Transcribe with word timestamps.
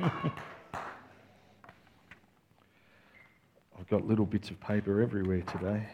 I've 0.00 0.30
got 3.90 4.06
little 4.06 4.26
bits 4.26 4.50
of 4.50 4.60
paper 4.60 5.00
everywhere 5.00 5.42
today. 5.42 5.88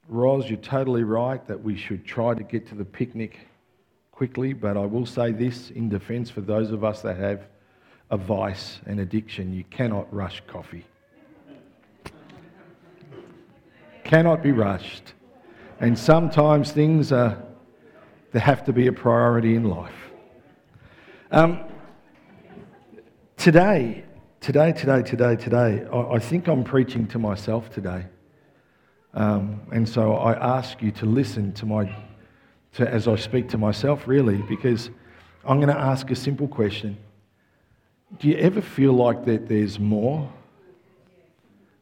Roz, 0.07 0.47
you're 0.47 0.57
totally 0.57 1.03
right 1.03 1.47
that 1.47 1.63
we 1.63 1.75
should 1.75 2.05
try 2.05 2.35
to 2.35 2.43
get 2.43 2.67
to 2.67 2.75
the 2.75 2.85
picnic 2.85 3.47
quickly, 4.11 4.53
but 4.53 4.77
I 4.77 4.85
will 4.85 5.07
say 5.07 5.31
this 5.31 5.71
in 5.71 5.89
defense 5.89 6.29
for 6.29 6.41
those 6.41 6.69
of 6.71 6.83
us 6.83 7.01
that 7.01 7.17
have 7.17 7.47
a 8.11 8.17
vice 8.17 8.79
and 8.85 8.99
addiction 8.99 9.51
you 9.51 9.63
cannot 9.71 10.13
rush 10.13 10.43
coffee. 10.45 10.85
Cannot 14.13 14.43
be 14.43 14.51
rushed. 14.51 15.13
And 15.79 15.97
sometimes 15.97 16.71
things 16.71 17.11
are, 17.11 17.41
they 18.31 18.39
have 18.39 18.63
to 18.65 18.71
be 18.71 18.85
a 18.85 18.93
priority 18.93 19.55
in 19.55 19.63
life. 19.63 20.11
Um, 21.31 21.61
today, 23.37 24.03
today, 24.39 24.71
today, 24.71 25.01
today, 25.01 25.35
today, 25.35 25.87
I, 25.91 25.97
I, 25.97 26.19
think 26.19 26.47
I'm 26.47 26.63
preaching 26.63 27.07
to 27.07 27.17
myself 27.17 27.71
today. 27.71 28.05
Um, 29.15 29.61
and 29.71 29.89
so 29.89 30.13
I 30.13 30.33
ask 30.57 30.79
you 30.83 30.91
to 30.91 31.07
listen 31.07 31.51
to 31.53 31.65
my, 31.65 31.83
to, 32.73 32.87
as 32.87 33.07
I 33.07 33.15
speak 33.15 33.49
to 33.49 33.57
myself, 33.57 34.07
really, 34.07 34.37
because 34.43 34.91
I'm 35.43 35.57
going 35.57 35.73
to 35.73 35.81
ask 35.91 36.11
a 36.11 36.15
simple 36.15 36.47
question. 36.47 36.97
Do 38.19 38.27
you 38.27 38.35
ever 38.35 38.61
feel 38.61 38.93
like 38.93 39.25
that 39.25 39.49
there's 39.49 39.79
more? 39.79 40.31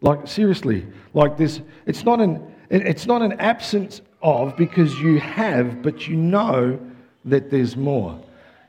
Like, 0.02 0.28
seriously, 0.28 0.86
like 1.14 1.38
this, 1.38 1.62
it's 1.86 2.04
not 2.04 2.20
an, 2.20 2.41
it's 2.70 3.05
not 3.05 3.22
an 3.22 3.34
absence 3.34 4.02
of 4.21 4.57
because 4.57 4.99
you 4.99 5.20
have, 5.20 5.82
but 5.82 6.07
you 6.07 6.16
know 6.16 6.80
that 7.26 7.52
there's 7.52 7.77
more. 7.77 8.20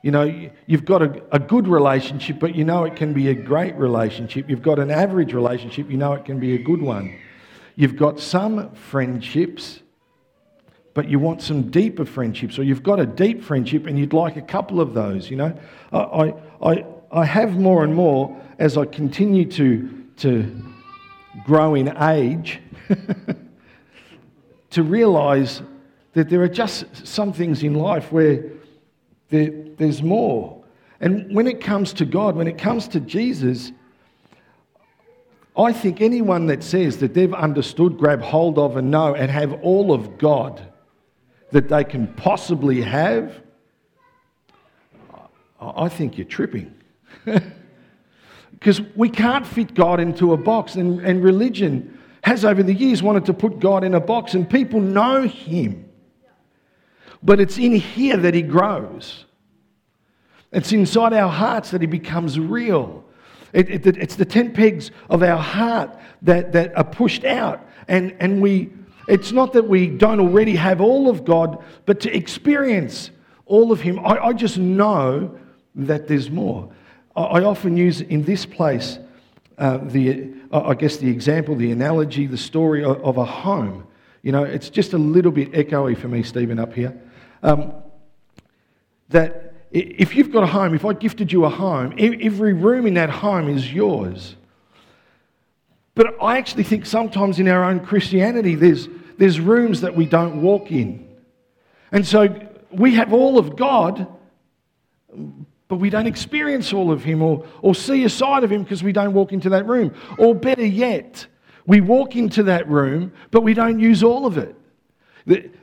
You 0.02 0.10
know, 0.10 0.50
you've 0.66 0.84
got 0.84 1.00
a, 1.00 1.22
a 1.32 1.38
good 1.38 1.68
relationship, 1.68 2.38
but 2.38 2.54
you 2.54 2.64
know 2.64 2.84
it 2.84 2.96
can 2.96 3.12
be 3.12 3.28
a 3.28 3.34
great 3.34 3.74
relationship. 3.76 4.50
You've 4.50 4.62
got 4.62 4.78
an 4.78 4.90
average 4.90 5.32
relationship, 5.32 5.90
you 5.90 5.96
know 5.96 6.12
it 6.12 6.24
can 6.24 6.38
be 6.38 6.54
a 6.54 6.58
good 6.58 6.82
one. 6.82 7.18
You've 7.76 7.96
got 7.96 8.20
some 8.20 8.74
friendships, 8.74 9.80
but 10.92 11.08
you 11.08 11.18
want 11.18 11.40
some 11.40 11.70
deeper 11.70 12.04
friendships, 12.04 12.58
or 12.58 12.64
you've 12.64 12.82
got 12.82 13.00
a 13.00 13.06
deep 13.06 13.42
friendship 13.42 13.86
and 13.86 13.98
you'd 13.98 14.12
like 14.12 14.36
a 14.36 14.42
couple 14.42 14.80
of 14.80 14.92
those, 14.92 15.30
you 15.30 15.36
know. 15.36 15.58
I, 15.92 16.34
I, 16.62 16.84
I 17.10 17.24
have 17.24 17.58
more 17.58 17.84
and 17.84 17.94
more 17.94 18.38
as 18.58 18.76
I 18.76 18.84
continue 18.84 19.46
to, 19.52 20.04
to 20.18 20.71
grow 21.44 21.74
in 21.74 21.96
age 21.98 22.60
to 24.70 24.82
realize 24.82 25.62
that 26.12 26.28
there 26.28 26.42
are 26.42 26.48
just 26.48 27.06
some 27.06 27.32
things 27.32 27.62
in 27.62 27.74
life 27.74 28.12
where 28.12 28.44
there, 29.30 29.50
there's 29.76 30.02
more. 30.02 30.62
And 31.00 31.34
when 31.34 31.46
it 31.46 31.60
comes 31.60 31.92
to 31.94 32.04
God, 32.04 32.36
when 32.36 32.46
it 32.46 32.58
comes 32.58 32.86
to 32.88 33.00
Jesus, 33.00 33.72
I 35.56 35.72
think 35.72 36.00
anyone 36.00 36.46
that 36.46 36.62
says 36.62 36.98
that 36.98 37.14
they've 37.14 37.34
understood, 37.34 37.98
grab 37.98 38.22
hold 38.22 38.58
of, 38.58 38.76
and 38.76 38.90
know, 38.90 39.14
and 39.14 39.30
have 39.30 39.52
all 39.62 39.92
of 39.92 40.18
God 40.18 40.66
that 41.50 41.68
they 41.68 41.84
can 41.84 42.06
possibly 42.14 42.80
have, 42.82 43.40
I 45.60 45.88
think 45.88 46.18
you're 46.18 46.26
tripping. 46.26 46.74
Because 48.62 48.80
we 48.94 49.08
can't 49.08 49.44
fit 49.44 49.74
God 49.74 49.98
into 49.98 50.34
a 50.34 50.36
box, 50.36 50.76
and, 50.76 51.00
and 51.00 51.20
religion 51.20 51.98
has 52.22 52.44
over 52.44 52.62
the 52.62 52.72
years 52.72 53.02
wanted 53.02 53.26
to 53.26 53.34
put 53.34 53.58
God 53.58 53.82
in 53.82 53.92
a 53.94 54.00
box, 54.00 54.34
and 54.34 54.48
people 54.48 54.80
know 54.80 55.22
Him. 55.22 55.90
But 57.24 57.40
it's 57.40 57.58
in 57.58 57.74
here 57.74 58.16
that 58.16 58.34
He 58.34 58.42
grows. 58.42 59.24
It's 60.52 60.70
inside 60.70 61.12
our 61.12 61.28
hearts 61.28 61.72
that 61.72 61.80
He 61.80 61.88
becomes 61.88 62.38
real. 62.38 63.04
It, 63.52 63.84
it, 63.84 63.96
it's 63.96 64.14
the 64.14 64.24
tent 64.24 64.54
pegs 64.54 64.92
of 65.10 65.24
our 65.24 65.42
heart 65.42 65.98
that, 66.22 66.52
that 66.52 66.78
are 66.78 66.84
pushed 66.84 67.24
out. 67.24 67.66
And, 67.88 68.14
and 68.20 68.40
we, 68.40 68.70
it's 69.08 69.32
not 69.32 69.54
that 69.54 69.68
we 69.68 69.88
don't 69.88 70.20
already 70.20 70.54
have 70.54 70.80
all 70.80 71.10
of 71.10 71.24
God, 71.24 71.64
but 71.84 71.98
to 71.98 72.16
experience 72.16 73.10
all 73.44 73.72
of 73.72 73.80
Him, 73.80 73.98
I, 73.98 74.26
I 74.26 74.32
just 74.32 74.56
know 74.56 75.36
that 75.74 76.06
there's 76.06 76.30
more. 76.30 76.72
I, 77.14 77.44
often 77.44 77.76
use 77.76 78.00
in 78.00 78.24
this 78.24 78.46
place 78.46 78.98
uh, 79.58 79.78
the, 79.78 80.32
I 80.52 80.74
guess, 80.74 80.96
the 80.96 81.10
example, 81.10 81.54
the 81.54 81.70
analogy, 81.70 82.26
the 82.26 82.38
story 82.38 82.84
of, 82.84 83.02
of, 83.04 83.16
a 83.18 83.24
home. 83.24 83.86
You 84.22 84.32
know, 84.32 84.44
it's 84.44 84.70
just 84.70 84.92
a 84.92 84.98
little 84.98 85.32
bit 85.32 85.52
echoey 85.52 85.96
for 85.96 86.08
me, 86.08 86.22
Stephen, 86.22 86.58
up 86.58 86.72
here. 86.72 86.98
Um, 87.42 87.74
that 89.10 89.52
if 89.70 90.14
you've 90.14 90.32
got 90.32 90.42
a 90.42 90.46
home, 90.46 90.74
if 90.74 90.84
I 90.84 90.92
gifted 90.92 91.32
you 91.32 91.44
a 91.44 91.50
home, 91.50 91.94
every 91.98 92.52
room 92.52 92.86
in 92.86 92.94
that 92.94 93.10
home 93.10 93.48
is 93.48 93.72
yours. 93.72 94.36
But 95.94 96.14
I 96.22 96.38
actually 96.38 96.64
think 96.64 96.86
sometimes 96.86 97.38
in 97.38 97.48
our 97.48 97.64
own 97.64 97.80
Christianity, 97.80 98.54
there's, 98.54 98.88
there's 99.18 99.38
rooms 99.38 99.82
that 99.82 99.94
we 99.94 100.06
don't 100.06 100.40
walk 100.40 100.70
in. 100.70 101.08
And 101.90 102.06
so 102.06 102.48
we 102.70 102.94
have 102.94 103.12
all 103.12 103.38
of 103.38 103.56
God, 103.56 104.06
but 105.72 105.78
we 105.78 105.88
don't 105.88 106.06
experience 106.06 106.74
all 106.74 106.92
of 106.92 107.02
Him 107.02 107.22
or, 107.22 107.46
or 107.62 107.74
see 107.74 108.04
a 108.04 108.08
side 108.10 108.44
of 108.44 108.52
Him 108.52 108.62
because 108.62 108.82
we 108.82 108.92
don't 108.92 109.14
walk 109.14 109.32
into 109.32 109.48
that 109.48 109.66
room. 109.66 109.94
Or 110.18 110.34
better 110.34 110.66
yet, 110.66 111.26
we 111.66 111.80
walk 111.80 112.14
into 112.14 112.42
that 112.42 112.68
room, 112.68 113.10
but 113.30 113.40
we 113.40 113.54
don't 113.54 113.78
use 113.78 114.02
all 114.02 114.26
of 114.26 114.36
it. 114.36 114.54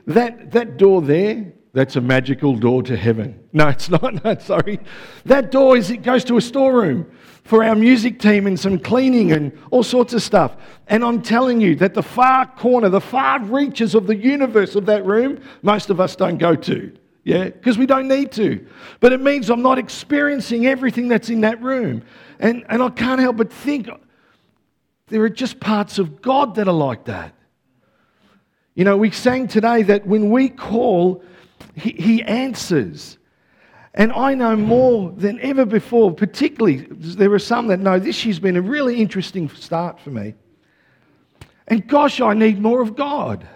That, 0.08 0.50
that 0.50 0.78
door 0.78 1.00
there, 1.00 1.52
that's 1.72 1.94
a 1.94 2.00
magical 2.00 2.56
door 2.56 2.82
to 2.82 2.96
heaven. 2.96 3.38
No, 3.52 3.68
it's 3.68 3.88
not. 3.88 4.24
No, 4.24 4.36
sorry. 4.38 4.80
That 5.26 5.52
door 5.52 5.76
is, 5.76 5.90
it 5.90 6.02
goes 6.02 6.24
to 6.24 6.36
a 6.36 6.40
storeroom 6.40 7.08
for 7.44 7.62
our 7.62 7.76
music 7.76 8.18
team 8.18 8.48
and 8.48 8.58
some 8.58 8.80
cleaning 8.80 9.30
and 9.30 9.56
all 9.70 9.84
sorts 9.84 10.12
of 10.12 10.22
stuff. 10.22 10.56
And 10.88 11.04
I'm 11.04 11.22
telling 11.22 11.60
you 11.60 11.76
that 11.76 11.94
the 11.94 12.02
far 12.02 12.46
corner, 12.46 12.88
the 12.88 13.00
far 13.00 13.40
reaches 13.44 13.94
of 13.94 14.08
the 14.08 14.16
universe 14.16 14.74
of 14.74 14.86
that 14.86 15.04
room, 15.06 15.40
most 15.62 15.88
of 15.88 16.00
us 16.00 16.16
don't 16.16 16.38
go 16.38 16.56
to. 16.56 16.96
Yeah, 17.22 17.44
because 17.44 17.76
we 17.76 17.86
don't 17.86 18.08
need 18.08 18.32
to. 18.32 18.66
But 19.00 19.12
it 19.12 19.20
means 19.20 19.50
I'm 19.50 19.62
not 19.62 19.78
experiencing 19.78 20.66
everything 20.66 21.08
that's 21.08 21.28
in 21.28 21.42
that 21.42 21.60
room. 21.62 22.02
And, 22.38 22.64
and 22.68 22.82
I 22.82 22.88
can't 22.88 23.20
help 23.20 23.36
but 23.36 23.52
think 23.52 23.88
there 25.08 25.22
are 25.22 25.28
just 25.28 25.60
parts 25.60 25.98
of 25.98 26.22
God 26.22 26.54
that 26.54 26.66
are 26.66 26.72
like 26.72 27.04
that. 27.04 27.34
You 28.74 28.84
know, 28.84 28.96
we 28.96 29.10
sang 29.10 29.48
today 29.48 29.82
that 29.82 30.06
when 30.06 30.30
we 30.30 30.48
call, 30.48 31.22
He, 31.74 31.90
he 31.90 32.22
answers. 32.22 33.18
And 33.92 34.12
I 34.12 34.34
know 34.34 34.56
more 34.56 35.10
than 35.10 35.40
ever 35.40 35.66
before, 35.66 36.14
particularly, 36.14 36.86
there 36.90 37.32
are 37.32 37.40
some 37.40 37.66
that 37.68 37.80
know 37.80 37.98
this 37.98 38.24
year's 38.24 38.38
been 38.38 38.56
a 38.56 38.62
really 38.62 39.00
interesting 39.00 39.48
start 39.50 40.00
for 40.00 40.10
me. 40.10 40.34
And 41.66 41.86
gosh, 41.86 42.20
I 42.20 42.34
need 42.34 42.60
more 42.60 42.80
of 42.80 42.94
God. 42.94 43.46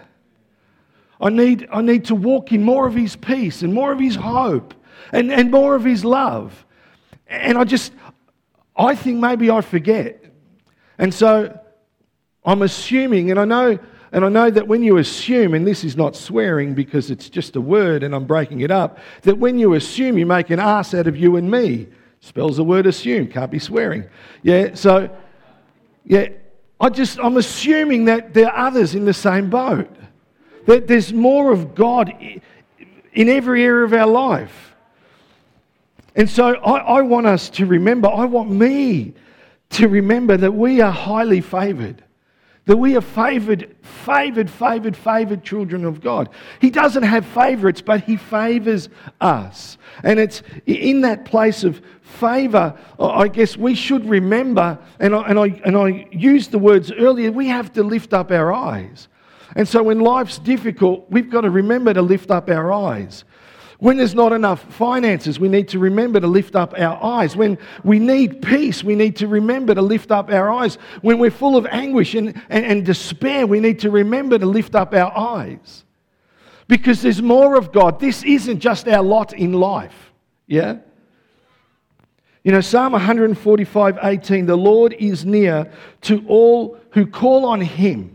I 1.19 1.29
need, 1.29 1.67
I 1.71 1.81
need 1.81 2.05
to 2.05 2.15
walk 2.15 2.51
in 2.51 2.63
more 2.63 2.87
of 2.87 2.95
His 2.95 3.15
peace 3.15 3.61
and 3.61 3.73
more 3.73 3.91
of 3.91 3.99
His 3.99 4.15
hope 4.15 4.73
and, 5.11 5.31
and 5.31 5.51
more 5.51 5.75
of 5.75 5.83
His 5.83 6.03
love. 6.03 6.65
And 7.27 7.57
I 7.57 7.63
just, 7.63 7.93
I 8.75 8.95
think 8.95 9.19
maybe 9.19 9.49
I 9.49 9.61
forget. 9.61 10.23
And 10.97 11.13
so 11.13 11.57
I'm 12.43 12.61
assuming, 12.61 13.31
and 13.31 13.39
I 13.39 13.45
know, 13.45 13.79
and 14.11 14.23
I 14.23 14.29
know 14.29 14.49
that 14.49 14.67
when 14.67 14.83
you 14.83 14.97
assume, 14.97 15.53
and 15.53 15.65
this 15.65 15.83
is 15.83 15.97
not 15.97 16.15
swearing 16.15 16.73
because 16.73 17.11
it's 17.11 17.29
just 17.29 17.55
a 17.55 17.61
word 17.61 18.03
and 18.03 18.13
I'm 18.13 18.25
breaking 18.25 18.61
it 18.61 18.71
up, 18.71 18.99
that 19.23 19.37
when 19.37 19.57
you 19.57 19.73
assume, 19.73 20.17
you 20.17 20.25
make 20.25 20.49
an 20.49 20.59
ass 20.59 20.93
out 20.93 21.07
of 21.07 21.17
you 21.17 21.35
and 21.37 21.49
me. 21.49 21.87
Spells 22.21 22.57
the 22.57 22.63
word 22.63 22.87
assume, 22.87 23.27
can't 23.27 23.51
be 23.51 23.59
swearing. 23.59 24.05
Yeah, 24.41 24.73
so, 24.73 25.15
yeah, 26.05 26.29
I 26.79 26.89
just, 26.89 27.19
I'm 27.19 27.37
assuming 27.37 28.05
that 28.05 28.33
there 28.33 28.51
are 28.51 28.67
others 28.67 28.95
in 28.95 29.05
the 29.05 29.13
same 29.13 29.49
boat. 29.49 29.93
That 30.65 30.87
there's 30.87 31.13
more 31.13 31.51
of 31.51 31.75
God 31.75 32.11
in 33.13 33.29
every 33.29 33.63
area 33.63 33.85
of 33.85 33.93
our 33.93 34.07
life. 34.07 34.75
And 36.15 36.29
so 36.29 36.55
I, 36.55 36.99
I 36.99 37.01
want 37.01 37.27
us 37.27 37.49
to 37.51 37.65
remember, 37.65 38.07
I 38.07 38.25
want 38.25 38.49
me 38.49 39.13
to 39.71 39.87
remember 39.87 40.37
that 40.37 40.53
we 40.53 40.81
are 40.81 40.91
highly 40.91 41.41
favored. 41.41 42.03
That 42.65 42.77
we 42.77 42.95
are 42.97 43.01
favored, 43.01 43.75
favored, 43.83 44.49
favored, 44.49 44.97
favored 44.97 45.43
children 45.43 45.85
of 45.85 46.01
God. 46.01 46.29
He 46.59 46.71
doesn't 46.71 47.03
have 47.03 47.25
favorites, 47.25 47.81
but 47.81 48.01
He 48.01 48.17
favors 48.17 48.89
us. 49.21 49.77
And 50.03 50.19
it's 50.19 50.41
in 50.65 51.01
that 51.01 51.25
place 51.25 51.63
of 51.63 51.81
favor, 52.01 52.75
I 52.99 53.27
guess 53.27 53.55
we 53.55 53.75
should 53.75 54.09
remember, 54.09 54.79
and 54.99 55.13
I, 55.13 55.21
and, 55.29 55.37
I, 55.37 55.47
and 55.63 55.77
I 55.77 56.07
used 56.11 56.49
the 56.49 56.57
words 56.57 56.91
earlier, 56.91 57.31
we 57.31 57.47
have 57.49 57.71
to 57.73 57.83
lift 57.83 58.13
up 58.13 58.31
our 58.31 58.51
eyes. 58.51 59.09
And 59.55 59.67
so 59.67 59.83
when 59.83 60.01
life's 60.01 60.37
difficult, 60.37 61.09
we've 61.09 61.29
got 61.29 61.41
to 61.41 61.49
remember 61.49 61.93
to 61.93 62.01
lift 62.01 62.29
up 62.29 62.49
our 62.49 62.73
eyes. 62.73 63.23
When 63.79 63.97
there's 63.97 64.15
not 64.15 64.31
enough 64.31 64.61
finances, 64.73 65.39
we 65.39 65.49
need 65.49 65.69
to 65.69 65.79
remember 65.79 66.19
to 66.19 66.27
lift 66.27 66.55
up 66.55 66.73
our 66.77 67.01
eyes. 67.03 67.35
When 67.35 67.57
we 67.83 67.99
need 67.99 68.41
peace, 68.41 68.83
we 68.83 68.95
need 68.95 69.17
to 69.17 69.27
remember 69.27 69.75
to 69.75 69.81
lift 69.81 70.11
up 70.11 70.29
our 70.29 70.49
eyes. 70.49 70.77
When 71.01 71.19
we're 71.19 71.31
full 71.31 71.57
of 71.57 71.65
anguish 71.67 72.15
and, 72.15 72.41
and, 72.49 72.65
and 72.65 72.85
despair, 72.85 73.45
we 73.47 73.59
need 73.59 73.79
to 73.79 73.89
remember 73.89 74.37
to 74.39 74.45
lift 74.45 74.75
up 74.75 74.93
our 74.93 75.15
eyes. 75.17 75.83
Because 76.67 77.01
there's 77.01 77.21
more 77.21 77.57
of 77.57 77.71
God. 77.71 77.99
This 77.99 78.23
isn't 78.23 78.59
just 78.59 78.87
our 78.87 79.03
lot 79.03 79.33
in 79.33 79.53
life. 79.53 80.13
Yeah? 80.47 80.77
You 82.43 82.51
know, 82.51 82.61
Psalm 82.61 82.93
145 82.93 83.99
18, 84.01 84.45
the 84.45 84.55
Lord 84.55 84.93
is 84.93 85.25
near 85.25 85.71
to 86.01 86.23
all 86.27 86.77
who 86.91 87.05
call 87.07 87.45
on 87.45 87.59
him. 87.59 88.14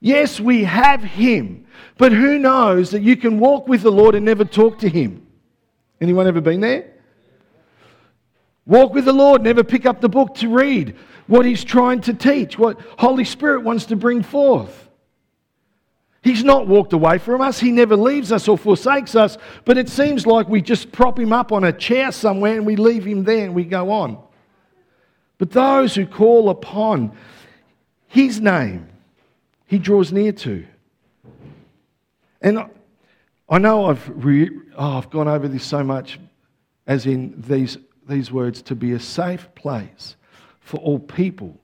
Yes, 0.00 0.38
we 0.38 0.64
have 0.64 1.02
him, 1.02 1.66
but 1.96 2.12
who 2.12 2.38
knows 2.38 2.90
that 2.90 3.02
you 3.02 3.16
can 3.16 3.38
walk 3.38 3.66
with 3.66 3.82
the 3.82 3.90
Lord 3.90 4.14
and 4.14 4.24
never 4.24 4.44
talk 4.44 4.78
to 4.80 4.88
him? 4.88 5.26
Anyone 6.00 6.26
ever 6.26 6.40
been 6.40 6.60
there? 6.60 6.92
Walk 8.64 8.92
with 8.92 9.06
the 9.06 9.12
Lord, 9.12 9.42
never 9.42 9.64
pick 9.64 9.86
up 9.86 10.00
the 10.00 10.08
book 10.08 10.34
to 10.36 10.48
read 10.48 10.96
what 11.26 11.46
he's 11.46 11.64
trying 11.64 12.00
to 12.02 12.14
teach, 12.14 12.58
what 12.58 12.80
Holy 12.98 13.24
Spirit 13.24 13.62
wants 13.62 13.86
to 13.86 13.96
bring 13.96 14.22
forth. 14.22 14.88
He's 16.22 16.44
not 16.44 16.66
walked 16.66 16.92
away 16.92 17.18
from 17.18 17.40
us. 17.40 17.58
He 17.58 17.70
never 17.70 17.96
leaves 17.96 18.32
us 18.32 18.48
or 18.48 18.58
forsakes 18.58 19.14
us. 19.14 19.38
But 19.64 19.78
it 19.78 19.88
seems 19.88 20.26
like 20.26 20.48
we 20.48 20.60
just 20.60 20.92
prop 20.92 21.18
him 21.18 21.32
up 21.32 21.52
on 21.52 21.64
a 21.64 21.72
chair 21.72 22.12
somewhere 22.12 22.56
and 22.56 22.66
we 22.66 22.76
leave 22.76 23.04
him 23.04 23.24
there 23.24 23.44
and 23.44 23.54
we 23.54 23.64
go 23.64 23.90
on. 23.90 24.18
But 25.38 25.52
those 25.52 25.94
who 25.94 26.06
call 26.06 26.50
upon 26.50 27.12
his 28.08 28.40
name, 28.40 28.88
he 29.68 29.78
draws 29.78 30.12
near 30.12 30.32
to. 30.32 30.66
And 32.40 32.64
I 33.48 33.58
know 33.58 33.86
I've, 33.86 34.24
re- 34.24 34.50
oh, 34.76 34.98
I've 34.98 35.10
gone 35.10 35.28
over 35.28 35.46
this 35.46 35.64
so 35.64 35.84
much, 35.84 36.18
as 36.88 37.06
in 37.06 37.40
these, 37.46 37.78
these 38.08 38.32
words 38.32 38.62
to 38.62 38.74
be 38.74 38.92
a 38.92 39.00
safe 39.00 39.48
place 39.54 40.16
for 40.60 40.78
all 40.78 40.98
people 40.98 41.56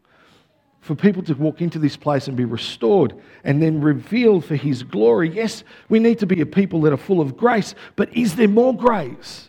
for 0.85 0.95
people 0.95 1.23
to 1.23 1.33
walk 1.33 1.63
into 1.63 1.79
this 1.79 1.97
place 1.97 2.29
and 2.29 2.37
be 2.37 2.45
restored 2.45 3.15
and 3.43 3.63
then 3.63 3.81
revealed 3.81 4.45
for 4.45 4.55
His 4.55 4.83
glory. 4.83 5.31
Yes, 5.31 5.65
we 5.89 5.99
need 5.99 6.19
to 6.19 6.27
be 6.27 6.43
a 6.43 6.47
people 6.47 6.83
that 6.83 6.93
are 6.93 6.99
full 6.99 7.23
of 7.23 7.39
grace, 7.39 7.75
but 7.97 8.15
is 8.15 8.37
there 8.37 8.49
more 8.49 8.77
grace? 8.77 9.49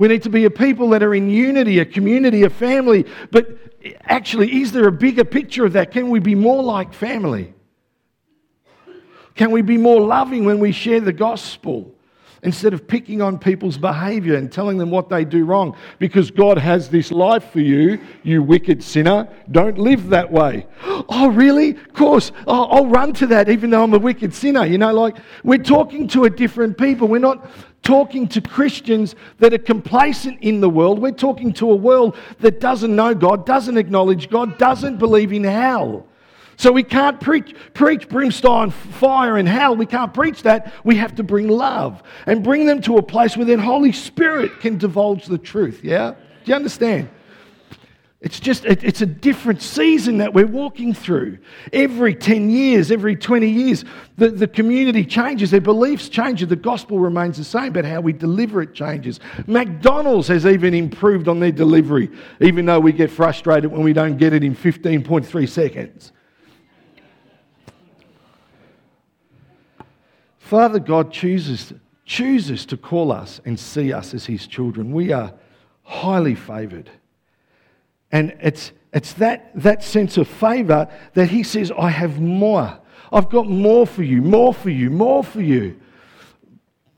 We 0.00 0.08
need 0.08 0.22
to 0.22 0.30
be 0.30 0.46
a 0.46 0.50
people 0.50 0.88
that 0.90 1.02
are 1.02 1.14
in 1.14 1.28
unity, 1.28 1.78
a 1.78 1.84
community, 1.84 2.44
a 2.44 2.48
family, 2.48 3.04
but 3.30 3.46
actually, 4.04 4.62
is 4.62 4.72
there 4.72 4.88
a 4.88 4.92
bigger 4.92 5.26
picture 5.26 5.66
of 5.66 5.74
that? 5.74 5.90
Can 5.90 6.08
we 6.08 6.20
be 6.20 6.34
more 6.34 6.62
like 6.62 6.94
family? 6.94 7.52
Can 9.34 9.50
we 9.50 9.60
be 9.60 9.76
more 9.76 10.00
loving 10.00 10.46
when 10.46 10.58
we 10.58 10.72
share 10.72 11.00
the 11.00 11.12
gospel? 11.12 11.94
instead 12.42 12.72
of 12.72 12.86
picking 12.86 13.20
on 13.20 13.38
people's 13.38 13.76
behavior 13.76 14.36
and 14.36 14.50
telling 14.50 14.78
them 14.78 14.90
what 14.90 15.08
they 15.08 15.24
do 15.24 15.44
wrong. 15.44 15.76
Because 15.98 16.30
God 16.30 16.58
has 16.58 16.88
this 16.88 17.10
life 17.10 17.50
for 17.52 17.60
you, 17.60 18.00
you 18.22 18.42
wicked 18.42 18.82
sinner. 18.82 19.28
Don't 19.50 19.78
live 19.78 20.08
that 20.08 20.30
way. 20.30 20.66
Oh, 21.08 21.28
really? 21.30 21.70
Of 21.70 21.92
course. 21.92 22.32
Oh, 22.46 22.64
I'll 22.64 22.86
run 22.86 23.12
to 23.14 23.26
that 23.28 23.48
even 23.48 23.70
though 23.70 23.82
I'm 23.82 23.94
a 23.94 23.98
wicked 23.98 24.34
sinner. 24.34 24.64
You 24.64 24.78
know, 24.78 24.92
like 24.92 25.16
we're 25.44 25.58
talking 25.58 26.08
to 26.08 26.24
a 26.24 26.30
different 26.30 26.78
people. 26.78 27.08
We're 27.08 27.18
not 27.18 27.50
talking 27.82 28.28
to 28.28 28.40
Christians 28.40 29.14
that 29.38 29.52
are 29.54 29.58
complacent 29.58 30.38
in 30.42 30.60
the 30.60 30.68
world. 30.68 30.98
We're 30.98 31.12
talking 31.12 31.52
to 31.54 31.70
a 31.70 31.74
world 31.74 32.16
that 32.40 32.60
doesn't 32.60 32.94
know 32.94 33.14
God, 33.14 33.46
doesn't 33.46 33.78
acknowledge 33.78 34.28
God, 34.28 34.58
doesn't 34.58 34.98
believe 34.98 35.32
in 35.32 35.44
hell. 35.44 36.06
So 36.56 36.70
we 36.70 36.82
can't 36.82 37.18
preach, 37.18 37.54
preach 37.72 38.06
brimstone, 38.06 38.70
fire, 38.70 39.38
and 39.38 39.48
hell. 39.48 39.74
We 39.74 39.86
can't 39.86 40.12
preach 40.12 40.42
that. 40.42 40.74
We 40.84 40.96
have 40.96 41.14
to 41.14 41.22
bring 41.22 41.48
love 41.48 42.02
and 42.26 42.44
bring 42.44 42.66
them 42.66 42.82
to 42.82 42.98
a 42.98 43.02
place 43.02 43.34
where 43.34 43.46
then 43.46 43.58
Holy 43.58 43.92
Spirit 43.92 44.60
can 44.60 44.76
divulge 44.76 45.24
the 45.24 45.38
truth. 45.38 45.80
Yeah? 45.82 46.10
Do 46.10 46.50
you 46.50 46.54
understand? 46.54 47.08
It's 48.20 48.38
just, 48.38 48.66
it, 48.66 48.84
it's 48.84 49.00
a 49.00 49.06
different 49.06 49.62
season 49.62 50.18
that 50.18 50.34
we're 50.34 50.46
walking 50.46 50.92
through. 50.92 51.38
Every 51.72 52.14
10 52.14 52.50
years, 52.50 52.90
every 52.90 53.16
20 53.16 53.48
years, 53.48 53.86
the, 54.18 54.28
the 54.28 54.46
community 54.46 55.06
changes, 55.06 55.50
their 55.50 55.62
beliefs 55.62 56.10
change, 56.10 56.46
the 56.46 56.54
gospel 56.54 56.98
remains 56.98 57.38
the 57.38 57.44
same, 57.44 57.72
but 57.72 57.86
how 57.86 58.02
we 58.02 58.12
deliver 58.12 58.60
it 58.60 58.74
changes. 58.74 59.20
McDonald's 59.46 60.28
has 60.28 60.44
even 60.44 60.74
improved 60.74 61.28
on 61.28 61.40
their 61.40 61.50
delivery, 61.50 62.10
even 62.42 62.66
though 62.66 62.78
we 62.78 62.92
get 62.92 63.10
frustrated 63.10 63.72
when 63.72 63.82
we 63.82 63.94
don't 63.94 64.18
get 64.18 64.34
it 64.34 64.44
in 64.44 64.54
15.3 64.54 65.48
seconds. 65.48 66.12
Father 70.38 70.78
God 70.78 71.10
chooses, 71.10 71.72
chooses 72.04 72.66
to 72.66 72.76
call 72.76 73.12
us 73.12 73.40
and 73.46 73.58
see 73.58 73.94
us 73.94 74.12
as 74.12 74.26
his 74.26 74.46
children. 74.46 74.92
We 74.92 75.10
are 75.10 75.32
highly 75.84 76.34
favored. 76.34 76.90
And 78.12 78.36
it's, 78.40 78.72
it's 78.92 79.12
that, 79.14 79.50
that 79.54 79.82
sense 79.82 80.16
of 80.16 80.28
favor 80.28 80.88
that 81.14 81.30
he 81.30 81.42
says, 81.42 81.72
I 81.76 81.90
have 81.90 82.20
more. 82.20 82.78
I've 83.12 83.28
got 83.28 83.48
more 83.48 83.86
for 83.86 84.02
you, 84.02 84.22
more 84.22 84.54
for 84.54 84.70
you, 84.70 84.90
more 84.90 85.24
for 85.24 85.40
you. 85.40 85.80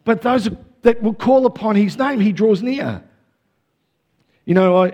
But 0.05 0.23
those 0.23 0.49
that 0.83 1.03
will 1.03 1.15
call 1.15 1.47
upon 1.47 1.77
his 1.77 1.97
name, 1.97 2.21
he 2.21 2.33
draws 2.33 2.63
near. 2.63 3.03
You 4.45 4.55
know, 4.55 4.83
I, 4.83 4.93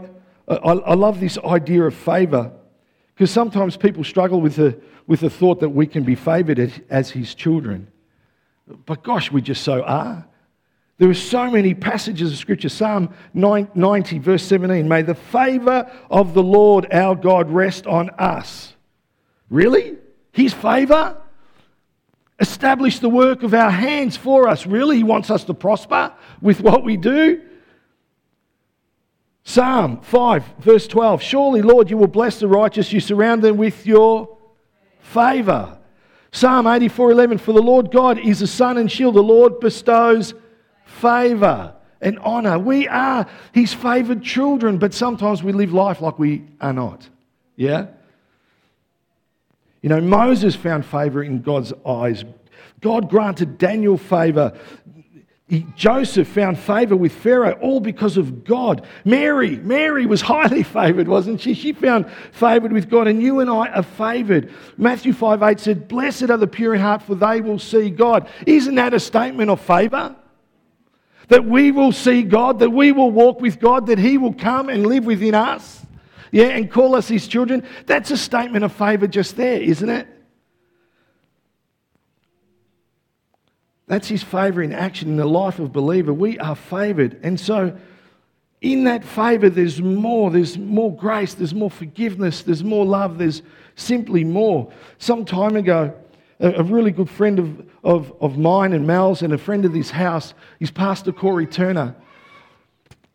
I, 0.49 0.55
I 0.55 0.95
love 0.95 1.21
this 1.21 1.39
idea 1.39 1.83
of 1.85 1.95
favor 1.95 2.53
because 3.15 3.31
sometimes 3.31 3.77
people 3.77 4.05
struggle 4.05 4.41
with 4.41 4.57
the, 4.57 4.79
with 5.07 5.21
the 5.21 5.31
thought 5.31 5.61
that 5.61 5.71
we 5.71 5.87
can 5.87 6.05
be 6.05 6.15
favored 6.15 6.59
as, 6.59 6.73
as 6.91 7.11
his 7.11 7.35
children. 7.35 7.89
But 8.87 9.03
gosh, 9.03 9.33
we 9.33 9.41
just 9.41 9.63
so 9.63 9.83
are. 9.83 10.28
There 10.99 11.09
are 11.09 11.15
so 11.15 11.49
many 11.49 11.75
passages 11.75 12.33
of 12.33 12.39
Scripture. 12.39 12.69
Psalm 12.69 13.15
90, 13.33 14.19
verse 14.19 14.43
17 14.43 14.89
May 14.89 15.03
the 15.03 15.15
favor 15.15 15.91
of 16.11 16.35
the 16.35 16.43
Lord 16.43 16.93
our 16.93 17.15
God 17.15 17.51
rest 17.51 17.87
on 17.87 18.11
us. 18.11 18.75
Really? 19.49 19.97
His 20.33 20.53
favor? 20.53 21.17
Establish 22.41 22.99
the 22.99 23.09
work 23.09 23.43
of 23.43 23.55
our 23.55 23.71
hands 23.71 24.17
for 24.17 24.49
us. 24.49 24.67
Really? 24.67 24.97
He 24.97 25.05
wants 25.05 25.31
us 25.31 25.45
to 25.45 25.55
prosper 25.55 26.13
with 26.41 26.61
what 26.61 26.85
we 26.85 26.97
do? 26.97 27.43
Psalm 29.45 30.01
5, 30.03 30.45
verse 30.59 30.87
12 30.89 31.23
Surely, 31.23 31.63
Lord, 31.63 31.91
you 31.91 31.97
will 31.97 32.07
bless 32.07 32.39
the 32.39 32.49
righteous, 32.49 32.93
you 32.93 33.01
surround 33.01 33.43
them 33.43 33.57
with 33.57 33.87
your 33.87 34.37
favor. 35.01 35.79
Psalm 36.33 36.67
84:11 36.67 37.41
For 37.41 37.53
the 37.53 37.63
Lord 37.63 37.91
God 37.91 38.19
is 38.19 38.43
a 38.43 38.47
sun 38.47 38.77
and 38.77 38.91
shield. 38.91 39.15
The 39.15 39.23
Lord 39.23 39.61
bestows 39.61 40.35
favor 40.89 41.75
and 42.01 42.19
honor. 42.21 42.59
We 42.59 42.89
are 42.89 43.27
his 43.53 43.73
favored 43.73 44.23
children, 44.23 44.79
but 44.79 44.95
sometimes 44.95 45.43
we 45.43 45.53
live 45.53 45.73
life 45.73 46.01
like 46.01 46.19
we 46.19 46.45
are 46.61 46.73
not. 46.73 47.09
Yeah? 47.57 47.89
You 49.83 49.89
know, 49.89 50.01
Moses 50.01 50.57
found 50.57 50.85
favor 50.85 51.23
in 51.23 51.43
God's 51.43 51.73
eyes. 51.87 52.25
God 52.81 53.11
granted 53.11 53.59
Daniel 53.59 53.97
favor. 53.97 54.59
Joseph 55.77 56.29
found 56.29 56.59
favor 56.59 56.95
with 56.95 57.13
Pharaoh, 57.13 57.59
all 57.63 57.81
because 57.81 58.19
of 58.19 58.45
God. 58.45 58.87
Mary, 59.05 59.57
Mary 59.57 60.05
was 60.05 60.21
highly 60.35 60.63
favored, 60.63 61.09
wasn't 61.09 61.41
she? 61.41 61.55
She 61.55 61.73
found 61.73 62.11
favored 62.33 62.73
with 62.73 62.91
God, 62.91 63.09
and 63.09 63.23
you 63.23 63.41
and 63.41 63.49
I 63.49 63.69
are 63.69 63.83
favored. 63.83 64.53
Matthew 64.77 65.13
5 65.13 65.43
8 65.43 65.61
said, 65.61 65.89
Blessed 65.89 66.31
are 66.31 66.37
the 66.37 66.47
pure 66.47 66.75
in 66.75 66.81
heart, 66.81 67.03
for 67.03 67.15
they 67.15 67.41
will 67.41 67.59
see 67.59 67.89
God. 67.89 68.29
Isn't 68.47 68.75
that 68.75 68.93
a 68.93 69.01
statement 69.01 69.51
of 69.51 69.61
favor? 69.61 70.15
That 71.29 71.45
we 71.45 71.71
will 71.71 71.93
see 71.93 72.23
God, 72.23 72.59
that 72.59 72.71
we 72.71 72.93
will 72.93 73.11
walk 73.11 73.41
with 73.41 73.61
God, 73.61 73.87
that 73.87 73.99
He 73.99 74.19
will 74.19 74.35
come 74.35 74.69
and 74.69 74.87
live 74.87 75.07
within 75.07 75.35
us, 75.35 75.85
yeah, 76.33 76.47
and 76.47 76.71
call 76.71 76.95
us 76.95 77.09
His 77.09 77.29
children. 77.29 77.65
That's 77.87 78.11
a 78.11 78.17
statement 78.17 78.65
of 78.65 78.73
favor 78.73 79.07
just 79.07 79.37
there, 79.37 79.61
isn't 79.61 79.89
it? 79.89 80.09
That's 83.89 84.09
his 84.09 84.23
favour 84.23 84.63
in 84.63 84.73
action 84.73 85.09
in 85.09 85.17
the 85.17 85.25
life 85.25 85.59
of 85.59 85.73
believer. 85.73 86.13
We 86.13 86.39
are 86.39 86.55
favoured. 86.55 87.19
And 87.23 87.41
so, 87.41 87.77
in 88.61 88.85
that 88.85 89.03
favour, 89.03 89.49
there's 89.49 89.81
more. 89.81 90.31
There's 90.31 90.59
more 90.59 90.95
grace. 90.95 91.33
There's 91.35 91.55
more 91.55 91.71
forgiveness. 91.71 92.43
There's 92.43 92.63
more 92.63 92.85
love. 92.85 93.17
There's 93.17 93.43
simply 93.77 94.25
more. 94.25 94.71
Some 94.99 95.25
time 95.25 95.57
ago, 95.57 95.95
a, 96.41 96.63
really 96.63 96.91
good 96.91 97.11
friend 97.11 97.39
of, 97.39 97.69
of, 97.83 98.13
of 98.21 98.39
mine 98.39 98.73
and 98.73 98.87
Mel's 98.87 99.23
and 99.23 99.33
a 99.33 99.39
friend 99.39 99.65
of 99.65 99.73
this 99.73 99.91
house 99.91 100.35
is 100.61 100.71
Pastor 100.71 101.13
Corey 101.13 101.47
Turner. 101.47 101.97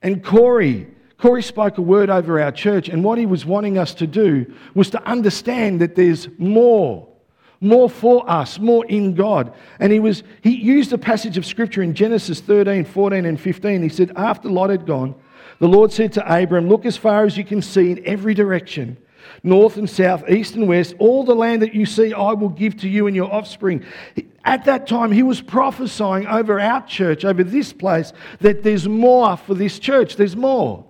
And 0.02 0.24
Corey, 0.24 0.88
Corey 1.18 1.42
spoke 1.42 1.78
a 1.78 1.82
word 1.82 2.10
over 2.10 2.42
our 2.42 2.52
church, 2.52 2.90
and 2.90 3.04
what 3.04 3.18
he 3.18 3.26
was 3.26 3.46
wanting 3.46 3.78
us 3.78 3.94
to 3.96 4.08
do 4.08 4.54
was 4.74 4.90
to 4.90 5.04
understand 5.08 5.82
that 5.82 5.96
there's 5.96 6.28
more 6.38 7.08
more 7.64 7.90
for 7.90 8.30
us, 8.30 8.60
more 8.60 8.86
in 8.88 9.16
God. 9.16 9.54
And 9.80 9.94
he 9.94 10.00
was 10.02 10.24
he 10.42 10.52
used 10.52 10.92
a 10.92 10.98
passage 10.98 11.38
of 11.38 11.46
scripture 11.46 11.82
in 11.82 11.94
Genesis 11.94 12.42
13, 12.42 12.84
14, 12.84 13.26
and 13.26 13.40
15. 13.40 13.82
He 13.82 13.88
said, 13.88 14.12
After 14.18 14.50
Lot 14.50 14.70
had 14.70 14.86
gone, 14.86 15.16
the 15.60 15.68
Lord 15.70 15.94
said 15.94 16.12
to 16.14 16.42
Abram, 16.42 16.68
Look 16.68 16.86
as 16.86 16.98
far 16.98 17.24
as 17.24 17.38
you 17.38 17.46
can 17.46 17.62
see 17.62 17.92
in 17.92 18.06
every 18.06 18.34
direction. 18.34 18.98
North 19.44 19.78
and 19.78 19.90
south, 19.90 20.30
east 20.30 20.56
and 20.56 20.68
west. 20.68 20.96
All 21.00 21.24
the 21.24 21.36
land 21.36 21.62
that 21.62 21.74
you 21.74 21.86
see, 21.86 22.14
I 22.14 22.34
will 22.34 22.50
give 22.50 22.78
to 22.78 22.90
you 22.90 23.08
and 23.08 23.16
your 23.16 23.34
offspring. 23.34 23.84
At 24.46 24.66
that 24.66 24.88
time, 24.88 25.12
he 25.12 25.24
was 25.24 25.42
prophesying 25.42 26.28
over 26.28 26.60
our 26.60 26.86
church, 26.86 27.26
over 27.26 27.44
this 27.44 27.74
place, 27.74 28.14
that 28.40 28.64
there's 28.64 28.88
more 28.88 29.38
for 29.38 29.54
this 29.54 29.80
church. 29.80 30.16
There's 30.16 30.36
more. 30.36 30.86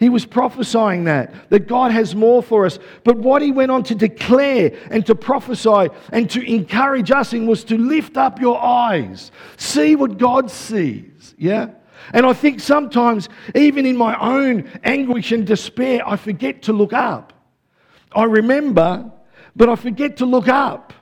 He 0.00 0.08
was 0.08 0.26
prophesying 0.26 1.04
that, 1.04 1.50
that 1.50 1.68
God 1.68 1.92
has 1.92 2.14
more 2.14 2.42
for 2.42 2.66
us. 2.66 2.78
But 3.04 3.16
what 3.16 3.42
he 3.42 3.52
went 3.52 3.70
on 3.70 3.84
to 3.84 3.94
declare 3.94 4.72
and 4.90 5.06
to 5.06 5.14
prophesy 5.14 5.88
and 6.12 6.28
to 6.30 6.42
encourage 6.42 7.10
us 7.10 7.32
in 7.32 7.46
was 7.46 7.64
to 7.64 7.78
lift 7.78 8.16
up 8.16 8.40
your 8.40 8.60
eyes, 8.60 9.30
see 9.56 9.94
what 9.94 10.18
God 10.18 10.50
sees. 10.50 11.34
Yeah? 11.38 11.70
And 12.12 12.26
I 12.26 12.32
think 12.32 12.60
sometimes, 12.60 13.28
even 13.54 13.86
in 13.86 13.96
my 13.96 14.18
own 14.18 14.70
anguish 14.82 15.32
and 15.32 15.46
despair, 15.46 16.06
I 16.06 16.16
forget 16.16 16.62
to 16.62 16.72
look 16.72 16.92
up. 16.92 17.32
I 18.14 18.24
remember, 18.24 19.10
but 19.56 19.68
I 19.68 19.76
forget 19.76 20.18
to 20.18 20.26
look 20.26 20.48
up 20.48 20.92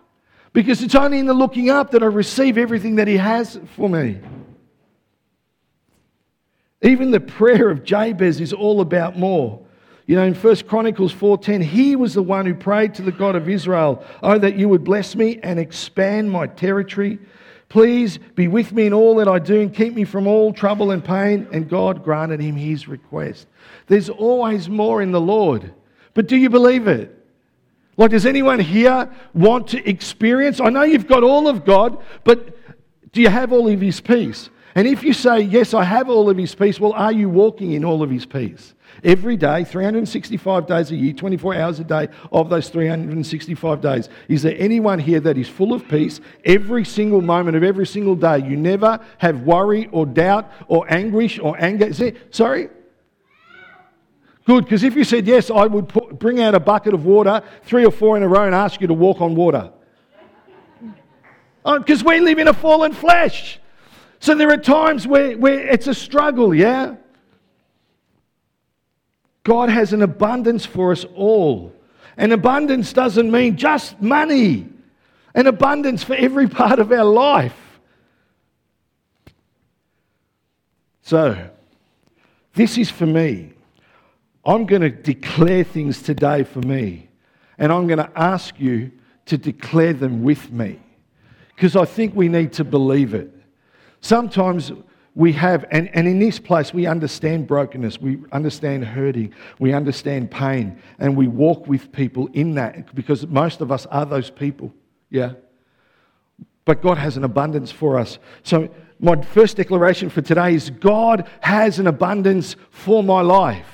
because 0.52 0.82
it's 0.82 0.94
only 0.94 1.18
in 1.18 1.26
the 1.26 1.34
looking 1.34 1.70
up 1.70 1.90
that 1.92 2.02
I 2.02 2.06
receive 2.06 2.58
everything 2.58 2.96
that 2.96 3.08
He 3.08 3.16
has 3.16 3.58
for 3.76 3.88
me. 3.88 4.18
Even 6.82 7.10
the 7.10 7.20
prayer 7.20 7.70
of 7.70 7.84
Jabez 7.84 8.40
is 8.40 8.52
all 8.52 8.80
about 8.80 9.16
more. 9.16 9.60
You 10.06 10.16
know, 10.16 10.24
in 10.24 10.34
1 10.34 10.66
Chronicles 10.66 11.12
4:10, 11.12 11.62
he 11.62 11.94
was 11.94 12.14
the 12.14 12.22
one 12.22 12.44
who 12.44 12.54
prayed 12.54 12.94
to 12.94 13.02
the 13.02 13.12
God 13.12 13.36
of 13.36 13.48
Israel, 13.48 14.02
"Oh 14.22 14.36
that 14.38 14.56
you 14.56 14.68
would 14.68 14.82
bless 14.82 15.14
me 15.14 15.38
and 15.42 15.60
expand 15.60 16.30
my 16.30 16.48
territory. 16.48 17.20
Please 17.68 18.18
be 18.34 18.48
with 18.48 18.72
me 18.72 18.86
in 18.86 18.92
all 18.92 19.14
that 19.16 19.28
I 19.28 19.38
do 19.38 19.60
and 19.60 19.72
keep 19.72 19.94
me 19.94 20.04
from 20.04 20.26
all 20.26 20.52
trouble 20.52 20.90
and 20.90 21.04
pain." 21.04 21.46
And 21.52 21.68
God 21.68 22.02
granted 22.02 22.40
him 22.40 22.56
his 22.56 22.88
request. 22.88 23.46
There's 23.86 24.10
always 24.10 24.68
more 24.68 25.00
in 25.00 25.12
the 25.12 25.20
Lord. 25.20 25.72
But 26.14 26.28
do 26.28 26.36
you 26.36 26.50
believe 26.50 26.88
it? 26.88 27.18
Like, 27.96 28.10
does 28.10 28.26
anyone 28.26 28.58
here 28.58 29.10
want 29.34 29.68
to 29.68 29.88
experience? 29.88 30.60
I 30.60 30.70
know 30.70 30.82
you've 30.82 31.06
got 31.06 31.22
all 31.22 31.48
of 31.48 31.64
God, 31.64 32.02
but 32.24 32.56
do 33.12 33.20
you 33.20 33.28
have 33.28 33.52
all 33.52 33.68
of 33.68 33.80
His 33.80 34.00
peace? 34.00 34.50
And 34.74 34.88
if 34.88 35.02
you 35.02 35.12
say, 35.12 35.40
Yes, 35.40 35.74
I 35.74 35.84
have 35.84 36.08
all 36.08 36.30
of 36.30 36.38
His 36.38 36.54
peace, 36.54 36.80
well, 36.80 36.94
are 36.94 37.12
you 37.12 37.28
walking 37.28 37.72
in 37.72 37.84
all 37.84 38.02
of 38.02 38.10
His 38.10 38.24
peace? 38.24 38.74
Every 39.04 39.36
day, 39.36 39.64
365 39.64 40.66
days 40.66 40.90
a 40.90 40.96
year, 40.96 41.12
24 41.12 41.54
hours 41.54 41.80
a 41.80 41.84
day 41.84 42.08
of 42.30 42.50
those 42.50 42.68
365 42.68 43.80
days. 43.80 44.08
Is 44.28 44.42
there 44.42 44.54
anyone 44.58 44.98
here 44.98 45.20
that 45.20 45.38
is 45.38 45.48
full 45.48 45.72
of 45.72 45.86
peace 45.88 46.20
every 46.44 46.84
single 46.84 47.20
moment 47.20 47.56
of 47.56 47.62
every 47.62 47.86
single 47.86 48.16
day? 48.16 48.38
You 48.38 48.56
never 48.56 49.00
have 49.18 49.42
worry 49.42 49.88
or 49.92 50.06
doubt 50.06 50.50
or 50.68 50.90
anguish 50.92 51.38
or 51.38 51.60
anger. 51.62 51.86
Is 51.86 52.00
it? 52.00 52.34
Sorry? 52.34 52.68
Good, 54.44 54.64
because 54.64 54.82
if 54.82 54.96
you 54.96 55.04
said 55.04 55.26
yes, 55.26 55.50
I 55.50 55.66
would 55.66 55.88
put, 55.88 56.18
bring 56.18 56.40
out 56.40 56.54
a 56.54 56.60
bucket 56.60 56.94
of 56.94 57.04
water, 57.04 57.42
three 57.64 57.86
or 57.86 57.92
four 57.92 58.16
in 58.16 58.22
a 58.22 58.28
row, 58.28 58.44
and 58.44 58.54
ask 58.54 58.80
you 58.80 58.88
to 58.88 58.94
walk 58.94 59.20
on 59.20 59.34
water. 59.34 59.70
Uh, 61.64 61.78
because 61.78 62.02
oh, 62.02 62.08
we 62.08 62.18
live 62.18 62.38
in 62.38 62.48
a 62.48 62.52
fallen 62.52 62.92
flesh. 62.92 63.60
So 64.18 64.34
there 64.34 64.50
are 64.50 64.56
times 64.56 65.06
where, 65.06 65.38
where 65.38 65.60
it's 65.68 65.86
a 65.86 65.94
struggle, 65.94 66.52
yeah? 66.52 66.96
God 69.44 69.68
has 69.68 69.92
an 69.92 70.02
abundance 70.02 70.66
for 70.66 70.92
us 70.92 71.04
all. 71.14 71.72
And 72.16 72.32
abundance 72.32 72.92
doesn't 72.92 73.30
mean 73.30 73.56
just 73.56 74.00
money, 74.00 74.68
an 75.34 75.46
abundance 75.46 76.02
for 76.02 76.14
every 76.14 76.48
part 76.60 76.78
of 76.78 76.90
our 76.92 77.04
life. 77.04 77.58
So, 81.02 81.50
this 82.54 82.78
is 82.78 82.90
for 82.90 83.06
me. 83.06 83.51
I'm 84.44 84.66
going 84.66 84.82
to 84.82 84.90
declare 84.90 85.64
things 85.64 86.02
today 86.02 86.42
for 86.42 86.60
me, 86.60 87.08
and 87.58 87.72
I'm 87.72 87.86
going 87.86 87.98
to 87.98 88.10
ask 88.16 88.58
you 88.58 88.90
to 89.26 89.38
declare 89.38 89.92
them 89.92 90.22
with 90.22 90.50
me 90.50 90.80
because 91.54 91.76
I 91.76 91.84
think 91.84 92.14
we 92.16 92.28
need 92.28 92.52
to 92.54 92.64
believe 92.64 93.14
it. 93.14 93.32
Sometimes 94.00 94.72
we 95.14 95.32
have, 95.34 95.64
and, 95.70 95.94
and 95.94 96.08
in 96.08 96.18
this 96.18 96.40
place, 96.40 96.74
we 96.74 96.86
understand 96.86 97.46
brokenness, 97.46 98.00
we 98.00 98.18
understand 98.32 98.84
hurting, 98.84 99.32
we 99.60 99.72
understand 99.72 100.30
pain, 100.30 100.80
and 100.98 101.16
we 101.16 101.28
walk 101.28 101.68
with 101.68 101.92
people 101.92 102.28
in 102.32 102.54
that 102.54 102.92
because 102.94 103.26
most 103.26 103.60
of 103.60 103.70
us 103.70 103.86
are 103.86 104.06
those 104.06 104.30
people. 104.30 104.72
Yeah. 105.10 105.34
But 106.64 106.82
God 106.82 106.98
has 106.98 107.16
an 107.16 107.24
abundance 107.24 107.70
for 107.70 107.98
us. 107.98 108.18
So, 108.42 108.68
my 108.98 109.20
first 109.20 109.56
declaration 109.56 110.10
for 110.10 110.22
today 110.22 110.54
is 110.54 110.70
God 110.70 111.28
has 111.40 111.80
an 111.80 111.88
abundance 111.88 112.54
for 112.70 113.02
my 113.02 113.20
life. 113.20 113.71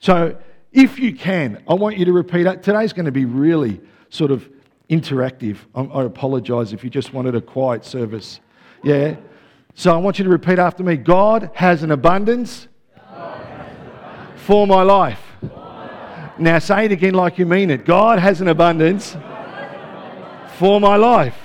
So, 0.00 0.36
if 0.72 0.98
you 0.98 1.14
can, 1.14 1.62
I 1.68 1.74
want 1.74 1.98
you 1.98 2.04
to 2.04 2.12
repeat 2.12 2.46
it. 2.46 2.62
Today's 2.62 2.92
going 2.92 3.06
to 3.06 3.12
be 3.12 3.24
really 3.24 3.80
sort 4.08 4.30
of 4.30 4.48
interactive. 4.88 5.58
I, 5.74 5.82
I 5.82 6.04
apologize 6.04 6.72
if 6.72 6.82
you 6.84 6.90
just 6.90 7.12
wanted 7.12 7.34
a 7.34 7.40
quiet 7.40 7.84
service. 7.84 8.40
Yeah? 8.82 9.16
So 9.74 9.94
I 9.94 9.96
want 9.96 10.18
you 10.18 10.24
to 10.24 10.30
repeat 10.30 10.58
after 10.58 10.82
me 10.82 10.96
God 10.96 11.50
has 11.54 11.82
an 11.82 11.90
abundance, 11.92 12.68
For, 14.36 14.66
my 14.66 14.82
life. 14.82 15.20
Now 16.38 16.58
say 16.58 16.86
it 16.86 16.92
again 16.92 17.14
like 17.14 17.38
you 17.38 17.46
mean 17.46 17.70
it. 17.70 17.84
God 17.84 18.18
has 18.18 18.40
an 18.40 18.48
abundance 18.48 19.16
for 20.56 20.80
my 20.80 20.96
life. 20.96 21.36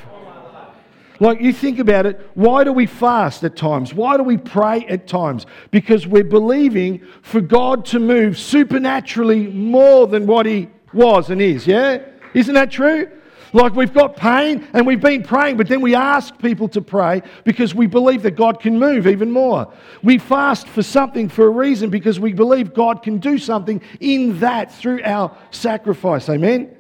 Like 1.20 1.42
you 1.42 1.54
think 1.54 1.80
about 1.80 2.06
it, 2.06 2.30
why 2.34 2.64
do 2.64 2.74
we 2.74 2.86
fast 2.86 3.44
at 3.44 3.56
times? 3.56 3.94
Why 3.94 4.18
do 4.18 4.24
we 4.24 4.38
pray 4.38 4.86
at 4.88 5.08
times? 5.08 5.46
Because 5.72 6.06
we're 6.06 6.24
believing 6.24 7.02
for 7.22 7.42
God 7.42 7.86
to 7.86 8.00
move 8.00 8.38
supernaturally 8.38 9.48
more 9.48 10.08
than 10.08 10.28
what 10.28 10.46
He 10.46 10.70
was 10.94 11.30
and 11.30 11.42
is, 11.42 11.66
yeah? 11.68 12.00
Isn't 12.34 12.56
that 12.56 12.72
true? 12.72 13.10
Like 13.54 13.74
we've 13.74 13.94
got 13.94 14.18
pain 14.18 14.68
and 14.74 14.86
we've 14.86 15.00
been 15.00 15.24
praying, 15.24 15.56
but 15.56 15.70
then 15.70 15.80
we 15.80 15.96
ask 15.96 16.38
people 16.40 16.68
to 16.70 16.82
pray 16.82 17.22
because 17.46 17.74
we 17.74 17.88
believe 17.88 18.24
that 18.24 18.32
God 18.32 18.60
can 18.60 18.78
move 18.78 19.08
even 19.08 19.32
more. 19.32 19.72
We 20.04 20.18
fast 20.18 20.68
for 20.68 20.84
something 20.84 21.30
for 21.30 21.46
a 21.46 21.50
reason 21.50 21.90
because 21.90 22.20
we 22.20 22.34
believe 22.34 22.74
God 22.74 23.02
can 23.02 23.20
do 23.20 23.38
something 23.38 23.82
in 24.02 24.40
that 24.42 24.74
through 24.74 25.04
our 25.06 25.36
sacrifice. 25.52 26.28
Amen? 26.28 26.76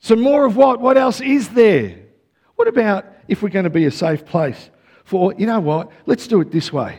So, 0.00 0.16
more 0.16 0.44
of 0.44 0.56
what? 0.56 0.80
What 0.80 0.96
else 0.96 1.20
is 1.20 1.48
there? 1.50 2.05
What 2.56 2.68
about 2.68 3.06
if 3.28 3.42
we're 3.42 3.50
going 3.50 3.64
to 3.64 3.70
be 3.70 3.84
a 3.84 3.90
safe 3.90 4.26
place 4.26 4.70
for, 5.04 5.34
you 5.34 5.46
know 5.46 5.60
what? 5.60 5.90
Let's 6.06 6.26
do 6.26 6.40
it 6.40 6.50
this 6.50 6.72
way. 6.72 6.98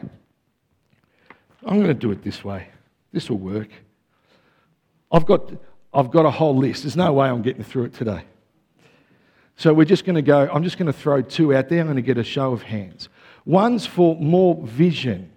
I'm 1.66 1.78
going 1.78 1.88
to 1.88 1.94
do 1.94 2.12
it 2.12 2.24
this 2.24 2.44
way. 2.44 2.70
This 3.12 3.30
will 3.30 3.40
work. 3.40 3.70
I've 5.12 5.26
got, 5.26 5.52
I've 5.94 6.12
got 6.12 6.26
a 6.26 6.32
whole 6.32 6.56
list. 6.56 6.84
There's 6.84 6.96
no 6.96 7.12
way 7.14 7.28
I'm 7.28 7.42
getting 7.42 7.64
through 7.64 7.86
it 7.86 7.94
today. 7.94 8.24
So 9.56 9.74
we're 9.74 9.86
just 9.86 10.06
going 10.06 10.16
to 10.16 10.22
go, 10.22 10.48
I'm 10.54 10.64
just 10.64 10.78
going 10.78 10.86
to 10.86 10.94
throw 10.94 11.22
two 11.22 11.56
out 11.56 11.68
there. 11.70 11.80
I'm 11.80 11.88
going 11.88 11.96
to 11.96 12.02
get 12.04 12.18
a 12.18 12.24
show 12.24 12.54
of 12.54 12.62
hands. 12.62 13.10
One's 13.44 13.86
for 13.86 14.16
more 14.18 14.56
vision, 14.64 15.32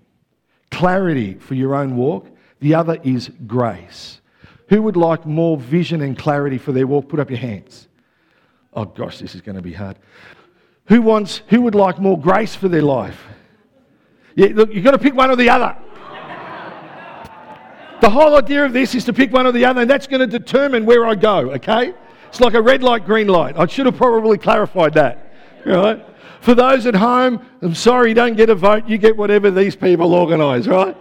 clarity 0.71 1.35
for 1.35 1.55
your 1.55 1.75
own 1.75 1.97
walk. 1.97 2.29
The 2.61 2.75
other 2.75 2.99
is 3.03 3.31
grace. 3.47 4.21
Who 4.69 4.83
would 4.83 4.97
like 4.97 5.25
more 5.25 5.57
vision 5.57 6.03
and 6.03 6.19
clarity 6.19 6.59
for 6.59 6.73
their 6.73 6.87
walk? 6.87 7.09
Put 7.09 7.19
up 7.19 7.31
your 7.31 7.39
hands. 7.39 7.89
Oh 8.73 8.85
gosh, 8.85 9.19
this 9.19 9.35
is 9.35 9.41
going 9.41 9.57
to 9.57 9.62
be 9.62 9.73
hard. 9.73 9.99
Who 10.87 11.03
wants, 11.03 11.43
who 11.49 11.62
would 11.62 11.75
like 11.75 11.99
more 11.99 12.19
grace 12.19 12.55
for 12.55 12.69
their 12.69 12.83
life? 12.83 13.21
Yeah, 14.35 14.49
look, 14.55 14.73
you've 14.73 14.85
got 14.85 14.93
to 14.93 14.99
pick 14.99 15.15
one 15.15 15.31
or 15.31 15.37
the 15.37 15.49
other. 15.49 15.77
The 18.00 18.09
whole 18.09 18.37
idea 18.37 18.65
of 18.65 18.73
this 18.73 18.95
is 18.95 19.05
to 19.05 19.12
pick 19.12 19.33
one 19.33 19.47
or 19.47 19.53
the 19.53 19.65
other, 19.65 19.83
and 19.83 19.91
that's 19.91 20.07
going 20.07 20.21
to 20.21 20.27
determine 20.27 20.87
where 20.87 21.07
I 21.07 21.15
go, 21.15 21.53
okay? 21.53 21.93
It's 22.29 22.41
like 22.41 22.55
a 22.55 22.62
red 22.62 22.83
light, 22.83 23.05
green 23.05 23.29
light. 23.29 23.59
I 23.59 23.67
should 23.67 23.87
have 23.87 23.97
probably 23.97 24.39
clarified 24.39 24.95
that. 24.95 25.35
Right? 25.67 26.05
For 26.41 26.55
those 26.55 26.87
at 26.87 26.95
home, 26.95 27.45
I'm 27.61 27.75
sorry 27.75 28.11
you 28.11 28.15
don't 28.15 28.37
get 28.37 28.49
a 28.49 28.55
vote. 28.55 28.89
You 28.89 28.97
get 28.97 29.17
whatever 29.17 29.50
these 29.50 29.77
people 29.77 30.15
organise, 30.15 30.67
right? 30.67 30.97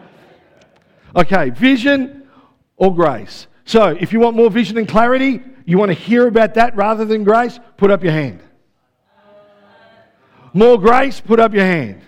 Okay, 1.16 1.52
vision 1.52 2.28
or 2.76 2.94
grace. 2.94 3.48
So 3.70 3.90
if 3.90 4.12
you 4.12 4.20
want 4.20 4.36
more 4.36 4.50
vision 4.50 4.80
and 4.80 4.88
clarity, 4.88 5.44
you 5.64 5.78
want 5.78 5.90
to 5.90 5.94
hear 5.94 6.26
about 6.26 6.56
that 6.56 6.76
rather 6.76 7.06
than 7.06 7.24
grace, 7.24 7.60
put 7.78 7.92
up 7.92 8.04
your 8.04 8.14
hand. 8.14 8.40
More 10.56 10.80
grace, 10.80 11.20
put 11.20 11.40
up 11.40 11.54
your 11.54 11.66
hand. 11.66 12.02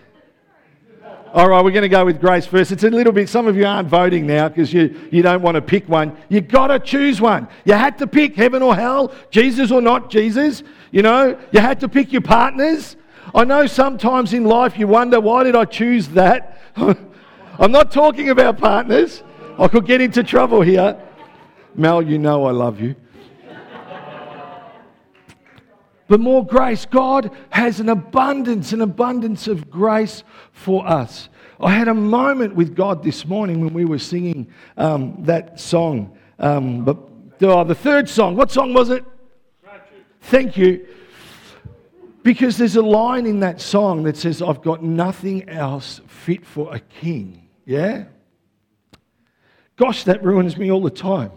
All 1.35 1.47
right, 1.47 1.63
we're 1.63 1.69
going 1.69 1.83
to 1.83 1.87
go 1.87 2.03
with 2.03 2.19
grace 2.19 2.47
first. 2.47 2.71
It's 2.71 2.83
a 2.83 2.89
little 2.89 3.13
bit, 3.13 3.29
some 3.29 3.45
of 3.45 3.55
you 3.55 3.67
aren't 3.67 3.89
voting 3.89 4.25
now 4.25 4.49
because 4.49 4.73
you, 4.73 5.07
you 5.11 5.21
don't 5.21 5.43
want 5.43 5.53
to 5.53 5.61
pick 5.61 5.87
one. 5.87 6.17
You've 6.29 6.47
got 6.47 6.69
to 6.69 6.79
choose 6.79 7.21
one. 7.21 7.47
You 7.63 7.73
had 7.73 7.99
to 7.99 8.07
pick 8.07 8.35
heaven 8.35 8.63
or 8.63 8.75
hell, 8.75 9.13
Jesus 9.29 9.69
or 9.69 9.83
not 9.83 10.09
Jesus. 10.09 10.63
You 10.89 11.03
know, 11.03 11.39
you 11.51 11.59
had 11.59 11.79
to 11.81 11.87
pick 11.87 12.11
your 12.11 12.23
partners. 12.23 12.95
I 13.35 13.43
know 13.43 13.67
sometimes 13.67 14.33
in 14.33 14.45
life 14.45 14.79
you 14.79 14.87
wonder, 14.87 15.21
why 15.21 15.43
did 15.43 15.55
I 15.55 15.65
choose 15.65 16.07
that? 16.07 16.59
I'm 16.75 17.71
not 17.71 17.91
talking 17.91 18.31
about 18.31 18.57
partners. 18.57 19.21
I 19.59 19.67
could 19.67 19.85
get 19.85 20.01
into 20.01 20.23
trouble 20.23 20.63
here. 20.63 20.99
Mel, 21.75 22.01
you 22.01 22.17
know 22.17 22.45
I 22.45 22.51
love 22.51 22.79
you 22.79 22.95
but 26.11 26.19
more 26.19 26.45
grace. 26.45 26.85
God 26.85 27.31
has 27.51 27.79
an 27.79 27.87
abundance, 27.87 28.73
an 28.73 28.81
abundance 28.81 29.47
of 29.47 29.71
grace 29.71 30.25
for 30.51 30.85
us. 30.85 31.29
I 31.57 31.71
had 31.71 31.87
a 31.87 31.93
moment 31.93 32.53
with 32.53 32.75
God 32.75 33.01
this 33.01 33.25
morning 33.25 33.61
when 33.61 33.73
we 33.73 33.85
were 33.85 33.97
singing 33.97 34.51
um, 34.75 35.15
that 35.23 35.57
song. 35.57 36.17
Um, 36.37 36.83
but 36.83 36.97
oh, 37.43 37.63
the 37.63 37.73
third 37.73 38.09
song, 38.09 38.35
what 38.35 38.51
song 38.51 38.73
was 38.73 38.89
it? 38.89 39.05
Thank 40.23 40.57
you. 40.57 40.85
Because 42.23 42.57
there's 42.57 42.75
a 42.75 42.81
line 42.81 43.25
in 43.25 43.39
that 43.39 43.61
song 43.61 44.03
that 44.03 44.17
says, 44.17 44.41
I've 44.41 44.61
got 44.61 44.83
nothing 44.83 45.47
else 45.47 46.01
fit 46.07 46.45
for 46.45 46.75
a 46.75 46.81
king. 46.81 47.47
Yeah? 47.65 48.03
Gosh, 49.77 50.03
that 50.03 50.21
ruins 50.25 50.57
me 50.57 50.69
all 50.69 50.81
the 50.81 50.89
time. 50.89 51.31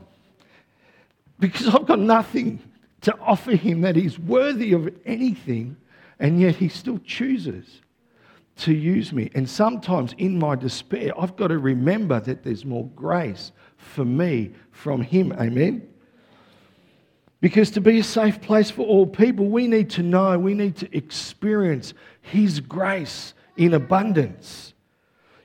Because 1.38 1.68
I've 1.68 1.86
got 1.86 1.98
nothing 1.98 2.60
to 3.02 3.16
offer 3.18 3.56
him 3.56 3.82
that 3.82 3.96
is 3.96 4.18
worthy 4.18 4.72
of 4.72 4.92
anything, 5.04 5.76
and 6.18 6.40
yet 6.40 6.56
he 6.56 6.68
still 6.68 6.98
chooses 7.04 7.80
to 8.56 8.72
use 8.72 9.12
me. 9.12 9.30
And 9.34 9.48
sometimes 9.48 10.14
in 10.18 10.38
my 10.38 10.54
despair, 10.54 11.12
I've 11.18 11.36
got 11.36 11.48
to 11.48 11.58
remember 11.58 12.20
that 12.20 12.44
there's 12.44 12.64
more 12.64 12.86
grace 12.94 13.52
for 13.76 14.04
me 14.04 14.52
from 14.70 15.02
him. 15.02 15.32
Amen. 15.32 15.88
Because 17.40 17.70
to 17.72 17.80
be 17.80 17.98
a 17.98 18.04
safe 18.04 18.40
place 18.40 18.70
for 18.70 18.86
all 18.86 19.06
people, 19.06 19.46
we 19.46 19.66
need 19.66 19.90
to 19.90 20.02
know, 20.02 20.38
we 20.38 20.54
need 20.54 20.76
to 20.76 20.96
experience 20.96 21.92
His 22.22 22.60
grace 22.60 23.34
in 23.58 23.74
abundance. 23.74 24.73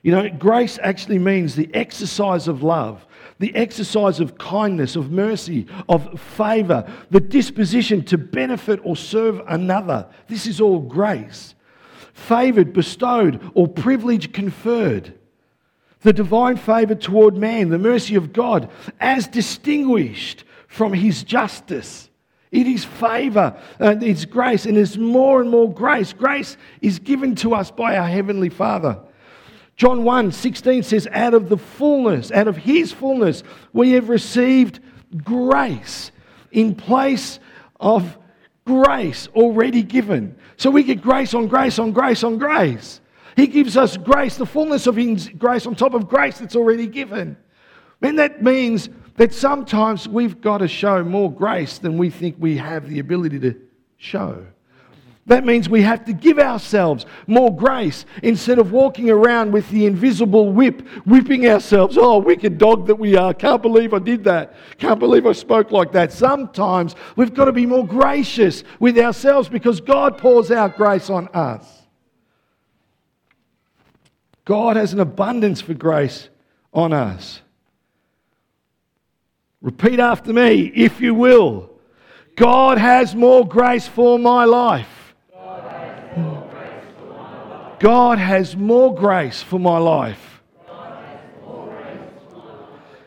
You 0.02 0.12
know, 0.12 0.30
grace 0.30 0.78
actually 0.82 1.18
means 1.18 1.54
the 1.54 1.72
exercise 1.74 2.48
of 2.48 2.62
love, 2.62 3.06
the 3.38 3.54
exercise 3.54 4.18
of 4.18 4.38
kindness, 4.38 4.96
of 4.96 5.10
mercy, 5.10 5.66
of 5.88 6.18
favor, 6.20 6.90
the 7.10 7.20
disposition 7.20 8.02
to 8.04 8.16
benefit 8.16 8.80
or 8.82 8.96
serve 8.96 9.42
another. 9.46 10.06
This 10.26 10.46
is 10.46 10.60
all 10.60 10.80
grace. 10.80 11.54
Favored, 12.14 12.72
bestowed, 12.72 13.40
or 13.54 13.68
privilege 13.68 14.32
conferred. 14.32 15.14
The 16.00 16.12
divine 16.14 16.56
favor 16.56 16.94
toward 16.94 17.36
man, 17.36 17.68
the 17.68 17.78
mercy 17.78 18.14
of 18.14 18.32
God, 18.32 18.70
as 19.00 19.26
distinguished 19.28 20.44
from 20.66 20.94
his 20.94 21.22
justice. 21.22 22.08
It 22.50 22.66
is 22.66 22.84
favor 22.84 23.60
and 23.78 24.02
it's 24.02 24.24
grace, 24.24 24.64
and 24.64 24.78
it's 24.78 24.96
more 24.96 25.42
and 25.42 25.50
more 25.50 25.72
grace. 25.72 26.14
Grace 26.14 26.56
is 26.80 26.98
given 26.98 27.34
to 27.36 27.54
us 27.54 27.70
by 27.70 27.96
our 27.96 28.08
Heavenly 28.08 28.48
Father. 28.48 28.98
John 29.80 30.04
1 30.04 30.32
16 30.32 30.82
says, 30.82 31.08
Out 31.10 31.32
of 31.32 31.48
the 31.48 31.56
fullness, 31.56 32.30
out 32.32 32.48
of 32.48 32.58
His 32.58 32.92
fullness, 32.92 33.42
we 33.72 33.92
have 33.92 34.10
received 34.10 34.78
grace 35.24 36.12
in 36.52 36.74
place 36.74 37.40
of 37.80 38.18
grace 38.66 39.26
already 39.28 39.82
given. 39.82 40.36
So 40.58 40.70
we 40.70 40.82
get 40.82 41.00
grace 41.00 41.32
on 41.32 41.46
grace 41.46 41.78
on 41.78 41.92
grace 41.92 42.22
on 42.22 42.36
grace. 42.36 43.00
He 43.36 43.46
gives 43.46 43.78
us 43.78 43.96
grace, 43.96 44.36
the 44.36 44.44
fullness 44.44 44.86
of 44.86 44.96
His 44.96 45.30
grace 45.30 45.64
on 45.64 45.74
top 45.74 45.94
of 45.94 46.10
grace 46.10 46.40
that's 46.40 46.56
already 46.56 46.86
given. 46.86 47.38
And 48.02 48.18
that 48.18 48.42
means 48.42 48.90
that 49.16 49.32
sometimes 49.32 50.06
we've 50.06 50.42
got 50.42 50.58
to 50.58 50.68
show 50.68 51.02
more 51.02 51.32
grace 51.32 51.78
than 51.78 51.96
we 51.96 52.10
think 52.10 52.36
we 52.38 52.58
have 52.58 52.86
the 52.86 52.98
ability 52.98 53.38
to 53.38 53.54
show. 53.96 54.44
That 55.30 55.46
means 55.46 55.68
we 55.68 55.82
have 55.82 56.04
to 56.06 56.12
give 56.12 56.40
ourselves 56.40 57.06
more 57.28 57.54
grace 57.54 58.04
instead 58.20 58.58
of 58.58 58.72
walking 58.72 59.08
around 59.08 59.52
with 59.52 59.70
the 59.70 59.86
invisible 59.86 60.50
whip, 60.50 60.80
whipping 61.06 61.46
ourselves. 61.46 61.96
Oh, 61.96 62.18
wicked 62.18 62.58
dog 62.58 62.88
that 62.88 62.96
we 62.96 63.14
are. 63.14 63.32
Can't 63.32 63.62
believe 63.62 63.94
I 63.94 64.00
did 64.00 64.24
that. 64.24 64.56
Can't 64.78 64.98
believe 64.98 65.26
I 65.26 65.32
spoke 65.32 65.70
like 65.70 65.92
that. 65.92 66.12
Sometimes 66.12 66.96
we've 67.14 67.32
got 67.32 67.44
to 67.44 67.52
be 67.52 67.64
more 67.64 67.86
gracious 67.86 68.64
with 68.80 68.98
ourselves 68.98 69.48
because 69.48 69.80
God 69.80 70.18
pours 70.18 70.50
out 70.50 70.76
grace 70.76 71.08
on 71.08 71.28
us. 71.28 71.64
God 74.44 74.74
has 74.74 74.92
an 74.92 74.98
abundance 74.98 75.60
for 75.60 75.74
grace 75.74 76.28
on 76.74 76.92
us. 76.92 77.40
Repeat 79.62 80.00
after 80.00 80.32
me, 80.32 80.72
if 80.74 81.00
you 81.00 81.14
will. 81.14 81.70
God 82.34 82.78
has 82.78 83.14
more 83.14 83.46
grace 83.46 83.86
for 83.86 84.18
my 84.18 84.44
life. 84.44 84.99
God 87.80 88.18
has 88.18 88.54
more 88.56 88.94
grace 88.94 89.42
for 89.42 89.58
my 89.58 89.78
life. 89.78 90.42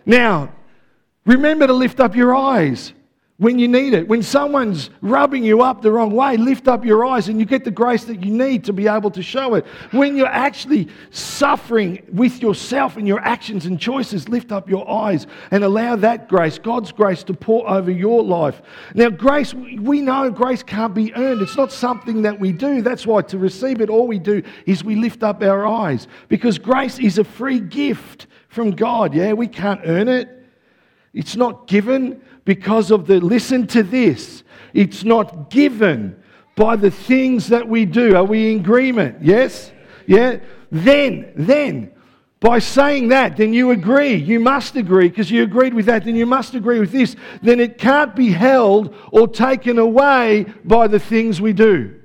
Now, 0.05 0.51
remember 1.25 1.67
to 1.67 1.73
lift 1.73 1.99
up 1.99 2.15
your 2.15 2.35
eyes 2.35 2.91
when 3.37 3.57
you 3.57 3.67
need 3.67 3.93
it. 3.93 4.07
When 4.07 4.21
someone's 4.21 4.91
rubbing 5.01 5.43
you 5.43 5.63
up 5.63 5.81
the 5.81 5.91
wrong 5.91 6.11
way, 6.11 6.37
lift 6.37 6.67
up 6.67 6.85
your 6.85 7.03
eyes 7.03 7.29
and 7.29 7.39
you 7.39 7.45
get 7.45 7.65
the 7.65 7.71
grace 7.71 8.03
that 8.05 8.23
you 8.23 8.31
need 8.31 8.63
to 8.65 8.73
be 8.73 8.87
able 8.87 9.09
to 9.11 9.23
show 9.23 9.55
it. 9.55 9.65
When 9.91 10.15
you're 10.15 10.27
actually 10.27 10.87
suffering 11.09 12.03
with 12.13 12.41
yourself 12.43 12.95
and 12.95 13.07
your 13.07 13.19
actions 13.19 13.65
and 13.65 13.79
choices, 13.79 14.29
lift 14.29 14.51
up 14.51 14.69
your 14.69 14.87
eyes 14.89 15.25
and 15.49 15.63
allow 15.63 15.95
that 15.97 16.29
grace, 16.29 16.59
God's 16.59 16.91
grace, 16.91 17.23
to 17.23 17.33
pour 17.33 17.67
over 17.67 17.89
your 17.89 18.23
life. 18.23 18.61
Now, 18.93 19.09
grace, 19.09 19.53
we 19.53 20.01
know 20.01 20.29
grace 20.29 20.61
can't 20.61 20.93
be 20.93 21.13
earned. 21.15 21.41
It's 21.41 21.57
not 21.57 21.71
something 21.71 22.21
that 22.21 22.39
we 22.39 22.51
do. 22.51 22.83
That's 22.83 23.07
why 23.07 23.23
to 23.23 23.39
receive 23.39 23.81
it, 23.81 23.89
all 23.89 24.07
we 24.07 24.19
do 24.19 24.43
is 24.67 24.83
we 24.83 24.95
lift 24.95 25.23
up 25.23 25.41
our 25.41 25.65
eyes 25.65 26.07
because 26.27 26.59
grace 26.59 26.99
is 26.99 27.17
a 27.17 27.23
free 27.23 27.59
gift 27.59 28.27
from 28.47 28.71
God. 28.71 29.15
Yeah, 29.15 29.33
we 29.33 29.47
can't 29.47 29.81
earn 29.85 30.07
it. 30.07 30.29
It's 31.13 31.35
not 31.35 31.67
given 31.67 32.21
because 32.45 32.91
of 32.91 33.07
the, 33.07 33.19
listen 33.19 33.67
to 33.67 33.83
this, 33.83 34.43
it's 34.73 35.03
not 35.03 35.49
given 35.49 36.21
by 36.55 36.75
the 36.75 36.91
things 36.91 37.47
that 37.47 37.67
we 37.67 37.85
do. 37.85 38.15
Are 38.15 38.23
we 38.23 38.53
in 38.53 38.59
agreement? 38.59 39.23
Yes? 39.23 39.71
Yeah? 40.05 40.39
Then, 40.71 41.31
then, 41.35 41.91
by 42.39 42.59
saying 42.59 43.07
that, 43.09 43.37
then 43.37 43.53
you 43.53 43.71
agree. 43.71 44.15
You 44.15 44.39
must 44.39 44.75
agree 44.75 45.07
because 45.07 45.31
you 45.31 45.43
agreed 45.43 45.73
with 45.73 45.85
that. 45.85 46.03
Then 46.03 46.15
you 46.15 46.25
must 46.25 46.53
agree 46.55 46.79
with 46.79 46.91
this. 46.91 47.15
Then 47.41 47.59
it 47.59 47.77
can't 47.77 48.15
be 48.15 48.31
held 48.31 48.93
or 49.11 49.27
taken 49.27 49.79
away 49.79 50.45
by 50.65 50.87
the 50.87 50.99
things 50.99 51.39
we 51.39 51.53
do. 51.53 51.99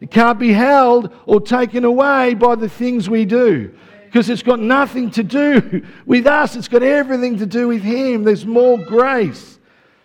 It 0.00 0.10
can't 0.10 0.38
be 0.38 0.52
held 0.52 1.14
or 1.24 1.40
taken 1.40 1.84
away 1.84 2.34
by 2.34 2.56
the 2.56 2.68
things 2.68 3.08
we 3.08 3.24
do 3.24 3.72
because 4.16 4.30
it's 4.30 4.42
got 4.42 4.58
nothing 4.58 5.10
to 5.10 5.22
do 5.22 5.82
with 6.06 6.26
us, 6.26 6.56
it's 6.56 6.68
got 6.68 6.82
everything 6.82 7.36
to 7.36 7.44
do 7.44 7.68
with 7.68 7.82
Him. 7.82 8.24
There's 8.24 8.46
more 8.46 8.78
grace. 8.78 9.58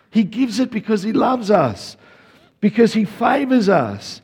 He 0.09 0.25
gives 0.25 0.59
it 0.59 0.69
because 0.69 1.01
He 1.01 1.13
loves 1.13 1.49
us, 1.49 1.95
because 2.59 2.91
He 2.91 3.05
favors 3.05 3.69
us. 3.69 4.21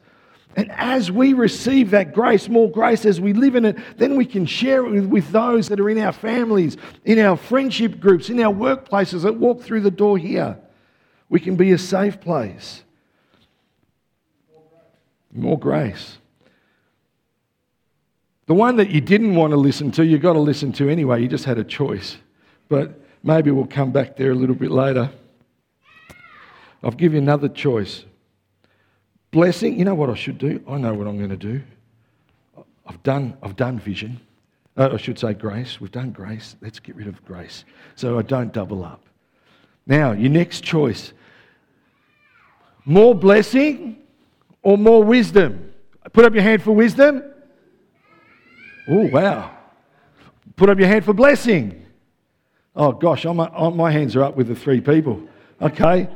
And 0.58 0.69
as 0.71 1.10
we 1.10 1.32
receive 1.32 1.91
that 1.91 2.13
grace, 2.13 2.50
more 2.50 2.69
grace 2.69 3.06
as 3.06 3.21
we 3.21 3.32
live 3.32 3.56
in 3.56 3.63
it, 3.63 3.78
then 3.95 4.17
we 4.17 4.26
can 4.26 4.45
share 4.45 4.86
it 4.86 4.91
with, 4.91 5.06
with, 5.06 5.32
those 5.32 5.69
that 5.69 5.80
are 5.80 5.89
in 5.89 6.00
our 6.00 6.12
families, 6.12 6.76
in 7.06 7.17
our 7.19 7.38
friendship 7.38 7.97
groups, 8.02 8.30
in 8.30 8.41
our 8.41 8.54
workplaces 8.54 9.21
that 9.21 9.38
walk 9.38 9.62
through 9.62 9.80
the 9.80 9.89
door 9.89 10.17
here. 10.17 10.58
We 11.30 11.39
can 11.39 11.56
be 11.56 11.71
a 11.71 11.78
safe 11.78 12.19
place. 12.19 12.84
More 15.32 15.58
grace. 15.58 16.17
The 18.47 18.53
one 18.53 18.77
that 18.77 18.89
you 18.89 19.01
didn't 19.01 19.36
want 19.36 19.51
to 19.51 19.57
listen 19.57 19.91
to, 19.91 20.05
you've 20.05 20.21
got 20.21 20.33
to 20.33 20.39
listen 20.39 20.71
to 20.73 20.89
anyway. 20.89 21.21
You 21.21 21.27
just 21.27 21.45
had 21.45 21.57
a 21.57 21.63
choice. 21.63 22.17
But 22.69 22.99
maybe 23.23 23.51
we'll 23.51 23.67
come 23.67 23.91
back 23.91 24.17
there 24.17 24.31
a 24.31 24.36
little 24.36 24.55
bit 24.55 24.71
later. 24.71 25.12
I'll 26.81 26.91
give 26.91 27.13
you 27.13 27.19
another 27.19 27.49
choice. 27.49 28.05
Blessing, 29.31 29.77
you 29.77 29.86
know 29.86 29.95
what 29.95 30.10
I 30.10 30.15
should 30.15 30.38
do? 30.38 30.63
I 30.67 30.77
know 30.77 30.93
what 30.93 31.07
I'm 31.07 31.17
going 31.17 31.29
to 31.29 31.38
do. 31.38 31.62
I've 32.86 33.03
done, 33.03 33.38
I've 33.43 33.57
done 33.57 33.79
vision. 33.79 34.19
Uh, 34.77 34.91
I 34.93 34.97
should 34.97 35.19
say 35.19 35.33
grace. 35.33 35.81
We've 35.81 35.91
done 35.91 36.12
grace. 36.12 36.55
Let's 36.62 36.79
get 36.79 36.95
rid 36.95 37.07
of 37.07 37.23
grace 37.25 37.65
so 37.95 38.17
I 38.17 38.21
don't 38.21 38.53
double 38.53 38.86
up. 38.86 39.01
Now, 39.86 40.13
your 40.13 40.31
next 40.31 40.63
choice 40.63 41.13
more 42.86 43.13
blessing 43.13 43.97
or 44.62 44.77
more 44.77 45.03
wisdom? 45.03 45.73
Put 46.13 46.23
up 46.23 46.33
your 46.33 46.43
hand 46.43 46.63
for 46.63 46.71
wisdom. 46.71 47.21
Oh, 48.88 49.08
wow. 49.08 49.52
Put 50.56 50.69
up 50.69 50.80
your 50.80 50.88
hand 50.88 51.04
for 51.06 51.13
blessing. 51.13 51.86
Oh, 52.76 52.91
gosh, 52.91 53.26
oh, 53.26 53.32
I'm, 53.32 53.39
I'm, 53.39 53.50
oh, 53.56 53.71
my 53.71 53.91
hands 53.91 54.15
are 54.15 54.23
up 54.23 54.36
with 54.38 54.47
the 54.47 54.56
three 54.56 54.82
people. 54.82 55.21
Okay. 55.62 56.08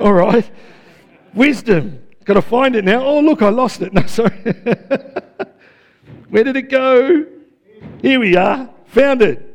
All 0.00 0.12
right. 0.12 0.50
Wisdom. 1.34 2.02
Got 2.24 2.34
to 2.34 2.42
find 2.42 2.74
it 2.76 2.84
now. 2.84 3.04
Oh, 3.04 3.20
look, 3.20 3.42
I 3.42 3.48
lost 3.50 3.82
it. 3.82 3.92
No, 3.92 4.04
sorry. 4.06 4.36
Where 6.28 6.44
did 6.44 6.56
it 6.56 6.70
go? 6.70 7.26
Here 8.02 8.20
we 8.20 8.36
are. 8.36 8.68
Found 8.86 9.22
it. 9.22 9.46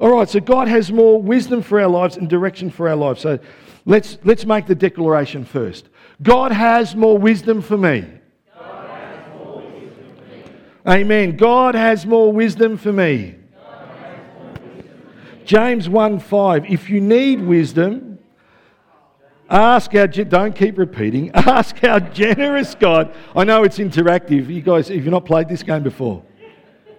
All 0.00 0.16
right, 0.16 0.28
so 0.28 0.40
God 0.40 0.66
has 0.68 0.90
more 0.90 1.20
wisdom 1.20 1.62
for 1.62 1.80
our 1.80 1.88
lives 1.88 2.16
and 2.16 2.28
direction 2.28 2.70
for 2.70 2.88
our 2.88 2.96
lives. 2.96 3.20
So 3.20 3.38
let's, 3.84 4.18
let's 4.24 4.46
make 4.46 4.66
the 4.66 4.74
declaration 4.74 5.44
first. 5.44 5.88
God 6.22 6.52
has 6.52 6.94
more 6.94 7.16
wisdom 7.16 7.62
for 7.62 7.76
me. 7.76 8.06
Amen. 10.86 11.36
God 11.36 11.74
has 11.74 12.06
more 12.06 12.32
wisdom 12.32 12.76
for 12.76 12.92
me. 12.92 13.36
James 15.44 15.88
1 15.88 16.20
5. 16.20 16.70
If 16.70 16.88
you 16.88 17.00
need 17.00 17.42
wisdom, 17.42 18.10
Ask 19.50 19.96
our, 19.96 20.06
don't 20.06 20.54
keep 20.54 20.78
repeating, 20.78 21.30
ask 21.34 21.82
our 21.82 21.98
generous 21.98 22.76
God. 22.76 23.12
I 23.34 23.42
know 23.42 23.64
it's 23.64 23.78
interactive. 23.78 24.48
You 24.48 24.62
guys, 24.62 24.90
if 24.90 24.96
you've 24.96 25.06
not 25.06 25.24
played 25.26 25.48
this 25.48 25.64
game 25.64 25.82
before, 25.82 26.22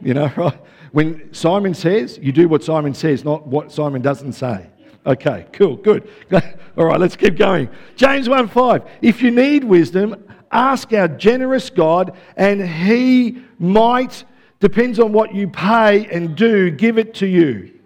you 0.01 0.13
know, 0.13 0.29
right? 0.37 0.59
When 0.91 1.33
Simon 1.33 1.73
says, 1.73 2.19
you 2.21 2.33
do 2.33 2.49
what 2.49 2.61
Simon 2.61 2.93
says, 2.93 3.23
not 3.23 3.47
what 3.47 3.71
Simon 3.71 4.01
doesn't 4.01 4.33
say. 4.33 4.67
Okay, 5.05 5.47
cool, 5.53 5.77
good. 5.77 6.09
All 6.77 6.85
right, 6.85 6.99
let's 6.99 7.15
keep 7.15 7.37
going. 7.37 7.69
James 7.95 8.29
1 8.29 8.47
5. 8.47 8.83
If 9.01 9.21
you 9.21 9.31
need 9.31 9.63
wisdom, 9.63 10.23
ask 10.51 10.93
our 10.93 11.07
generous 11.07 11.69
God, 11.69 12.15
and 12.37 12.61
he 12.65 13.43
might, 13.57 14.23
depends 14.59 14.99
on 14.99 15.11
what 15.11 15.33
you 15.33 15.47
pay 15.47 16.05
and 16.07 16.35
do, 16.35 16.69
give 16.69 16.97
it 16.97 17.15
to 17.15 17.27
you. 17.27 17.79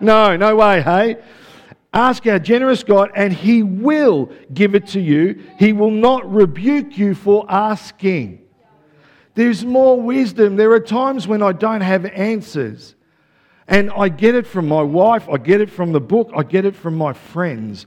No, 0.00 0.36
no 0.36 0.56
way, 0.56 0.82
hey? 0.82 1.16
Ask 1.94 2.26
our 2.26 2.38
generous 2.38 2.82
God, 2.82 3.10
and 3.14 3.32
He 3.32 3.62
will 3.62 4.32
give 4.54 4.74
it 4.74 4.86
to 4.88 5.00
you. 5.00 5.42
He 5.58 5.72
will 5.72 5.90
not 5.90 6.30
rebuke 6.30 6.96
you 6.96 7.14
for 7.14 7.44
asking. 7.48 8.40
There's 9.34 9.64
more 9.64 10.00
wisdom. 10.00 10.56
There 10.56 10.72
are 10.72 10.80
times 10.80 11.28
when 11.28 11.42
I 11.42 11.52
don't 11.52 11.82
have 11.82 12.06
answers. 12.06 12.94
And 13.68 13.90
I 13.90 14.08
get 14.08 14.34
it 14.34 14.46
from 14.46 14.68
my 14.68 14.82
wife, 14.82 15.28
I 15.28 15.36
get 15.36 15.60
it 15.60 15.70
from 15.70 15.92
the 15.92 16.00
book, 16.00 16.30
I 16.36 16.42
get 16.42 16.64
it 16.64 16.74
from 16.74 16.96
my 16.96 17.12
friends. 17.12 17.86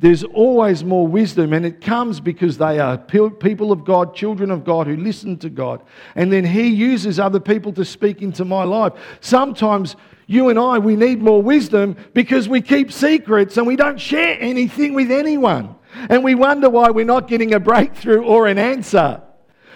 There's 0.00 0.24
always 0.24 0.82
more 0.82 1.06
wisdom, 1.06 1.52
and 1.52 1.66
it 1.66 1.82
comes 1.82 2.20
because 2.20 2.56
they 2.56 2.78
are 2.78 2.96
people 2.96 3.70
of 3.70 3.84
God, 3.84 4.14
children 4.14 4.50
of 4.50 4.64
God 4.64 4.86
who 4.86 4.96
listen 4.96 5.36
to 5.38 5.50
God. 5.50 5.82
And 6.14 6.32
then 6.32 6.42
He 6.42 6.68
uses 6.68 7.20
other 7.20 7.38
people 7.38 7.70
to 7.74 7.84
speak 7.84 8.22
into 8.22 8.46
my 8.46 8.64
life. 8.64 8.94
Sometimes 9.20 9.96
you 10.26 10.48
and 10.48 10.58
I, 10.58 10.78
we 10.78 10.96
need 10.96 11.20
more 11.20 11.42
wisdom 11.42 11.96
because 12.14 12.48
we 12.48 12.62
keep 12.62 12.90
secrets 12.90 13.58
and 13.58 13.66
we 13.66 13.76
don't 13.76 14.00
share 14.00 14.38
anything 14.40 14.94
with 14.94 15.10
anyone. 15.10 15.74
And 16.08 16.24
we 16.24 16.34
wonder 16.34 16.70
why 16.70 16.90
we're 16.90 17.04
not 17.04 17.28
getting 17.28 17.52
a 17.52 17.60
breakthrough 17.60 18.24
or 18.24 18.46
an 18.46 18.56
answer. 18.56 19.20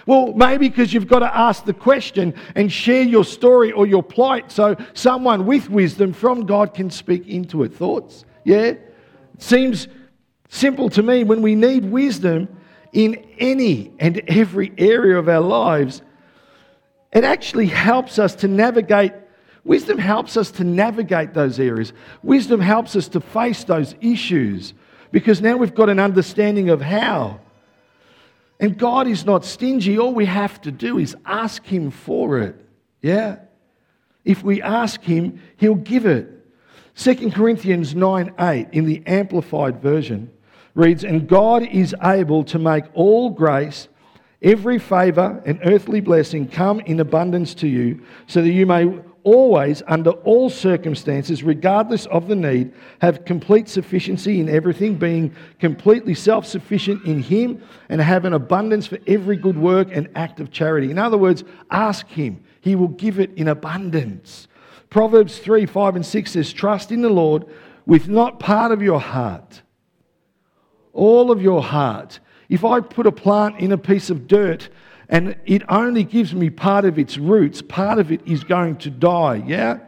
Well, 0.05 0.33
maybe 0.33 0.69
because 0.69 0.93
you've 0.93 1.07
got 1.07 1.19
to 1.19 1.35
ask 1.35 1.65
the 1.65 1.73
question 1.73 2.35
and 2.53 2.71
share 2.71 3.01
your 3.01 3.25
story 3.25 3.71
or 3.71 3.87
your 3.87 4.03
plight 4.03 4.51
so 4.51 4.75
someone 4.93 5.45
with 5.45 5.69
wisdom 5.69 6.13
from 6.13 6.45
God 6.45 6.73
can 6.73 6.91
speak 6.91 7.27
into 7.27 7.63
it. 7.63 7.73
Thoughts? 7.73 8.25
Yeah? 8.43 8.57
It 8.57 8.93
seems 9.39 9.87
simple 10.49 10.89
to 10.91 11.01
me 11.01 11.23
when 11.23 11.41
we 11.41 11.55
need 11.55 11.85
wisdom 11.85 12.47
in 12.93 13.15
any 13.39 13.93
and 13.99 14.21
every 14.27 14.71
area 14.77 15.17
of 15.17 15.27
our 15.27 15.41
lives, 15.41 16.01
it 17.11 17.23
actually 17.23 17.67
helps 17.67 18.19
us 18.19 18.35
to 18.35 18.47
navigate 18.47 19.13
Wisdom 19.65 19.97
helps 19.97 20.37
us 20.37 20.51
to 20.51 20.63
navigate 20.63 21.33
those 21.33 21.59
areas. 21.59 21.91
Wisdom 22.21 22.61
helps 22.61 22.95
us 22.95 23.07
to 23.09 23.19
face 23.19 23.63
those 23.63 23.95
issues 23.99 24.75
because 25.11 25.41
now 25.41 25.57
we've 25.57 25.73
got 25.73 25.89
an 25.89 25.99
understanding 25.99 26.69
of 26.69 26.81
how. 26.81 27.39
And 28.59 28.77
God 28.77 29.07
is 29.07 29.25
not 29.25 29.43
stingy. 29.43 29.97
All 29.97 30.13
we 30.13 30.25
have 30.25 30.61
to 30.61 30.71
do 30.71 30.97
is 30.97 31.15
ask 31.25 31.63
Him 31.65 31.91
for 31.91 32.39
it. 32.39 32.55
Yeah? 33.01 33.37
If 34.23 34.43
we 34.43 34.61
ask 34.61 35.01
Him, 35.01 35.41
He'll 35.57 35.75
give 35.75 36.05
it. 36.05 36.31
2 36.95 37.31
Corinthians 37.31 37.93
9 37.93 38.33
8 38.39 38.67
in 38.71 38.85
the 38.85 39.03
Amplified 39.05 39.81
Version 39.81 40.31
reads, 40.75 41.03
And 41.03 41.27
God 41.27 41.63
is 41.63 41.93
able 42.01 42.43
to 42.45 42.59
make 42.59 42.85
all 42.93 43.29
grace, 43.29 43.89
every 44.41 44.79
favor, 44.79 45.41
and 45.45 45.59
earthly 45.65 45.99
blessing 45.99 46.47
come 46.47 46.79
in 46.81 46.99
abundance 46.99 47.53
to 47.55 47.67
you, 47.67 48.01
so 48.27 48.41
that 48.41 48.51
you 48.51 48.65
may 48.65 48.85
always, 49.25 49.81
under 49.87 50.11
all 50.11 50.49
circumstances, 50.49 51.43
regardless 51.43 52.05
of 52.05 52.27
the 52.27 52.35
need, 52.35 52.71
have 53.01 53.25
complete 53.25 53.67
sufficiency 53.67 54.39
in 54.39 54.47
everything, 54.47 54.95
being 54.95 55.35
completely 55.59 56.13
self 56.13 56.45
sufficient 56.45 57.03
in 57.03 57.21
Him, 57.21 57.61
and 57.89 57.99
have 57.99 58.23
an 58.23 58.33
abundance 58.33 58.87
for 58.87 58.99
every 59.07 59.35
good 59.35 59.57
work 59.57 59.89
and 59.91 60.07
act 60.15 60.39
of 60.39 60.51
charity. 60.51 60.91
In 60.91 60.97
other 60.97 61.17
words, 61.17 61.43
ask 61.71 62.07
Him, 62.07 62.41
He 62.61 62.75
will 62.75 62.87
give 62.87 63.19
it 63.19 63.33
in 63.35 63.49
abundance. 63.49 64.47
Proverbs 64.89 65.39
3 65.39 65.65
5 65.65 65.97
and 65.97 66.05
6 66.05 66.31
says, 66.31 66.53
Trust 66.53 66.91
in 66.91 67.01
the 67.01 67.09
Lord 67.09 67.45
with 67.85 68.07
not 68.07 68.39
part 68.39 68.71
of 68.71 68.81
your 68.81 69.01
heart, 69.01 69.61
all 70.93 71.31
of 71.31 71.41
your 71.41 71.61
heart. 71.61 72.19
If 72.47 72.63
I 72.63 72.79
put 72.79 73.07
a 73.07 73.11
plant 73.11 73.59
in 73.59 73.71
a 73.71 73.77
piece 73.77 74.11
of 74.11 74.27
dirt 74.27 74.69
and 75.09 75.35
it 75.45 75.61
only 75.69 76.03
gives 76.03 76.33
me 76.33 76.49
part 76.49 76.85
of 76.85 76.97
its 76.97 77.17
roots, 77.17 77.61
part 77.61 77.99
of 77.99 78.11
it 78.11 78.21
is 78.25 78.43
going 78.43 78.77
to 78.77 78.89
die, 78.89 79.43
yeah? 79.45 79.79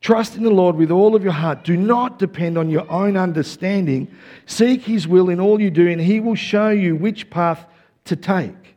Trust 0.00 0.36
in 0.36 0.44
the 0.44 0.50
Lord 0.50 0.76
with 0.76 0.90
all 0.90 1.14
of 1.14 1.22
your 1.22 1.32
heart. 1.32 1.62
Do 1.62 1.76
not 1.76 2.18
depend 2.18 2.56
on 2.56 2.70
your 2.70 2.90
own 2.90 3.16
understanding. 3.16 4.10
Seek 4.46 4.82
His 4.82 5.06
will 5.06 5.28
in 5.28 5.40
all 5.40 5.60
you 5.60 5.70
do, 5.70 5.88
and 5.88 6.00
He 6.00 6.20
will 6.20 6.34
show 6.34 6.70
you 6.70 6.96
which 6.96 7.28
path 7.28 7.66
to 8.06 8.16
take. 8.16 8.76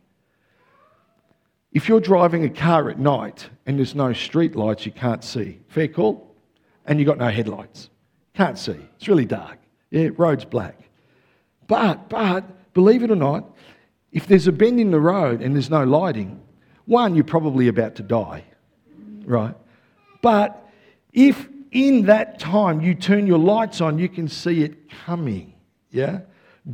If 1.71 1.88
you're 1.88 2.01
driving 2.01 2.43
a 2.43 2.49
car 2.49 2.89
at 2.89 2.99
night 2.99 3.49
and 3.65 3.77
there's 3.77 3.95
no 3.95 4.13
street 4.13 4.55
lights, 4.55 4.86
you 4.86 4.91
can't 4.91 5.23
see. 5.23 5.59
Fair 5.69 5.88
call? 5.88 6.36
And 6.86 6.99
you've 6.99 7.07
got 7.07 7.17
no 7.17 7.29
headlights. 7.29 7.89
Can't 8.36 8.59
see. 8.59 8.77
It's 8.97 9.07
really 9.07 9.25
dark. 9.25 9.57
Yeah, 9.89 10.09
road's 10.17 10.45
black. 10.45 10.77
But, 11.67 12.09
but, 12.09 12.73
believe 12.73 13.01
it 13.01 13.09
or 13.09 13.15
not, 13.15 13.52
if 14.13 14.28
there's 14.28 14.47
a 14.47 14.52
bend 14.52 14.80
in 14.80 14.91
the 14.91 14.99
road 14.99 15.41
and 15.41 15.56
there's 15.56 15.71
no 15.71 15.84
lighting, 15.84 16.41
one, 16.86 17.15
you're 17.15 17.23
probably 17.23 17.67
about 17.67 17.95
to 17.95 18.04
die, 18.04 18.43
right? 19.26 19.56
But 20.21 20.69
if 21.12 21.49
in 21.71 22.06
that 22.06 22.39
time 22.39 22.80
you 22.80 22.93
turn 22.93 23.26
your 23.26 23.39
lights 23.39 23.82
on, 23.82 23.97
you 23.97 24.08
can 24.08 24.28
see 24.28 24.63
it 24.63 24.89
coming, 25.06 25.54
yeah? 25.91 26.21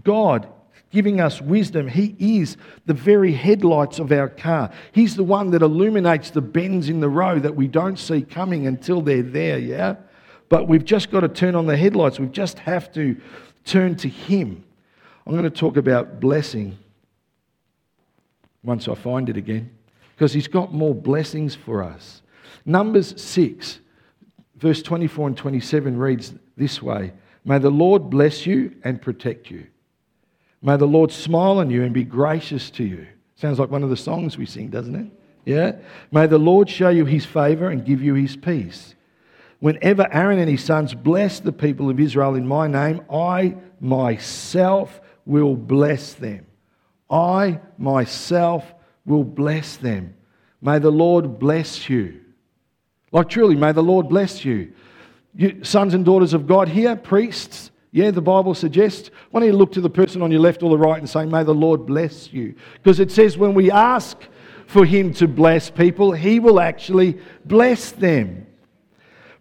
God 0.03 0.47
giving 0.91 1.21
us 1.21 1.39
wisdom. 1.41 1.87
He 1.87 2.15
is 2.19 2.57
the 2.85 2.93
very 2.93 3.31
headlights 3.31 3.99
of 3.99 4.11
our 4.11 4.27
car. 4.27 4.71
He's 4.91 5.15
the 5.15 5.23
one 5.23 5.51
that 5.51 5.61
illuminates 5.61 6.31
the 6.31 6.41
bends 6.41 6.89
in 6.89 6.99
the 6.99 7.09
road 7.09 7.43
that 7.43 7.55
we 7.55 7.67
don't 7.67 7.97
see 7.97 8.23
coming 8.23 8.67
until 8.67 9.01
they're 9.01 9.21
there, 9.21 9.59
yeah? 9.59 9.95
But 10.49 10.67
we've 10.67 10.83
just 10.83 11.11
got 11.11 11.19
to 11.21 11.29
turn 11.29 11.55
on 11.55 11.67
the 11.67 11.77
headlights. 11.77 12.19
We 12.19 12.25
just 12.27 12.59
have 12.59 12.91
to 12.93 13.15
turn 13.65 13.95
to 13.97 14.09
Him. 14.09 14.63
I'm 15.25 15.33
going 15.33 15.43
to 15.43 15.51
talk 15.51 15.77
about 15.77 16.19
blessing 16.19 16.77
once 18.63 18.87
I 18.87 18.95
find 18.95 19.29
it 19.29 19.37
again, 19.37 19.71
because 20.15 20.33
he's 20.33 20.47
got 20.47 20.73
more 20.73 20.93
blessings 20.93 21.55
for 21.55 21.83
us. 21.83 22.21
Numbers 22.65 23.19
6, 23.21 23.79
verse 24.57 24.81
24 24.81 25.27
and 25.27 25.37
27 25.37 25.97
reads 25.97 26.33
this 26.57 26.81
way 26.81 27.13
May 27.45 27.59
the 27.59 27.69
Lord 27.69 28.09
bless 28.09 28.45
you 28.45 28.75
and 28.83 29.01
protect 29.01 29.49
you. 29.49 29.67
May 30.61 30.77
the 30.77 30.85
Lord 30.85 31.11
smile 31.11 31.59
on 31.59 31.69
you 31.69 31.83
and 31.83 31.93
be 31.93 32.03
gracious 32.03 32.69
to 32.71 32.83
you. 32.83 33.07
Sounds 33.35 33.59
like 33.59 33.71
one 33.71 33.83
of 33.83 33.89
the 33.89 33.97
songs 33.97 34.37
we 34.37 34.45
sing, 34.45 34.67
doesn't 34.67 34.95
it? 34.95 35.07
Yeah? 35.45 35.77
May 36.11 36.27
the 36.27 36.37
Lord 36.37 36.69
show 36.69 36.89
you 36.89 37.05
his 37.05 37.25
favor 37.25 37.69
and 37.69 37.85
give 37.85 38.03
you 38.03 38.13
his 38.13 38.35
peace. 38.35 38.95
Whenever 39.59 40.11
Aaron 40.13 40.39
and 40.39 40.49
his 40.49 40.63
sons 40.63 40.93
bless 40.93 41.39
the 41.39 41.51
people 41.51 41.89
of 41.89 41.99
Israel 41.99 42.35
in 42.35 42.47
my 42.47 42.67
name, 42.67 43.01
I 43.11 43.55
myself 43.79 45.01
will 45.25 45.55
bless 45.55 46.13
them. 46.13 46.45
I 47.09 47.59
myself 47.77 48.65
will 49.05 49.23
bless 49.23 49.77
them. 49.77 50.15
May 50.61 50.79
the 50.79 50.91
Lord 50.91 51.39
bless 51.39 51.89
you. 51.89 52.21
Like 53.11 53.29
truly, 53.29 53.55
may 53.55 53.71
the 53.71 53.83
Lord 53.83 54.09
bless 54.09 54.45
you. 54.45 54.73
you. 55.33 55.63
Sons 55.63 55.93
and 55.93 56.05
daughters 56.05 56.33
of 56.33 56.45
God 56.45 56.67
here, 56.67 56.95
priests, 56.95 57.71
yeah, 57.91 58.11
the 58.11 58.21
Bible 58.21 58.53
suggests. 58.53 59.09
Why 59.31 59.39
don't 59.39 59.49
you 59.49 59.55
look 59.55 59.71
to 59.71 59.81
the 59.81 59.89
person 59.89 60.21
on 60.21 60.31
your 60.31 60.41
left 60.41 60.61
or 60.61 60.69
the 60.69 60.77
right 60.77 60.99
and 60.99 61.09
say, 61.09 61.25
May 61.25 61.43
the 61.43 61.55
Lord 61.55 61.85
bless 61.85 62.31
you? 62.31 62.55
Because 62.75 62.99
it 62.99 63.11
says 63.11 63.37
when 63.37 63.53
we 63.53 63.71
ask 63.71 64.17
for 64.67 64.85
Him 64.85 65.13
to 65.15 65.27
bless 65.27 65.71
people, 65.71 66.11
He 66.11 66.39
will 66.39 66.59
actually 66.59 67.19
bless 67.45 67.91
them. 67.91 68.45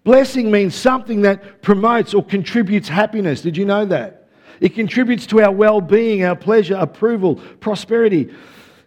Blessing 0.02 0.50
means 0.50 0.74
something 0.74 1.22
that 1.22 1.60
promotes 1.60 2.14
or 2.14 2.24
contributes 2.24 2.88
happiness. 2.88 3.42
Did 3.42 3.58
you 3.58 3.66
know 3.66 3.84
that? 3.86 4.17
It 4.60 4.74
contributes 4.74 5.26
to 5.28 5.42
our 5.42 5.52
well 5.52 5.80
being, 5.80 6.24
our 6.24 6.36
pleasure, 6.36 6.76
approval, 6.76 7.36
prosperity. 7.60 8.30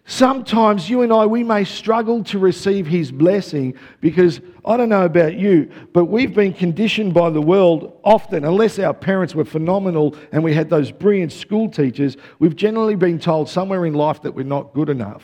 Sometimes 0.04 0.90
you 0.90 1.02
and 1.02 1.12
I, 1.12 1.26
we 1.26 1.44
may 1.44 1.64
struggle 1.64 2.24
to 2.24 2.38
receive 2.38 2.86
His 2.86 3.12
blessing 3.12 3.74
because 4.00 4.40
I 4.64 4.76
don't 4.76 4.88
know 4.88 5.04
about 5.04 5.34
you, 5.34 5.70
but 5.92 6.06
we've 6.06 6.34
been 6.34 6.52
conditioned 6.52 7.14
by 7.14 7.30
the 7.30 7.40
world 7.40 7.98
often, 8.02 8.44
unless 8.44 8.78
our 8.80 8.94
parents 8.94 9.34
were 9.34 9.44
phenomenal 9.44 10.16
and 10.32 10.42
we 10.42 10.54
had 10.54 10.68
those 10.68 10.90
brilliant 10.90 11.32
school 11.32 11.70
teachers, 11.70 12.16
we've 12.40 12.56
generally 12.56 12.96
been 12.96 13.18
told 13.18 13.48
somewhere 13.48 13.86
in 13.86 13.94
life 13.94 14.22
that 14.22 14.34
we're 14.34 14.44
not 14.44 14.74
good 14.74 14.88
enough, 14.88 15.22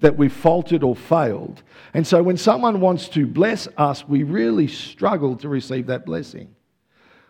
that 0.00 0.16
we've 0.16 0.32
faltered 0.32 0.82
or 0.82 0.96
failed. 0.96 1.62
And 1.92 2.06
so 2.06 2.22
when 2.22 2.38
someone 2.38 2.80
wants 2.80 3.08
to 3.10 3.26
bless 3.26 3.68
us, 3.76 4.08
we 4.08 4.22
really 4.22 4.68
struggle 4.68 5.36
to 5.36 5.50
receive 5.50 5.86
that 5.88 6.06
blessing. 6.06 6.54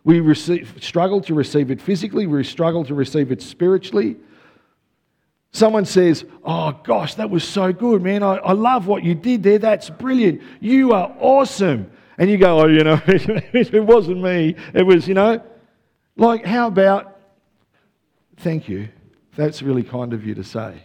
We 0.05 0.21
receive, 0.21 0.75
struggle 0.81 1.21
to 1.23 1.35
receive 1.35 1.71
it 1.71 1.81
physically, 1.81 2.27
we 2.27 2.45
struggle 2.45 2.85
to 2.85 2.95
receive 2.95 3.33
it 3.33 3.43
spiritually. 3.43 4.17
Someone 5.53 5.85
says, 5.85 6.25
Oh 6.45 6.73
gosh, 6.85 7.15
that 7.15 7.31
was 7.31 7.45
so 7.45 7.73
good, 7.73 8.03
man. 8.03 8.23
I, 8.23 8.37
I 8.37 8.53
love 8.53 8.87
what 8.87 9.03
you 9.03 9.15
did 9.15 9.43
there. 9.43 9.59
That's 9.59 9.91
brilliant. 9.91 10.43
You 10.61 10.93
are 10.93 11.15
awesome. 11.19 11.91
And 12.19 12.31
you 12.31 12.37
go, 12.37 12.61
Oh, 12.61 12.67
you 12.67 12.85
know, 12.85 13.01
it 13.07 13.85
wasn't 13.85 14.23
me. 14.23 14.57
It 14.75 14.85
was, 14.85 15.09
you 15.09 15.15
know. 15.15 15.43
Like, 16.17 16.45
how 16.45 16.67
about, 16.67 17.19
thank 18.39 18.69
you. 18.69 18.89
That's 19.37 19.63
really 19.63 19.85
kind 19.85 20.13
of 20.13 20.27
you 20.27 20.35
to 20.35 20.45
say. 20.45 20.83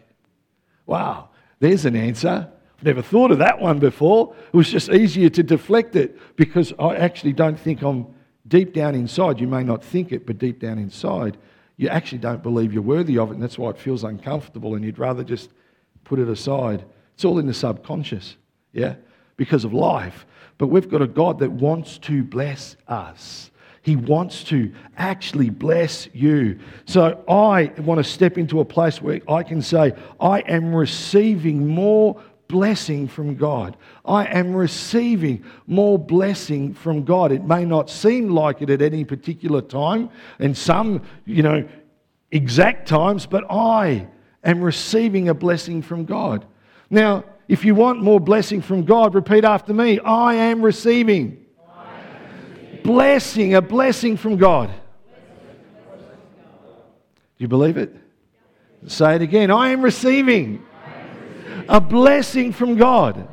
Wow, 0.86 1.30
there's 1.60 1.86
an 1.86 1.96
answer. 1.96 2.50
I've 2.78 2.84
never 2.84 3.02
thought 3.02 3.32
of 3.32 3.40
that 3.40 3.60
one 3.60 3.80
before. 3.80 4.36
It 4.54 4.56
was 4.56 4.70
just 4.70 4.90
easier 4.90 5.30
to 5.30 5.44
deflect 5.44 5.96
it 5.96 6.20
because 6.36 6.72
I 6.78 6.96
actually 6.96 7.34
don't 7.34 7.60
think 7.60 7.82
I'm 7.82 8.08
deep 8.48 8.74
down 8.74 8.96
inside. 8.96 9.40
You 9.40 9.48
may 9.48 9.64
not 9.64 9.84
think 9.84 10.12
it, 10.12 10.26
but 10.26 10.38
deep 10.38 10.60
down 10.60 10.78
inside, 10.78 11.38
you 11.78 11.90
actually 11.90 12.20
don't 12.20 12.44
believe 12.44 12.74
you're 12.74 12.84
worthy 12.84 13.18
of 13.18 13.32
it, 13.32 13.34
and 13.34 13.44
that's 13.44 13.58
why 13.58 13.70
it 13.70 13.78
feels 13.78 14.04
uncomfortable, 14.04 14.76
and 14.76 14.84
you'd 14.84 15.00
rather 15.00 15.24
just 15.24 15.52
put 16.04 16.20
it 16.20 16.30
aside. 16.30 16.86
It's 17.16 17.26
all 17.26 17.40
in 17.40 17.48
the 17.48 17.54
subconscious, 17.54 18.38
yeah, 18.74 18.96
because 19.38 19.64
of 19.64 19.74
life. 19.74 20.26
But 20.58 20.68
we've 20.68 20.90
got 20.90 21.02
a 21.02 21.08
God 21.08 21.40
that 21.40 21.52
wants 21.52 21.98
to 22.00 22.24
bless 22.24 22.76
us. 22.88 23.50
He 23.82 23.96
wants 23.98 24.46
to 24.46 24.72
actually 24.98 25.50
bless 25.50 26.08
you. 26.14 26.58
So 26.86 27.22
I 27.28 27.66
want 27.82 27.98
to 27.98 28.04
step 28.04 28.38
into 28.38 28.62
a 28.62 28.66
place 28.66 29.02
where 29.02 29.20
I 29.28 29.44
can 29.44 29.62
say, 29.62 29.94
I 30.22 30.40
am 30.42 30.74
receiving 30.74 31.68
more 31.68 32.22
blessing 32.54 33.08
from 33.08 33.36
God. 33.36 33.76
I 34.06 34.26
am 34.26 34.56
receiving 34.56 35.44
more 35.66 35.98
blessing 35.98 36.76
from 36.76 37.04
God. 37.04 37.32
It 37.32 37.44
may 37.44 37.66
not 37.66 37.90
seem 37.90 38.30
like 38.30 38.62
it 38.62 38.70
at 38.70 38.84
any 38.84 39.04
particular 39.04 39.60
time, 39.60 40.12
and 40.38 40.56
some, 40.56 41.02
you 41.26 41.42
know, 41.42 41.68
exact 42.30 42.88
times, 42.88 43.26
but 43.26 43.44
I 43.50 44.08
am 44.44 44.62
receiving 44.62 45.30
a 45.30 45.34
blessing 45.34 45.82
from 45.82 46.06
God. 46.06 46.46
Now, 46.92 47.24
if 47.48 47.66
you 47.66 47.74
want 47.74 48.04
more 48.04 48.20
blessing 48.20 48.62
from 48.62 48.86
God, 48.86 49.16
repeat 49.16 49.44
after 49.44 49.74
me 49.74 50.00
I 50.00 50.36
am 50.36 50.62
receiving 50.62 51.44
blessing, 52.84 53.56
a 53.56 53.64
blessing 53.64 54.16
from 54.16 54.38
God. 54.38 54.70
Do 57.36 57.40
you 57.40 57.48
believe 57.48 57.78
it? 57.78 57.96
Say 58.86 59.16
it 59.16 59.24
again. 59.24 59.50
I 59.50 59.70
am 59.70 59.82
receiving 59.82 60.64
a 61.68 61.82
blessing 61.82 62.52
from 62.52 62.76
God. 62.76 63.28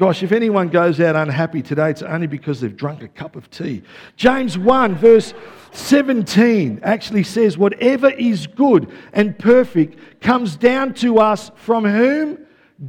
Gosh, 0.00 0.22
if 0.22 0.32
anyone 0.32 0.70
goes 0.70 0.98
out 0.98 1.14
unhappy 1.14 1.60
today, 1.60 1.90
it's 1.90 2.00
only 2.00 2.26
because 2.26 2.62
they've 2.62 2.74
drunk 2.74 3.02
a 3.02 3.08
cup 3.08 3.36
of 3.36 3.50
tea. 3.50 3.82
James 4.16 4.56
1, 4.56 4.94
verse 4.94 5.34
17, 5.72 6.80
actually 6.82 7.22
says, 7.22 7.58
Whatever 7.58 8.08
is 8.08 8.46
good 8.46 8.90
and 9.12 9.38
perfect 9.38 10.22
comes 10.22 10.56
down 10.56 10.94
to 10.94 11.18
us 11.18 11.50
from 11.54 11.84
whom? 11.84 12.38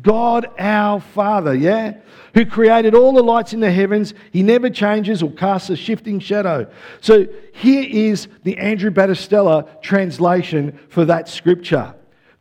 God 0.02 0.48
our 0.58 1.02
Father, 1.02 1.54
yeah? 1.54 1.98
Who 2.34 2.46
created 2.46 2.96
all 2.96 3.12
the 3.12 3.22
lights 3.22 3.52
in 3.52 3.60
the 3.60 3.74
heavens. 3.74 4.14
He 4.32 4.42
never 4.42 4.70
changes 4.70 5.22
or 5.22 5.32
casts 5.32 5.70
a 5.70 5.76
shifting 5.76 6.22
shadow. 6.22 6.72
So 7.02 7.28
here 7.52 7.86
is 7.90 8.30
the 8.44 8.58
Andrew 8.58 8.90
Battistella 8.90 9.82
translation 9.82 10.80
for 10.88 11.04
that 11.04 11.28
scripture 11.28 11.94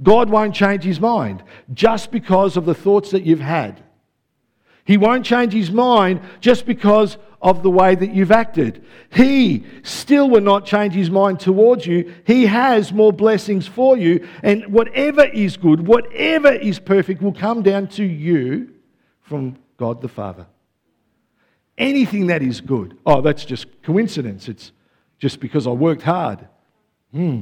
God 0.02 0.30
won't 0.30 0.54
change 0.54 0.82
his 0.82 1.00
mind 1.00 1.42
just 1.72 2.10
because 2.10 2.56
of 2.56 2.64
the 2.64 2.74
thoughts 2.74 3.10
that 3.10 3.22
you've 3.22 3.40
had. 3.40 3.82
He 4.84 4.96
won't 4.96 5.24
change 5.24 5.52
his 5.52 5.70
mind 5.70 6.20
just 6.40 6.66
because 6.66 7.18
of 7.42 7.62
the 7.62 7.70
way 7.70 7.94
that 7.94 8.14
you've 8.14 8.32
acted. 8.32 8.84
He 9.10 9.64
still 9.82 10.28
will 10.28 10.40
not 10.40 10.66
change 10.66 10.94
his 10.94 11.10
mind 11.10 11.40
towards 11.40 11.86
you. 11.86 12.12
He 12.26 12.46
has 12.46 12.92
more 12.92 13.12
blessings 13.12 13.66
for 13.66 13.96
you. 13.96 14.26
And 14.42 14.66
whatever 14.66 15.24
is 15.24 15.56
good, 15.56 15.86
whatever 15.86 16.52
is 16.52 16.78
perfect, 16.78 17.22
will 17.22 17.32
come 17.32 17.62
down 17.62 17.88
to 17.88 18.04
you 18.04 18.74
from 19.22 19.56
God 19.76 20.00
the 20.02 20.08
Father. 20.08 20.46
Anything 21.78 22.26
that 22.26 22.42
is 22.42 22.60
good, 22.60 22.98
oh, 23.06 23.22
that's 23.22 23.44
just 23.44 23.82
coincidence. 23.82 24.48
It's 24.48 24.72
just 25.18 25.40
because 25.40 25.66
I 25.66 25.70
worked 25.70 26.02
hard. 26.02 26.46
Hmm. 27.12 27.40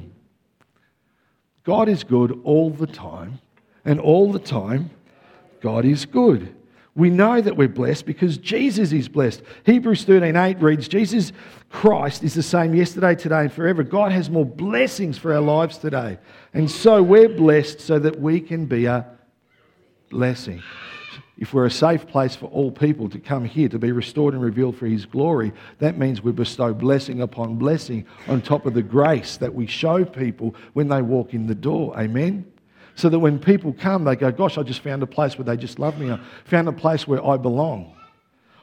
God 1.69 1.91
is 1.91 2.03
good 2.03 2.41
all 2.45 2.71
the 2.71 2.87
time, 2.87 3.41
and 3.85 4.01
all 4.01 4.33
the 4.33 4.39
time, 4.39 4.89
God 5.61 5.85
is 5.85 6.07
good. 6.07 6.57
We 6.95 7.11
know 7.11 7.43
that 7.43 7.59
we're 7.59 7.69
blessed 7.69 8.07
because 8.07 8.39
Jesus 8.39 8.91
is 8.91 9.07
blessed. 9.07 9.43
Hebrews 9.67 10.05
13 10.05 10.35
8 10.35 10.63
reads, 10.63 10.89
Jesus 10.89 11.31
Christ 11.69 12.25
is 12.25 12.33
the 12.33 12.43
same 12.43 12.75
yesterday, 12.75 13.15
today, 13.15 13.41
and 13.41 13.53
forever. 13.53 13.83
God 13.83 14.13
has 14.13 14.31
more 14.31 14.47
blessings 14.47 15.19
for 15.19 15.35
our 15.35 15.43
lives 15.43 15.77
today. 15.77 16.17
And 16.55 16.71
so 16.71 17.03
we're 17.03 17.29
blessed 17.29 17.83
so 17.83 17.99
that 17.99 18.19
we 18.19 18.41
can 18.41 18.65
be 18.65 18.87
a 18.87 19.05
blessing. 20.09 20.63
If 21.39 21.55
we're 21.55 21.67
a 21.67 21.71
safe 21.71 22.07
place 22.09 22.35
for 22.35 22.47
all 22.47 22.73
people 22.73 23.09
to 23.11 23.19
come 23.21 23.45
here 23.45 23.69
to 23.69 23.79
be 23.79 23.93
restored 23.93 24.35
and 24.35 24.43
revealed 24.43 24.77
for 24.77 24.87
His 24.87 25.07
glory, 25.07 25.53
that 25.79 25.97
means 25.97 26.21
we 26.21 26.33
bestow 26.33 26.75
blessing 26.75 27.21
upon 27.21 27.57
blessing 27.57 28.07
on 28.27 28.43
top 28.43 28.67
of 28.67 28.75
the 28.75 28.83
grace 28.83 29.37
that 29.37 29.55
we 29.55 29.67
show 29.67 30.05
people 30.05 30.57
when 30.73 30.89
they 30.89 31.01
walk 31.01 31.35
in 31.35 31.47
the 31.47 31.55
door. 31.55 31.97
Amen? 31.97 32.45
So 32.97 33.09
that 33.09 33.21
when 33.21 33.39
people 33.39 33.73
come, 33.73 34.03
they 34.03 34.17
go, 34.17 34.33
Gosh, 34.33 34.59
I 34.59 34.65
just 34.65 34.81
found 34.81 35.05
a 35.05 35.07
place 35.07 35.39
where 35.39 35.45
they 35.45 35.57
just 35.57 35.79
love 35.79 35.97
me. 36.01 36.11
I 36.11 36.19
found 36.45 36.67
a 36.67 36.73
place 36.73 37.07
where 37.07 37.25
I 37.25 37.37
belong. 37.37 37.95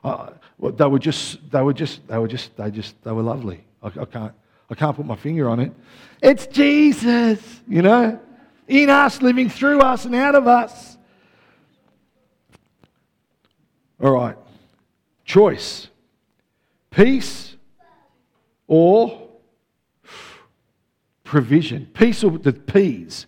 Uh, 0.04 0.32
they 0.60 0.86
were 0.86 1.00
just, 1.00 1.50
they 1.52 1.62
were 1.62 1.74
just, 1.74 2.06
they 2.10 2.18
were 2.18 2.28
just, 2.28 2.58
they 2.58 2.70
just, 2.72 3.02
they 3.04 3.12
were 3.14 3.24
lovely. 3.24 3.64
I, 3.82 3.88
I, 3.88 4.06
can't, 4.06 4.34
I 4.70 4.76
can't 4.76 4.98
put 4.98 5.06
my 5.06 5.16
finger 5.16 5.48
on 5.48 5.62
it. 5.62 5.72
It's 6.22 6.46
Jesus, 6.48 7.40
you 7.70 7.82
know, 7.82 8.20
in 8.68 8.90
us, 8.90 9.22
living 9.22 9.50
through 9.50 9.80
us 9.80 10.04
and 10.04 10.14
out 10.14 10.36
of 10.36 10.46
us. 10.46 10.95
All 14.02 14.12
right. 14.12 14.38
Choice 15.24 15.90
peace 16.92 17.56
or 18.68 19.30
provision. 21.24 21.88
Peace 21.94 22.24
or 22.24 22.32
the 22.38 22.54
peas. 22.54 23.26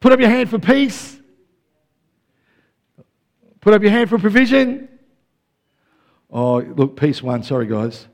Put 0.00 0.12
up 0.12 0.20
your 0.20 0.28
hand 0.28 0.50
for 0.50 0.58
peace. 0.58 1.18
Put 3.60 3.74
up 3.74 3.82
your 3.82 3.90
hand 3.90 4.10
for 4.10 4.18
provision. 4.18 4.88
Oh, 6.30 6.58
look, 6.58 6.96
peace 6.96 7.22
won. 7.22 7.42
Sorry, 7.42 7.66
guys. 7.66 8.06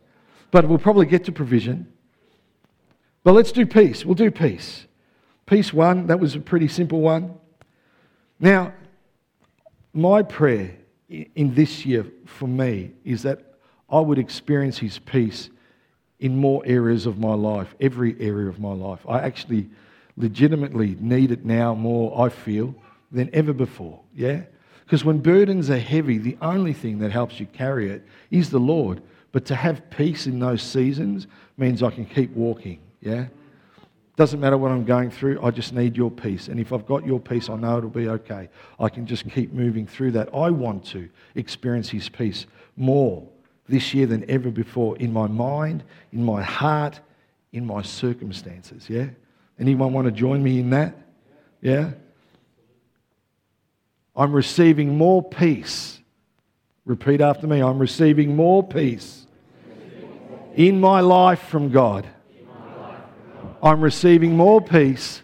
But 0.50 0.68
we'll 0.68 0.78
probably 0.78 1.06
get 1.06 1.24
to 1.24 1.32
provision. 1.32 1.92
But 3.24 3.32
let's 3.32 3.52
do 3.52 3.66
peace. 3.66 4.04
We'll 4.04 4.14
do 4.14 4.30
peace. 4.30 4.86
Peace 5.46 5.72
won, 5.72 6.06
that 6.06 6.20
was 6.20 6.34
a 6.34 6.40
pretty 6.40 6.68
simple 6.68 7.00
one. 7.00 7.34
Now, 8.38 8.72
my 9.92 10.22
prayer 10.22 10.76
in 11.12 11.54
this 11.54 11.84
year 11.84 12.06
for 12.24 12.48
me 12.48 12.92
is 13.04 13.22
that 13.22 13.54
I 13.90 14.00
would 14.00 14.18
experience 14.18 14.78
His 14.78 14.98
peace 14.98 15.50
in 16.18 16.36
more 16.36 16.62
areas 16.64 17.06
of 17.06 17.18
my 17.18 17.34
life, 17.34 17.74
every 17.80 18.16
area 18.20 18.48
of 18.48 18.58
my 18.58 18.72
life. 18.72 19.00
I 19.08 19.20
actually 19.20 19.68
legitimately 20.16 20.96
need 21.00 21.30
it 21.30 21.44
now 21.44 21.74
more, 21.74 22.24
I 22.24 22.28
feel, 22.28 22.74
than 23.10 23.28
ever 23.32 23.52
before. 23.52 24.00
Yeah? 24.14 24.42
Because 24.84 25.04
when 25.04 25.18
burdens 25.18 25.68
are 25.68 25.78
heavy, 25.78 26.18
the 26.18 26.36
only 26.40 26.72
thing 26.72 26.98
that 27.00 27.12
helps 27.12 27.40
you 27.40 27.46
carry 27.46 27.90
it 27.90 28.04
is 28.30 28.50
the 28.50 28.60
Lord. 28.60 29.02
But 29.32 29.44
to 29.46 29.54
have 29.54 29.90
peace 29.90 30.26
in 30.26 30.38
those 30.38 30.62
seasons 30.62 31.26
means 31.56 31.82
I 31.82 31.90
can 31.90 32.04
keep 32.06 32.30
walking. 32.34 32.80
Yeah? 33.00 33.26
Doesn't 34.16 34.40
matter 34.40 34.58
what 34.58 34.70
I'm 34.70 34.84
going 34.84 35.10
through, 35.10 35.42
I 35.42 35.50
just 35.50 35.72
need 35.72 35.96
your 35.96 36.10
peace. 36.10 36.48
And 36.48 36.60
if 36.60 36.72
I've 36.72 36.86
got 36.86 37.06
your 37.06 37.18
peace, 37.18 37.48
I 37.48 37.56
know 37.56 37.78
it'll 37.78 37.88
be 37.88 38.08
okay. 38.08 38.50
I 38.78 38.88
can 38.90 39.06
just 39.06 39.28
keep 39.30 39.52
moving 39.52 39.86
through 39.86 40.12
that. 40.12 40.28
I 40.34 40.50
want 40.50 40.84
to 40.86 41.08
experience 41.34 41.88
His 41.88 42.08
peace 42.08 42.46
more 42.76 43.26
this 43.68 43.94
year 43.94 44.06
than 44.06 44.28
ever 44.28 44.50
before 44.50 44.96
in 44.98 45.12
my 45.12 45.26
mind, 45.26 45.82
in 46.12 46.22
my 46.22 46.42
heart, 46.42 47.00
in 47.52 47.64
my 47.64 47.80
circumstances. 47.80 48.88
Yeah? 48.90 49.06
Anyone 49.58 49.94
want 49.94 50.06
to 50.06 50.12
join 50.12 50.42
me 50.42 50.60
in 50.60 50.70
that? 50.70 50.94
Yeah? 51.62 51.92
I'm 54.14 54.32
receiving 54.32 54.98
more 54.98 55.22
peace. 55.22 56.00
Repeat 56.84 57.20
after 57.20 57.46
me 57.46 57.62
I'm 57.62 57.78
receiving 57.78 58.36
more 58.36 58.62
peace 58.66 59.26
in 60.54 60.80
my 60.80 61.00
life 61.00 61.42
from 61.44 61.70
God. 61.70 62.06
I'm 63.62 63.80
receiving 63.80 64.36
more 64.36 64.60
peace 64.60 65.22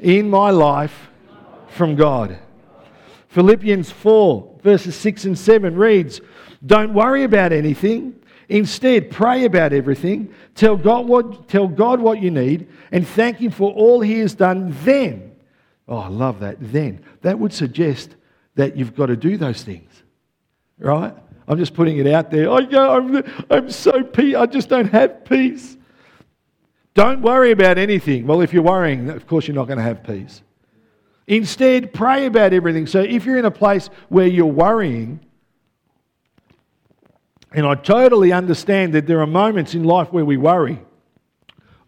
in 0.00 0.30
my 0.30 0.50
life 0.50 1.10
from 1.68 1.94
God. 1.94 2.38
Philippians 3.28 3.90
4, 3.90 4.60
verses 4.62 4.96
6 4.96 5.26
and 5.26 5.38
7 5.38 5.76
reads, 5.76 6.22
Don't 6.64 6.94
worry 6.94 7.24
about 7.24 7.52
anything. 7.52 8.14
Instead, 8.48 9.10
pray 9.10 9.44
about 9.44 9.72
everything. 9.72 10.32
Tell 10.54 10.76
God, 10.76 11.06
what, 11.06 11.48
tell 11.48 11.68
God 11.68 12.00
what 12.00 12.22
you 12.22 12.30
need 12.30 12.68
and 12.92 13.06
thank 13.06 13.38
Him 13.38 13.50
for 13.50 13.72
all 13.72 14.00
He 14.00 14.20
has 14.20 14.34
done. 14.34 14.74
Then, 14.84 15.32
oh, 15.88 15.98
I 15.98 16.08
love 16.08 16.40
that. 16.40 16.56
Then, 16.60 17.04
that 17.20 17.38
would 17.38 17.52
suggest 17.52 18.16
that 18.54 18.76
you've 18.76 18.96
got 18.96 19.06
to 19.06 19.16
do 19.16 19.36
those 19.36 19.62
things, 19.62 19.90
right? 20.78 21.14
I'm 21.46 21.58
just 21.58 21.74
putting 21.74 21.98
it 21.98 22.06
out 22.06 22.30
there. 22.30 22.50
I'm, 22.50 23.22
I'm 23.50 23.70
so 23.70 24.02
peace. 24.02 24.34
I 24.34 24.46
just 24.46 24.68
don't 24.68 24.90
have 24.92 25.24
peace. 25.26 25.75
Don't 26.96 27.22
worry 27.22 27.52
about 27.52 27.78
anything. 27.78 28.26
Well, 28.26 28.40
if 28.40 28.52
you're 28.52 28.64
worrying, 28.64 29.10
of 29.10 29.26
course, 29.26 29.46
you're 29.46 29.54
not 29.54 29.66
going 29.66 29.78
to 29.78 29.84
have 29.84 30.02
peace. 30.02 30.42
Instead, 31.28 31.92
pray 31.92 32.26
about 32.26 32.52
everything. 32.52 32.86
So 32.88 33.00
if 33.00 33.24
you're 33.24 33.38
in 33.38 33.44
a 33.44 33.50
place 33.50 33.90
where 34.08 34.26
you're 34.26 34.46
worrying, 34.46 35.20
And 37.56 37.66
I 37.66 37.74
totally 37.74 38.32
understand 38.32 38.92
that 38.92 39.06
there 39.06 39.20
are 39.22 39.26
moments 39.26 39.74
in 39.74 39.82
life 39.82 40.12
where 40.12 40.26
we 40.26 40.36
worry. 40.36 40.78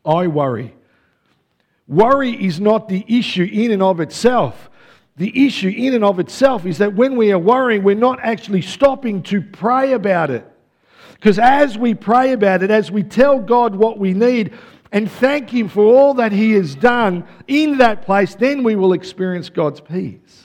I 0.03 0.27
worry. 0.27 0.75
Worry 1.87 2.31
is 2.33 2.59
not 2.59 2.89
the 2.89 3.05
issue 3.07 3.49
in 3.53 3.73
and 3.73 3.83
of 3.83 4.01
itself. 4.01 4.71
The 5.17 5.47
issue 5.47 5.69
in 5.69 5.93
and 5.93 6.05
of 6.05 6.21
itself 6.21 6.65
is 6.65 6.79
that 6.79 6.95
when 6.95 7.17
we 7.17 7.33
are 7.33 7.39
worrying, 7.39 7.83
we're 7.83 7.97
not 7.97 8.19
actually 8.23 8.63
stopping 8.63 9.23
to 9.25 9.43
pray 9.43 9.93
about 9.93 10.31
it. 10.31 10.51
Because 11.13 11.39
as 11.39 11.77
we 11.77 11.95
pray 11.95 12.33
about 12.33 12.63
it, 12.63 12.71
as 12.71 12.91
we 12.91 13.03
tell 13.03 13.39
God 13.39 13.75
what 13.75 13.99
we 13.99 14.15
need 14.15 14.55
and 14.93 15.11
thank 15.11 15.51
Him 15.51 15.69
for 15.69 15.85
all 15.85 16.15
that 16.15 16.33
He 16.33 16.53
has 16.53 16.75
done 16.75 17.25
in 17.47 17.79
that 17.79 18.03
place, 18.03 18.35
then 18.35 18.63
we 18.63 18.77
will 18.77 18.93
experience 18.93 19.49
God's 19.49 19.81
peace, 19.81 20.45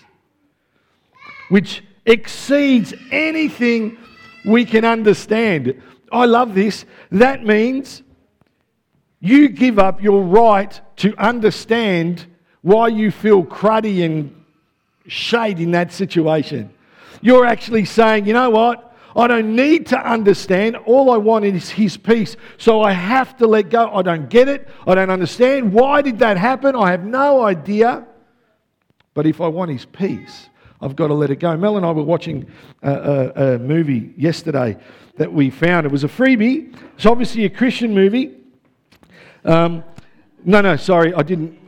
which 1.50 1.84
exceeds 2.06 2.94
anything 3.12 3.98
we 4.46 4.66
can 4.66 4.86
understand. 4.86 5.82
I 6.12 6.26
love 6.26 6.54
this. 6.54 6.86
That 7.12 7.46
means 7.46 8.04
you 9.20 9.50
give 9.50 9.80
up 9.80 10.02
your 10.02 10.22
right 10.22 10.80
to 10.98 11.16
understand 11.18 12.26
why 12.62 12.90
you 12.90 13.12
feel 13.12 13.44
cruddy 13.44 14.06
and 14.06 14.44
shade 15.08 15.60
in 15.60 15.72
that 15.72 15.92
situation. 15.94 16.74
You're 17.22 17.46
actually 17.46 17.86
saying, 17.86 18.26
you 18.26 18.34
know 18.34 18.50
what? 18.50 18.93
I 19.16 19.28
don't 19.28 19.56
need 19.56 19.88
to 19.88 20.00
understand. 20.12 20.76
All 20.76 21.12
I 21.12 21.18
want 21.18 21.46
is 21.46 21.70
His 21.70 21.98
peace. 21.98 22.36
So 22.58 22.82
I 22.82 22.92
have 22.94 23.38
to 23.38 23.48
let 23.48 23.70
go. 23.70 23.94
I 23.94 24.02
don't 24.02 24.30
get 24.30 24.48
it. 24.48 24.68
I 24.88 24.96
don't 24.96 25.10
understand. 25.10 25.72
Why 25.72 26.02
did 26.02 26.20
that 26.20 26.38
happen? 26.38 26.76
I 26.76 26.92
have 26.92 27.04
no 27.04 27.44
idea. 27.44 28.06
But 29.14 29.28
if 29.28 29.42
I 29.42 29.48
want 29.48 29.72
His 29.72 29.86
peace, 29.86 30.50
I've 30.82 30.96
got 30.96 31.08
to 31.08 31.14
let 31.14 31.30
it 31.30 31.38
go. 31.38 31.56
Mel 31.56 31.78
and 31.78 31.86
I 31.86 31.92
were 31.92 32.04
watching 32.04 32.46
a, 32.82 32.92
a, 32.92 33.56
a 33.56 33.60
movie 33.60 34.14
yesterday 34.18 34.78
that 35.18 35.32
we 35.32 35.50
found. 35.50 35.86
It 35.86 35.92
was 35.92 36.04
a 36.04 36.10
freebie. 36.10 36.76
It's 36.96 37.06
obviously 37.06 37.46
a 37.46 37.50
Christian 37.50 37.94
movie. 37.94 38.36
Um, 39.46 39.84
no, 40.44 40.62
no, 40.62 40.76
sorry, 40.76 41.14
I 41.14 41.22
didn't. 41.22 41.60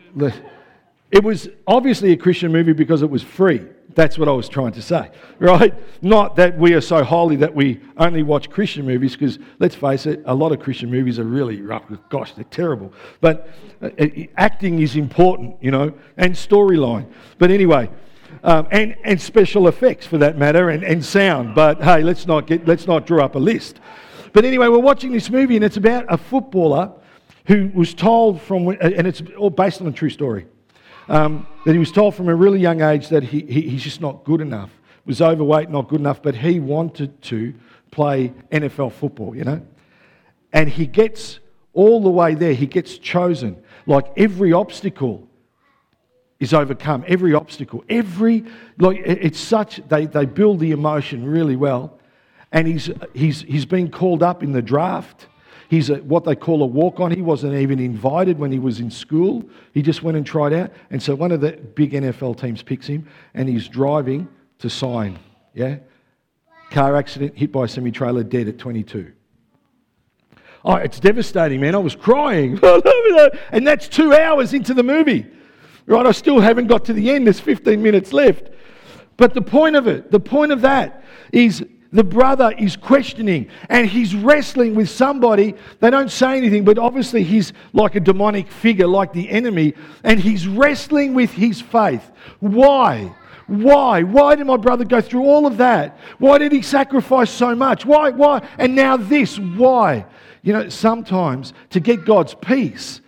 It 1.12 1.24
was 1.24 1.48
obviously 1.68 2.12
a 2.12 2.18
Christian 2.18 2.52
movie 2.52 2.74
because 2.74 3.04
it 3.04 3.10
was 3.10 3.24
free. 3.24 3.62
That's 3.96 4.18
what 4.18 4.28
I 4.28 4.34
was 4.34 4.50
trying 4.50 4.74
to 4.74 4.82
say, 4.82 5.10
right? 5.40 5.74
Not 6.02 6.36
that 6.36 6.58
we 6.58 6.74
are 6.74 6.82
so 6.82 7.02
holy 7.02 7.38
that 7.38 7.56
we 7.56 7.80
only 7.96 8.24
watch 8.24 8.50
Christian 8.50 8.86
movies, 8.86 9.14
because 9.14 9.40
let's 9.60 9.74
face 9.74 10.06
it, 10.06 10.22
a 10.26 10.36
lot 10.36 10.52
of 10.52 10.60
Christian 10.60 10.92
movies 10.92 11.18
are 11.18 11.24
really, 11.24 11.62
rough. 11.62 11.84
gosh, 12.10 12.34
they're 12.34 12.44
terrible. 12.44 12.92
But 13.22 13.50
uh, 13.82 13.90
uh, 13.98 14.08
acting 14.36 14.82
is 14.82 14.98
important, 14.98 15.56
you 15.62 15.72
know, 15.72 15.94
and 16.18 16.36
storyline. 16.36 17.10
But 17.38 17.52
anyway, 17.52 17.90
um, 18.44 18.68
and, 18.70 18.98
and 19.06 19.20
special 19.20 19.70
effects 19.70 20.06
for 20.06 20.18
that 20.18 20.38
matter, 20.38 20.70
and, 20.70 20.84
and 20.84 21.04
sound. 21.04 21.56
But 21.56 21.82
hey, 21.82 22.04
let's 22.04 22.28
not, 22.28 22.48
get, 22.48 22.68
let's 22.68 22.88
not 22.88 23.08
draw 23.08 23.24
up 23.24 23.36
a 23.36 23.40
list. 23.40 23.80
But 24.34 24.44
anyway, 24.44 24.68
we're 24.68 24.80
watching 24.80 25.14
this 25.14 25.30
movie, 25.30 25.56
and 25.56 25.64
it's 25.64 25.78
about 25.78 26.06
a 26.10 26.18
footballer 26.18 26.92
who 27.48 27.72
was 27.74 27.94
told 27.94 28.42
from, 28.42 28.68
and 28.68 29.08
it's 29.08 29.22
all 29.38 29.50
based 29.50 29.80
on 29.80 29.88
a 29.88 29.92
true 29.94 30.10
story 30.10 30.48
um, 31.08 31.48
that 31.66 31.74
he 31.74 31.80
was 31.80 31.92
told 31.92 32.16
from 32.16 32.30
a 32.30 32.36
really 32.36 32.60
young 32.60 32.82
age 32.82 33.10
that 33.10 33.24
he, 33.24 33.42
he, 33.42 33.62
he's 33.70 33.84
just 33.84 34.02
not 34.02 34.24
good 34.24 34.42
enough, 34.42 34.72
was 35.06 35.22
overweight, 35.22 35.70
not 35.70 35.88
good 35.88 36.00
enough, 36.00 36.22
but 36.22 36.36
he 36.36 36.60
wanted 36.60 37.22
to 37.24 37.54
play 37.92 38.34
NFL 38.52 38.92
football, 38.92 39.36
you 39.36 39.44
know? 39.44 39.62
And 40.52 40.70
he 40.70 40.86
gets 40.86 41.40
all 41.74 42.02
the 42.02 42.10
way 42.10 42.36
there, 42.36 42.54
he 42.54 42.66
gets 42.66 42.98
chosen. 42.98 43.62
Like 43.86 44.06
every 44.18 44.54
obstacle 44.54 45.28
is 46.40 46.54
overcome, 46.54 47.04
every 47.08 47.34
obstacle, 47.34 47.84
every, 47.90 48.46
like 48.78 48.98
it's 48.98 49.40
such, 49.40 49.82
they, 49.88 50.06
they 50.06 50.26
build 50.26 50.60
the 50.60 50.72
emotion 50.72 51.26
really 51.26 51.56
well. 51.56 52.00
And 52.52 52.68
he's, 52.68 52.90
he's, 53.14 53.42
he's 53.42 53.66
been 53.66 53.92
called 53.92 54.24
up 54.24 54.42
in 54.42 54.54
the 54.54 54.62
draft 54.62 55.28
He's 55.70 55.90
a, 55.90 55.96
what 55.96 56.24
they 56.24 56.36
call 56.36 56.62
a 56.62 56.66
walk 56.66 57.00
on. 57.00 57.12
He 57.12 57.22
wasn't 57.22 57.56
even 57.56 57.80
invited 57.80 58.38
when 58.38 58.52
he 58.52 58.60
was 58.60 58.80
in 58.80 58.92
school. 58.92 59.44
He 59.74 59.82
just 59.82 60.04
went 60.04 60.18
and 60.18 60.26
tried 60.26 60.54
out. 60.54 60.72
And 60.92 61.02
so 61.02 61.16
one 61.16 61.32
of 61.32 61.42
the 61.42 61.54
big 61.54 61.92
NFL 61.92 62.40
teams 62.40 62.62
picks 62.62 62.88
him 62.88 63.08
and 63.34 63.50
he's 63.50 63.68
driving 63.68 64.28
to 64.60 64.70
sign. 64.70 65.18
Yeah? 65.54 65.78
Car 66.70 66.96
accident, 66.96 67.38
hit 67.38 67.52
by 67.52 67.66
a 67.66 67.68
semi 67.68 67.92
trailer, 67.92 68.24
dead 68.24 68.48
at 68.48 68.58
22. 68.58 69.12
Oh, 70.64 70.76
it's 70.76 71.00
devastating, 71.00 71.62
man. 71.62 71.76
I 71.76 71.80
was 71.80 71.96
crying. 71.96 72.60
and 73.52 73.68
that's 73.68 73.88
two 73.88 74.14
hours 74.14 74.54
into 74.54 74.74
the 74.74 74.84
movie. 74.84 75.28
Right? 75.86 76.06
I 76.06 76.12
still 76.12 76.40
haven't 76.40 76.68
got 76.68 76.86
to 76.86 76.94
the 76.94 77.12
end. 77.12 77.28
There's 77.28 77.40
15 77.40 77.82
minutes 77.82 78.14
left. 78.14 78.50
But 79.18 79.34
the 79.34 79.42
point 79.42 79.76
of 79.76 79.88
it, 79.88 80.12
the 80.12 80.20
point 80.20 80.52
of 80.52 80.62
that 80.62 81.04
is 81.32 81.64
the 81.92 82.04
brother 82.04 82.54
is 82.58 82.76
questioning 82.76 83.50
and 83.70 83.88
he's 83.88 84.16
wrestling 84.16 84.76
with 84.76 84.90
somebody. 84.90 85.56
They 85.80 85.90
don't 85.90 86.12
say 86.12 86.38
anything, 86.38 86.66
but 86.66 86.78
obviously 86.78 87.24
he's 87.24 87.54
like 87.74 87.96
a 87.96 88.00
demonic 88.00 88.52
figure, 88.52 88.88
like 88.88 89.14
the 89.14 89.30
enemy, 89.30 89.74
and 90.04 90.20
he's 90.20 90.48
wrestling 90.48 91.14
with 91.14 91.32
his 91.32 91.62
faith. 91.62 92.12
Why? 92.40 93.16
Why? 93.48 94.04
Why 94.04 94.36
did 94.36 94.48
my 94.48 94.58
brother 94.58 94.84
go 94.84 95.02
through 95.02 95.24
all 95.26 95.46
of 95.46 95.58
that? 95.58 95.98
Why 96.18 96.38
did 96.38 96.52
he 96.52 96.62
sacrifice 96.62 97.30
so 97.30 97.56
much? 97.56 97.86
Why? 97.86 98.10
Why? 98.10 98.48
And 98.58 98.76
now 98.76 98.98
this. 98.98 99.38
Why? 99.40 100.06
You 100.42 100.54
know, 100.54 100.70
sometimes 100.70 101.54
to 101.70 101.80
get 101.80 102.06
God's 102.06 102.34
peace, 102.36 103.02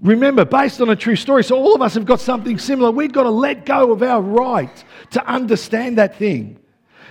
remember, 0.00 0.44
based 0.44 0.80
on 0.80 0.90
a 0.90 0.96
true 0.96 1.16
story, 1.16 1.44
so 1.44 1.56
all 1.56 1.74
of 1.74 1.82
us 1.82 1.94
have 1.94 2.04
got 2.04 2.20
something 2.20 2.58
similar. 2.58 2.90
We've 2.90 3.12
got 3.12 3.22
to 3.22 3.30
let 3.30 3.64
go 3.64 3.92
of 3.92 4.02
our 4.02 4.20
right 4.20 4.84
to 5.12 5.24
understand 5.26 5.98
that 5.98 6.16
thing 6.16 6.58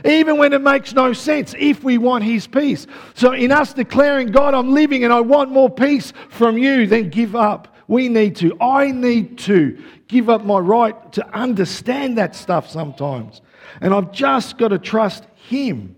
even 0.06 0.38
when 0.38 0.54
it 0.54 0.62
makes 0.62 0.94
no 0.94 1.14
sense, 1.14 1.54
if 1.58 1.84
we 1.84 1.98
want 1.98 2.24
His 2.24 2.48
peace. 2.48 2.88
So, 3.14 3.32
in 3.34 3.52
us 3.52 3.74
declaring, 3.74 4.32
God, 4.32 4.54
I'm 4.54 4.74
living 4.74 5.04
and 5.04 5.14
I 5.14 5.22
want 5.22 5.52
more 5.52 5.70
peace 5.70 6.14
from 6.30 6.58
you, 6.58 6.88
then 6.88 7.10
give 7.10 7.36
up. 7.36 7.76
We 7.88 8.08
need 8.08 8.36
to. 8.38 8.58
I 8.62 8.92
need 8.92 9.38
to 9.40 9.78
give 10.08 10.30
up 10.30 10.46
my 10.46 10.60
right 10.60 11.12
to 11.14 11.28
understand 11.36 12.18
that 12.18 12.36
stuff 12.36 12.70
sometimes. 12.70 13.42
And 13.82 13.94
I've 13.94 14.12
just 14.12 14.58
got 14.58 14.70
to 14.70 14.80
trust 14.80 15.26
Him. 15.36 15.96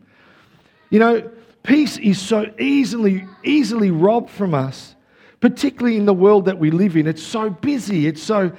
You 0.89 0.99
know, 0.99 1.31
peace 1.63 1.97
is 1.97 2.19
so 2.19 2.51
easily, 2.59 3.25
easily 3.43 3.91
robbed 3.91 4.29
from 4.29 4.53
us, 4.53 4.95
particularly 5.39 5.97
in 5.97 6.05
the 6.05 6.13
world 6.13 6.45
that 6.45 6.57
we 6.59 6.71
live 6.71 6.97
in. 6.97 7.07
It's 7.07 7.23
so 7.23 7.49
busy, 7.49 8.07
it's 8.07 8.21
so 8.21 8.51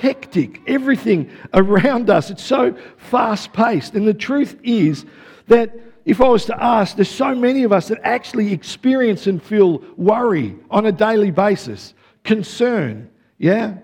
hectic, 0.00 0.60
everything 0.66 1.30
around 1.54 2.10
us. 2.10 2.30
It's 2.30 2.44
so 2.44 2.76
fast 2.96 3.52
paced. 3.52 3.94
And 3.94 4.06
the 4.06 4.14
truth 4.14 4.58
is 4.62 5.04
that 5.48 5.74
if 6.04 6.20
I 6.20 6.28
was 6.28 6.44
to 6.46 6.62
ask, 6.62 6.96
there's 6.96 7.10
so 7.10 7.34
many 7.34 7.64
of 7.64 7.72
us 7.72 7.88
that 7.88 8.00
actually 8.04 8.52
experience 8.52 9.26
and 9.26 9.42
feel 9.42 9.82
worry 9.96 10.56
on 10.70 10.86
a 10.86 10.92
daily 10.92 11.30
basis, 11.30 11.94
concern, 12.24 13.10
yeah? 13.38 13.78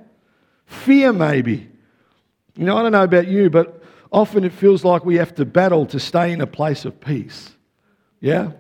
Fear, 0.67 1.15
maybe. 1.15 1.69
You 2.57 2.65
know, 2.65 2.77
I 2.77 2.83
don't 2.83 2.93
know 2.93 3.05
about 3.05 3.27
you, 3.27 3.51
but 3.51 3.83
often 4.13 4.45
it 4.45 4.53
feels 4.53 4.85
like 4.85 5.05
we 5.05 5.17
have 5.17 5.35
to 5.37 5.45
battle 5.45 5.87
to 5.87 5.99
stay 5.99 6.33
in 6.33 6.41
a 6.41 6.47
place 6.47 6.85
of 6.85 7.01
peace. 7.01 7.51
Yeah? 8.21 8.53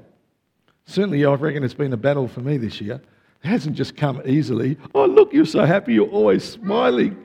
Certainly, 0.86 1.24
I 1.24 1.34
reckon 1.34 1.62
it's 1.62 1.74
been 1.74 1.92
a 1.92 1.98
battle 1.98 2.26
for 2.26 2.40
me 2.40 2.56
this 2.56 2.80
year. 2.80 3.00
It 3.42 3.48
hasn't 3.48 3.76
just 3.76 3.96
come 3.96 4.22
easily. 4.24 4.76
Oh, 4.94 5.06
look, 5.06 5.32
you're 5.32 5.44
so 5.44 5.64
happy. 5.64 5.94
You're 5.94 6.08
always 6.08 6.44
smiling. 6.44 7.16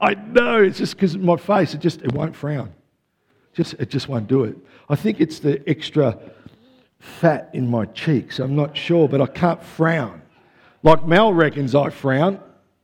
I 0.00 0.14
know. 0.14 0.62
It's 0.62 0.78
just 0.78 0.96
because 0.96 1.16
my 1.16 1.36
face, 1.36 1.72
it 1.72 1.80
just 1.80 2.02
it 2.02 2.12
won't 2.12 2.36
frown. 2.36 2.74
Just, 3.54 3.74
it 3.74 3.88
just 3.88 4.08
won't 4.08 4.28
do 4.28 4.44
it. 4.44 4.56
I 4.88 4.96
think 4.96 5.20
it's 5.20 5.38
the 5.38 5.62
extra 5.68 6.18
fat 6.98 7.50
in 7.52 7.68
my 7.68 7.86
cheeks. 7.86 8.38
I'm 8.38 8.54
not 8.54 8.76
sure, 8.76 9.08
but 9.08 9.20
I 9.20 9.26
can't 9.26 9.62
frown. 9.62 10.22
Like 10.82 11.06
Mel 11.06 11.32
reckons 11.32 11.74
I 11.74 11.90
frown. 11.90 12.40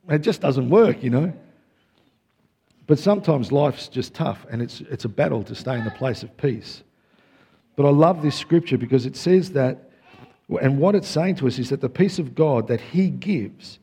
It 0.08 0.20
just 0.20 0.40
doesn't 0.40 0.70
work, 0.70 1.02
you 1.02 1.10
know. 1.10 1.32
But 2.86 2.98
sometimes 2.98 3.52
life's 3.52 3.88
just 3.88 4.14
tough 4.14 4.46
and 4.50 4.62
it's, 4.62 4.80
it's 4.80 5.04
a 5.04 5.08
battle 5.10 5.42
to 5.44 5.54
stay 5.54 5.76
in 5.78 5.84
the 5.84 5.90
place 5.90 6.22
of 6.22 6.34
peace. 6.38 6.82
But 7.76 7.86
I 7.86 7.90
love 7.90 8.22
this 8.22 8.34
scripture 8.34 8.78
because 8.78 9.04
it 9.04 9.14
says 9.14 9.52
that 9.52 9.87
and 10.56 10.78
what 10.78 10.94
it's 10.94 11.08
saying 11.08 11.36
to 11.36 11.46
us 11.46 11.58
is 11.58 11.70
that 11.70 11.80
the 11.80 11.88
peace 11.88 12.18
of 12.18 12.34
God 12.34 12.68
that 12.68 12.80
He 12.80 13.10
gives 13.10 13.78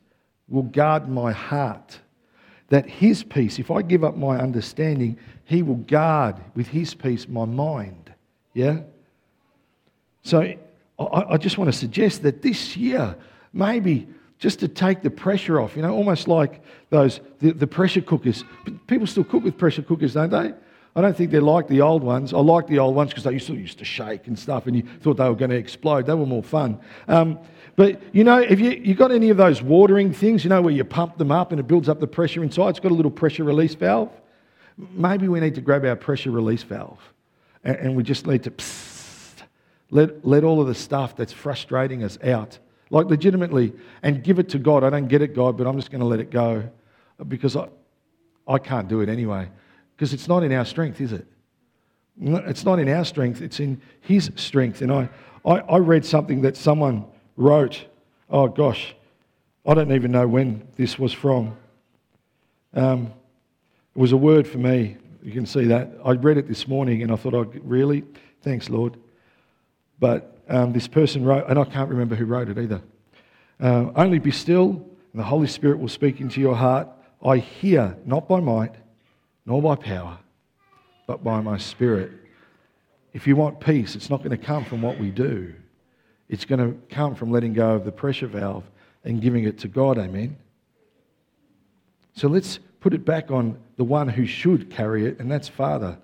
will 0.48 0.62
guard 0.62 1.08
my 1.08 1.32
heart. 1.32 2.00
That 2.68 2.88
His 2.88 3.22
peace, 3.22 3.58
if 3.58 3.70
I 3.70 3.82
give 3.82 4.02
up 4.02 4.16
my 4.16 4.38
understanding, 4.38 5.18
He 5.44 5.62
will 5.62 5.76
guard 5.76 6.36
with 6.54 6.66
His 6.68 6.94
peace 6.94 7.28
my 7.28 7.44
mind. 7.44 8.12
Yeah? 8.52 8.80
So 10.22 10.54
I, 10.98 11.36
just 11.36 11.56
want 11.56 11.72
to 11.72 11.78
suggest 11.78 12.22
that 12.22 12.42
this 12.42 12.76
year, 12.76 13.16
maybe 13.52 14.08
just 14.38 14.58
to 14.60 14.68
take 14.68 15.02
the 15.02 15.10
pressure 15.10 15.60
off, 15.60 15.76
you 15.76 15.82
know, 15.82 15.94
almost 15.94 16.26
like 16.26 16.60
those, 16.90 17.20
the, 17.38 17.52
the 17.52 17.66
pressure 17.66 18.00
cookers. 18.00 18.44
People 18.86 19.06
still 19.06 19.24
cook 19.24 19.44
with 19.44 19.56
pressure 19.56 19.82
cookers, 19.82 20.14
don't 20.14 20.30
they? 20.30 20.52
I 20.96 21.02
don't 21.02 21.16
think 21.16 21.30
they're 21.30 21.40
like 21.40 21.68
the 21.68 21.82
old 21.82 22.02
ones. 22.02 22.32
I 22.32 22.38
like 22.38 22.66
the 22.66 22.78
old 22.78 22.96
ones 22.96 23.10
because 23.10 23.24
they 23.24 23.32
used 23.32 23.46
to, 23.46 23.54
used 23.54 23.78
to 23.78 23.84
shake 23.84 24.26
and 24.26 24.36
stuff, 24.36 24.66
and 24.66 24.74
you 24.74 24.82
thought 25.00 25.18
they 25.18 25.28
were 25.28 25.36
going 25.36 25.50
to 25.50 25.56
explode. 25.56 26.06
They 26.06 26.14
were 26.14 26.26
more 26.26 26.42
fun. 26.42 26.80
Um, 27.06 27.38
but 27.76 28.00
you 28.14 28.24
know, 28.24 28.38
if 28.38 28.58
you 28.58 28.70
you 28.70 28.94
got 28.94 29.12
any 29.12 29.30
of 29.30 29.36
those 29.36 29.62
watering 29.62 30.12
things, 30.12 30.42
you 30.42 30.50
know, 30.50 30.62
where 30.62 30.72
you 30.72 30.82
pump 30.82 31.18
them 31.18 31.30
up 31.30 31.52
and 31.52 31.60
it 31.60 31.68
builds 31.68 31.88
up 31.88 32.00
the 32.00 32.06
pressure 32.06 32.42
inside, 32.42 32.70
it's 32.70 32.80
got 32.80 32.90
a 32.90 32.94
little 32.94 33.10
pressure 33.10 33.44
release 33.44 33.74
valve. 33.74 34.10
Maybe 34.76 35.28
we 35.28 35.38
need 35.38 35.54
to 35.54 35.60
grab 35.60 35.84
our 35.84 35.96
pressure 35.96 36.30
release 36.30 36.62
valve, 36.62 36.98
and, 37.62 37.76
and 37.76 37.96
we 37.96 38.02
just 38.02 38.26
need 38.26 38.42
to. 38.44 38.50
Psst, 38.50 39.42
Let, 39.90 40.24
let 40.24 40.42
all 40.42 40.60
of 40.60 40.66
the 40.66 40.74
stuff 40.74 41.14
that's 41.14 41.32
frustrating 41.32 42.02
us 42.02 42.18
out. 42.24 42.58
Like, 42.90 43.06
legitimately, 43.06 43.72
and 44.02 44.22
give 44.22 44.38
it 44.38 44.48
to 44.50 44.58
God. 44.58 44.82
I 44.84 44.90
don't 44.90 45.08
get 45.08 45.20
it, 45.20 45.34
God, 45.34 45.56
but 45.56 45.66
I'm 45.66 45.76
just 45.76 45.90
going 45.90 46.00
to 46.00 46.06
let 46.06 46.20
it 46.20 46.30
go 46.30 46.68
because 47.28 47.56
I, 47.56 47.68
I 48.48 48.58
can't 48.58 48.88
do 48.88 49.00
it 49.00 49.08
anyway. 49.08 49.48
Because 49.96 50.12
it's 50.12 50.28
not 50.28 50.42
in 50.42 50.52
our 50.52 50.66
strength, 50.66 51.00
is 51.00 51.12
it? 51.12 51.26
It's 52.20 52.64
not 52.64 52.78
in 52.78 52.88
our 52.88 53.04
strength, 53.04 53.40
it's 53.40 53.60
in 53.60 53.80
His 54.00 54.30
strength. 54.36 54.82
And 54.82 54.92
I, 54.92 55.08
I, 55.44 55.58
I 55.60 55.78
read 55.78 56.04
something 56.04 56.42
that 56.42 56.56
someone 56.56 57.06
wrote. 57.36 57.84
Oh, 58.28 58.48
gosh, 58.48 58.94
I 59.64 59.74
don't 59.74 59.92
even 59.92 60.12
know 60.12 60.26
when 60.26 60.66
this 60.76 60.98
was 60.98 61.12
from. 61.12 61.56
Um, 62.74 63.12
it 63.94 63.98
was 63.98 64.12
a 64.12 64.16
word 64.16 64.46
for 64.46 64.58
me. 64.58 64.96
You 65.22 65.32
can 65.32 65.46
see 65.46 65.64
that. 65.66 65.90
I 66.04 66.12
read 66.12 66.36
it 66.36 66.46
this 66.46 66.68
morning 66.68 67.02
and 67.02 67.10
I 67.10 67.16
thought, 67.16 67.34
oh, 67.34 67.50
really? 67.62 68.04
Thanks, 68.42 68.68
Lord. 68.68 68.96
But 69.98 70.38
um, 70.48 70.72
this 70.72 70.86
person 70.88 71.24
wrote, 71.24 71.46
and 71.48 71.58
I 71.58 71.64
can't 71.64 71.88
remember 71.88 72.14
who 72.14 72.26
wrote 72.26 72.48
it 72.48 72.58
either. 72.58 72.82
Uh, 73.58 73.90
Only 73.96 74.18
be 74.18 74.30
still, 74.30 74.70
and 75.12 75.20
the 75.20 75.24
Holy 75.24 75.48
Spirit 75.48 75.78
will 75.78 75.88
speak 75.88 76.20
into 76.20 76.40
your 76.40 76.54
heart. 76.54 76.88
I 77.24 77.38
hear, 77.38 77.96
not 78.04 78.28
by 78.28 78.40
might, 78.40 78.74
nor 79.46 79.62
by 79.62 79.76
power, 79.76 80.18
but 81.06 81.22
by 81.22 81.40
my 81.40 81.56
Spirit. 81.56 82.10
If 83.12 83.26
you 83.26 83.36
want 83.36 83.60
peace, 83.60 83.94
it's 83.94 84.10
not 84.10 84.18
going 84.18 84.36
to 84.36 84.44
come 84.44 84.64
from 84.64 84.82
what 84.82 84.98
we 84.98 85.10
do. 85.10 85.54
It's 86.28 86.44
going 86.44 86.58
to 86.58 86.76
come 86.94 87.14
from 87.14 87.30
letting 87.30 87.54
go 87.54 87.70
of 87.70 87.84
the 87.84 87.92
pressure 87.92 88.26
valve 88.26 88.64
and 89.04 89.22
giving 89.22 89.44
it 89.44 89.58
to 89.60 89.68
God. 89.68 89.96
Amen. 89.98 90.36
So 92.14 92.28
let's 92.28 92.58
put 92.80 92.92
it 92.92 93.04
back 93.04 93.30
on 93.30 93.56
the 93.76 93.84
one 93.84 94.08
who 94.08 94.26
should 94.26 94.70
carry 94.70 95.06
it, 95.06 95.20
and 95.20 95.30
that's 95.30 95.48
Father. 95.48 95.96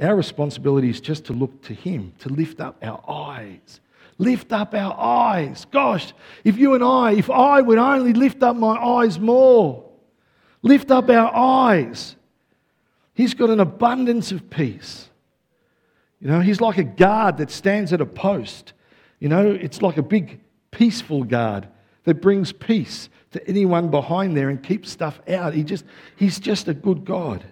Our 0.00 0.16
responsibility 0.16 0.88
is 0.88 1.00
just 1.00 1.26
to 1.26 1.32
look 1.32 1.62
to 1.62 1.74
Him, 1.74 2.12
to 2.20 2.28
lift 2.28 2.60
up 2.60 2.78
our 2.82 3.02
eyes. 3.08 3.80
Lift 4.16 4.52
up 4.52 4.74
our 4.74 4.98
eyes. 4.98 5.66
Gosh, 5.70 6.12
if 6.44 6.56
you 6.56 6.74
and 6.74 6.82
I, 6.82 7.12
if 7.12 7.30
I 7.30 7.60
would 7.60 7.78
only 7.78 8.12
lift 8.12 8.42
up 8.42 8.56
my 8.56 8.76
eyes 8.76 9.18
more, 9.18 9.84
lift 10.62 10.90
up 10.90 11.08
our 11.08 11.34
eyes. 11.34 12.16
He's 13.18 13.34
got 13.34 13.50
an 13.50 13.58
abundance 13.58 14.30
of 14.30 14.48
peace. 14.48 15.08
You 16.20 16.28
know, 16.28 16.38
He's 16.38 16.60
like 16.60 16.78
a 16.78 16.84
guard 16.84 17.38
that 17.38 17.50
stands 17.50 17.92
at 17.92 18.00
a 18.00 18.06
post. 18.06 18.74
You 19.18 19.28
know, 19.28 19.50
it's 19.50 19.82
like 19.82 19.96
a 19.96 20.04
big, 20.04 20.38
peaceful 20.70 21.24
guard 21.24 21.66
that 22.04 22.22
brings 22.22 22.52
peace 22.52 23.08
to 23.32 23.44
anyone 23.48 23.90
behind 23.90 24.36
there 24.36 24.50
and 24.50 24.62
keeps 24.62 24.88
stuff 24.88 25.20
out. 25.26 25.52
He 25.52 25.64
just, 25.64 25.84
he's 26.14 26.38
just 26.38 26.68
a 26.68 26.74
good 26.74 27.04
God. 27.04 27.44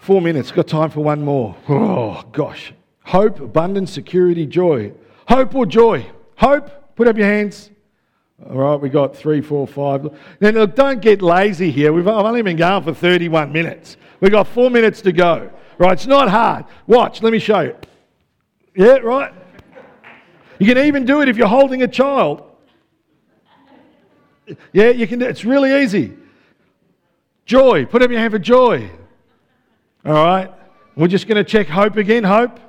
Four 0.00 0.20
minutes, 0.20 0.52
got 0.52 0.68
time 0.68 0.90
for 0.90 1.00
one 1.00 1.24
more. 1.24 1.56
Oh, 1.68 2.22
gosh. 2.30 2.72
Hope, 3.02 3.40
abundance, 3.40 3.90
security, 3.92 4.46
joy. 4.46 4.92
Hope 5.26 5.56
or 5.56 5.66
joy? 5.66 6.06
Hope, 6.36 6.94
put 6.94 7.08
up 7.08 7.16
your 7.16 7.26
hands. 7.26 7.72
All 8.44 8.56
right, 8.56 8.76
we 8.76 8.90
got 8.90 9.16
three, 9.16 9.40
four, 9.40 9.66
five. 9.66 10.04
Now, 10.40 10.50
look, 10.50 10.74
don't 10.74 11.00
get 11.00 11.22
lazy 11.22 11.70
here. 11.70 11.92
We've, 11.92 12.06
I've 12.06 12.26
only 12.26 12.42
been 12.42 12.58
going 12.58 12.82
for 12.82 12.92
31 12.92 13.50
minutes. 13.50 13.96
We've 14.20 14.30
got 14.30 14.46
four 14.46 14.70
minutes 14.70 15.00
to 15.02 15.12
go. 15.12 15.50
Right, 15.78 15.92
it's 15.92 16.06
not 16.06 16.28
hard. 16.28 16.66
Watch, 16.86 17.22
let 17.22 17.32
me 17.32 17.38
show 17.38 17.60
you. 17.60 17.76
Yeah, 18.74 18.98
right? 18.98 19.32
You 20.58 20.66
can 20.66 20.84
even 20.84 21.04
do 21.04 21.22
it 21.22 21.28
if 21.28 21.36
you're 21.36 21.48
holding 21.48 21.82
a 21.82 21.88
child. 21.88 22.42
Yeah, 24.72 24.90
you 24.90 25.06
can 25.06 25.18
do. 25.18 25.26
It's 25.26 25.44
really 25.44 25.82
easy. 25.82 26.16
Joy. 27.46 27.86
Put 27.86 28.02
up 28.02 28.10
your 28.10 28.20
hand 28.20 28.32
for 28.32 28.38
joy. 28.38 28.90
All 30.04 30.12
right? 30.12 30.52
We're 30.94 31.08
just 31.08 31.26
going 31.26 31.36
to 31.36 31.44
check 31.44 31.68
hope 31.68 31.96
again. 31.96 32.24
Hope. 32.24 32.60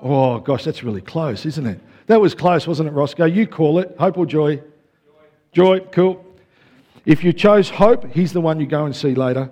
Oh, 0.00 0.38
gosh, 0.38 0.64
that's 0.64 0.82
really 0.82 1.00
close, 1.00 1.46
isn't 1.46 1.66
it? 1.66 1.80
That 2.12 2.20
was 2.20 2.34
close, 2.34 2.66
wasn't 2.66 2.90
it, 2.90 2.92
Roscoe? 2.92 3.24
You 3.24 3.46
call 3.46 3.78
it. 3.78 3.96
Hope 3.98 4.18
or 4.18 4.26
joy? 4.26 4.56
Joy. 4.56 5.78
Joy. 5.78 5.80
Cool. 5.92 6.22
If 7.06 7.24
you 7.24 7.32
chose 7.32 7.70
hope, 7.70 8.04
he's 8.12 8.34
the 8.34 8.40
one 8.42 8.60
you 8.60 8.66
go 8.66 8.84
and 8.84 8.94
see 8.94 9.14
later. 9.14 9.50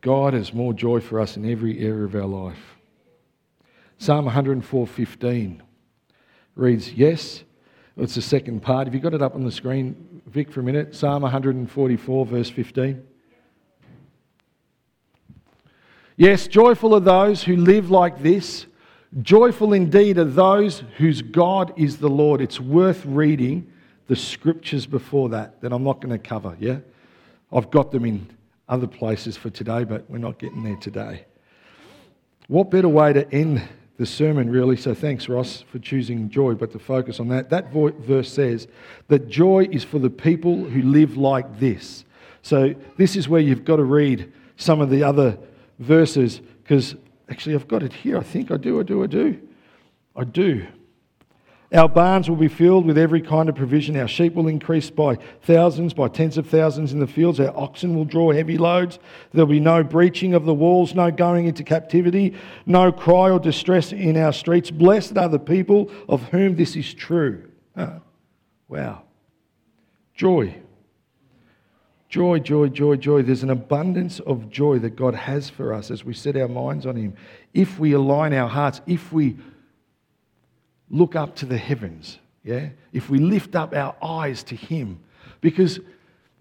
God 0.00 0.32
has 0.32 0.54
more 0.54 0.72
joy 0.72 1.00
for 1.00 1.20
us 1.20 1.36
in 1.36 1.44
every 1.44 1.78
area 1.80 2.04
of 2.06 2.14
our 2.14 2.24
life. 2.24 2.78
Psalm 3.98 4.24
104:15 4.24 5.60
reads, 6.56 6.94
"Yes, 6.94 7.44
it's 7.98 8.14
the 8.14 8.22
second 8.22 8.62
part. 8.62 8.86
Have 8.86 8.94
you 8.94 9.00
got 9.00 9.12
it 9.12 9.20
up 9.20 9.34
on 9.34 9.44
the 9.44 9.52
screen, 9.52 10.22
Vic, 10.26 10.50
for 10.50 10.60
a 10.60 10.64
minute? 10.64 10.94
Psalm 10.94 11.22
144, 11.22 12.24
verse 12.24 12.48
15. 12.48 13.02
Yes, 16.22 16.46
joyful 16.46 16.94
are 16.94 17.00
those 17.00 17.42
who 17.42 17.56
live 17.56 17.90
like 17.90 18.22
this. 18.22 18.66
Joyful 19.22 19.72
indeed 19.72 20.18
are 20.18 20.24
those 20.24 20.84
whose 20.96 21.20
God 21.20 21.72
is 21.76 21.96
the 21.96 22.08
Lord. 22.08 22.40
It's 22.40 22.60
worth 22.60 23.04
reading 23.04 23.66
the 24.06 24.14
scriptures 24.14 24.86
before 24.86 25.30
that, 25.30 25.60
that 25.62 25.72
I'm 25.72 25.82
not 25.82 26.00
going 26.00 26.16
to 26.16 26.20
cover, 26.20 26.56
yeah? 26.60 26.78
I've 27.52 27.72
got 27.72 27.90
them 27.90 28.04
in 28.04 28.28
other 28.68 28.86
places 28.86 29.36
for 29.36 29.50
today, 29.50 29.82
but 29.82 30.08
we're 30.08 30.18
not 30.18 30.38
getting 30.38 30.62
there 30.62 30.76
today. 30.76 31.24
What 32.46 32.70
better 32.70 32.88
way 32.88 33.12
to 33.14 33.28
end 33.34 33.60
the 33.96 34.06
sermon, 34.06 34.48
really. 34.48 34.76
So 34.76 34.94
thanks, 34.94 35.28
Ross, 35.28 35.64
for 35.72 35.80
choosing 35.80 36.30
joy, 36.30 36.54
but 36.54 36.70
to 36.70 36.78
focus 36.78 37.18
on 37.18 37.26
that. 37.30 37.50
That 37.50 37.72
verse 37.72 38.32
says 38.32 38.68
that 39.08 39.28
joy 39.28 39.66
is 39.72 39.82
for 39.82 39.98
the 39.98 40.08
people 40.08 40.66
who 40.66 40.82
live 40.82 41.16
like 41.16 41.58
this. 41.58 42.04
So 42.42 42.76
this 42.96 43.16
is 43.16 43.28
where 43.28 43.40
you've 43.40 43.64
got 43.64 43.78
to 43.78 43.84
read 43.84 44.32
some 44.56 44.80
of 44.80 44.88
the 44.88 45.02
other 45.02 45.36
verses, 45.82 46.40
because 46.62 46.94
actually 47.28 47.54
I've 47.54 47.68
got 47.68 47.82
it 47.82 47.92
here. 47.92 48.18
I 48.18 48.22
think 48.22 48.50
I 48.50 48.56
do, 48.56 48.80
I 48.80 48.82
do, 48.82 49.02
I 49.02 49.06
do. 49.06 49.40
I 50.14 50.24
do. 50.24 50.66
Our 51.74 51.88
barns 51.88 52.28
will 52.28 52.36
be 52.36 52.48
filled 52.48 52.84
with 52.84 52.98
every 52.98 53.22
kind 53.22 53.48
of 53.48 53.54
provision. 53.54 53.96
Our 53.96 54.06
sheep 54.06 54.34
will 54.34 54.46
increase 54.46 54.90
by 54.90 55.16
thousands, 55.42 55.94
by 55.94 56.08
tens 56.08 56.36
of 56.36 56.46
thousands 56.46 56.92
in 56.92 56.98
the 56.98 57.06
fields. 57.06 57.40
Our 57.40 57.56
oxen 57.56 57.96
will 57.96 58.04
draw 58.04 58.30
heavy 58.30 58.58
loads. 58.58 58.98
There'll 59.32 59.46
be 59.46 59.58
no 59.58 59.82
breaching 59.82 60.34
of 60.34 60.44
the 60.44 60.52
walls, 60.52 60.94
no 60.94 61.10
going 61.10 61.46
into 61.46 61.64
captivity, 61.64 62.34
no 62.66 62.92
cry 62.92 63.30
or 63.30 63.40
distress 63.40 63.90
in 63.90 64.18
our 64.18 64.34
streets. 64.34 64.70
Blessed 64.70 65.16
are 65.16 65.30
the 65.30 65.38
people 65.38 65.90
of 66.10 66.22
whom 66.24 66.56
this 66.56 66.76
is 66.76 66.92
true. 66.92 67.50
Ah, 67.74 68.00
wow. 68.68 69.04
Joy. 70.14 70.61
Joy, 72.12 72.40
joy, 72.40 72.68
joy, 72.68 72.96
joy. 72.96 73.22
There's 73.22 73.42
an 73.42 73.48
abundance 73.48 74.20
of 74.20 74.50
joy 74.50 74.78
that 74.80 74.96
God 74.96 75.14
has 75.14 75.48
for 75.48 75.72
us 75.72 75.90
as 75.90 76.04
we 76.04 76.12
set 76.12 76.36
our 76.36 76.46
minds 76.46 76.84
on 76.84 76.94
Him. 76.94 77.14
If 77.54 77.78
we 77.78 77.94
align 77.94 78.34
our 78.34 78.50
hearts, 78.50 78.82
if 78.86 79.14
we 79.14 79.38
look 80.90 81.16
up 81.16 81.36
to 81.36 81.46
the 81.46 81.56
heavens, 81.56 82.18
yeah? 82.44 82.68
If 82.92 83.08
we 83.08 83.18
lift 83.18 83.56
up 83.56 83.74
our 83.74 83.96
eyes 84.02 84.42
to 84.42 84.54
Him. 84.54 85.00
Because 85.40 85.80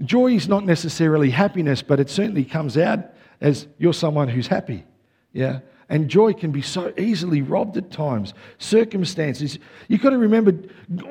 joy 0.01 0.33
is 0.33 0.49
not 0.49 0.65
necessarily 0.65 1.29
happiness, 1.29 1.81
but 1.81 2.01
it 2.01 2.09
certainly 2.09 2.43
comes 2.43 2.77
out 2.77 3.05
as 3.39 3.65
you're 3.77 3.93
someone 3.93 4.27
who's 4.27 4.47
happy, 4.47 4.83
yeah? 5.31 5.61
And 5.91 6.07
joy 6.07 6.31
can 6.31 6.51
be 6.51 6.61
so 6.61 6.93
easily 6.97 7.41
robbed 7.41 7.75
at 7.75 7.91
times. 7.91 8.33
Circumstances. 8.59 9.59
You've 9.89 10.01
got 10.01 10.11
to 10.11 10.17
remember 10.17 10.57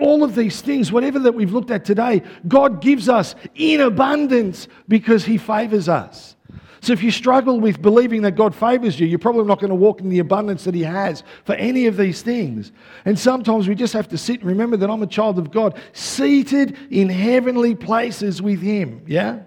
all 0.00 0.24
of 0.24 0.34
these 0.34 0.62
things, 0.62 0.90
whatever 0.90 1.18
that 1.18 1.32
we've 1.32 1.52
looked 1.52 1.70
at 1.70 1.84
today, 1.84 2.22
God 2.48 2.80
gives 2.80 3.06
us 3.06 3.34
in 3.54 3.82
abundance 3.82 4.68
because 4.88 5.26
He 5.26 5.36
favors 5.36 5.86
us. 5.86 6.34
So 6.80 6.94
if 6.94 7.02
you 7.02 7.10
struggle 7.10 7.60
with 7.60 7.82
believing 7.82 8.22
that 8.22 8.36
God 8.36 8.54
favors 8.54 8.98
you, 8.98 9.06
you're 9.06 9.18
probably 9.18 9.44
not 9.44 9.60
going 9.60 9.68
to 9.68 9.74
walk 9.74 10.00
in 10.00 10.08
the 10.08 10.18
abundance 10.18 10.64
that 10.64 10.74
He 10.74 10.82
has 10.82 11.24
for 11.44 11.54
any 11.56 11.84
of 11.84 11.98
these 11.98 12.22
things. 12.22 12.72
And 13.04 13.18
sometimes 13.18 13.68
we 13.68 13.74
just 13.74 13.92
have 13.92 14.08
to 14.08 14.16
sit 14.16 14.40
and 14.40 14.48
remember 14.48 14.78
that 14.78 14.88
I'm 14.88 15.02
a 15.02 15.06
child 15.06 15.38
of 15.38 15.50
God, 15.50 15.78
seated 15.92 16.78
in 16.90 17.10
heavenly 17.10 17.74
places 17.74 18.40
with 18.40 18.62
Him. 18.62 19.02
Yeah? 19.06 19.40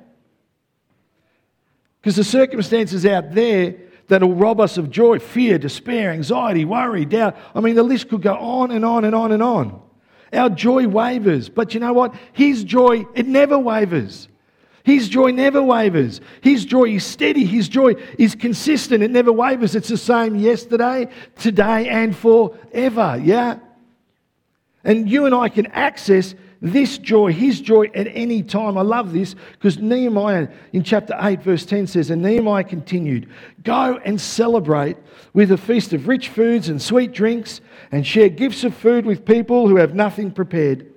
Because 2.00 2.18
the 2.18 2.24
circumstances 2.24 3.04
out 3.04 3.34
there 3.34 3.78
that'll 4.14 4.34
rob 4.36 4.60
us 4.60 4.78
of 4.78 4.90
joy, 4.90 5.20
fear, 5.20 5.58
despair, 5.58 6.12
anxiety, 6.12 6.66
worry, 6.66 7.04
doubt. 7.06 7.36
I 7.56 7.62
mean, 7.62 7.76
the 7.76 7.84
list 7.84 8.10
could 8.10 8.22
go 8.22 8.36
on 8.36 8.72
and 8.72 8.86
on 8.86 9.06
and 9.06 9.16
on 9.16 9.32
and 9.32 9.42
on. 9.42 9.82
Our 10.32 10.50
joy 10.50 10.88
wavers, 10.88 11.50
but 11.50 11.74
you 11.74 11.80
know 11.80 11.94
what? 11.94 12.16
His 12.32 12.64
joy, 12.64 13.06
it 13.16 13.28
never 13.28 13.58
wavers. 13.58 14.28
His 14.84 15.08
joy 15.08 15.32
never 15.32 15.64
wavers. 15.64 16.22
His 16.42 16.66
joy 16.66 16.90
is 16.90 17.06
steady. 17.06 17.46
His 17.46 17.70
joy 17.70 17.94
is 18.18 18.36
consistent. 18.36 19.02
It 19.02 19.12
never 19.12 19.32
wavers. 19.32 19.76
It's 19.76 19.88
the 19.88 19.98
same 19.98 20.36
yesterday, 20.36 21.08
today, 21.38 21.88
and 21.88 22.16
forever. 22.16 23.20
Yeah? 23.24 23.60
And 24.84 25.10
you 25.10 25.26
and 25.26 25.34
I 25.34 25.50
can 25.50 25.68
access 25.68 26.36
this 26.64 26.98
joy, 26.98 27.34
his 27.34 27.60
joy, 27.60 27.88
at 27.94 28.08
any 28.08 28.42
time. 28.42 28.78
I 28.78 28.84
love 28.84 29.12
this 29.12 29.36
because 29.52 29.80
Nehemiah 29.80 30.48
in 30.72 30.82
chapter 30.82 31.14
8, 31.20 31.44
verse 31.44 31.66
10 31.66 31.88
says, 31.88 32.10
And 32.10 32.22
Nehemiah 32.22 32.64
continued, 32.64 33.30
Go 33.64 34.00
and 34.06 34.20
celebrate 34.20 34.96
with 35.34 35.52
a 35.52 35.58
feast 35.58 35.92
of 35.92 36.08
rich 36.08 36.30
foods 36.30 36.70
and 36.70 36.82
sweet 36.82 37.12
drinks, 37.12 37.60
and 37.92 38.08
share 38.08 38.30
gifts 38.30 38.64
of 38.64 38.74
food 38.74 39.06
with 39.06 39.26
people 39.26 39.68
who 39.68 39.76
have 39.76 39.94
nothing 39.94 40.32
prepared. 40.32 40.90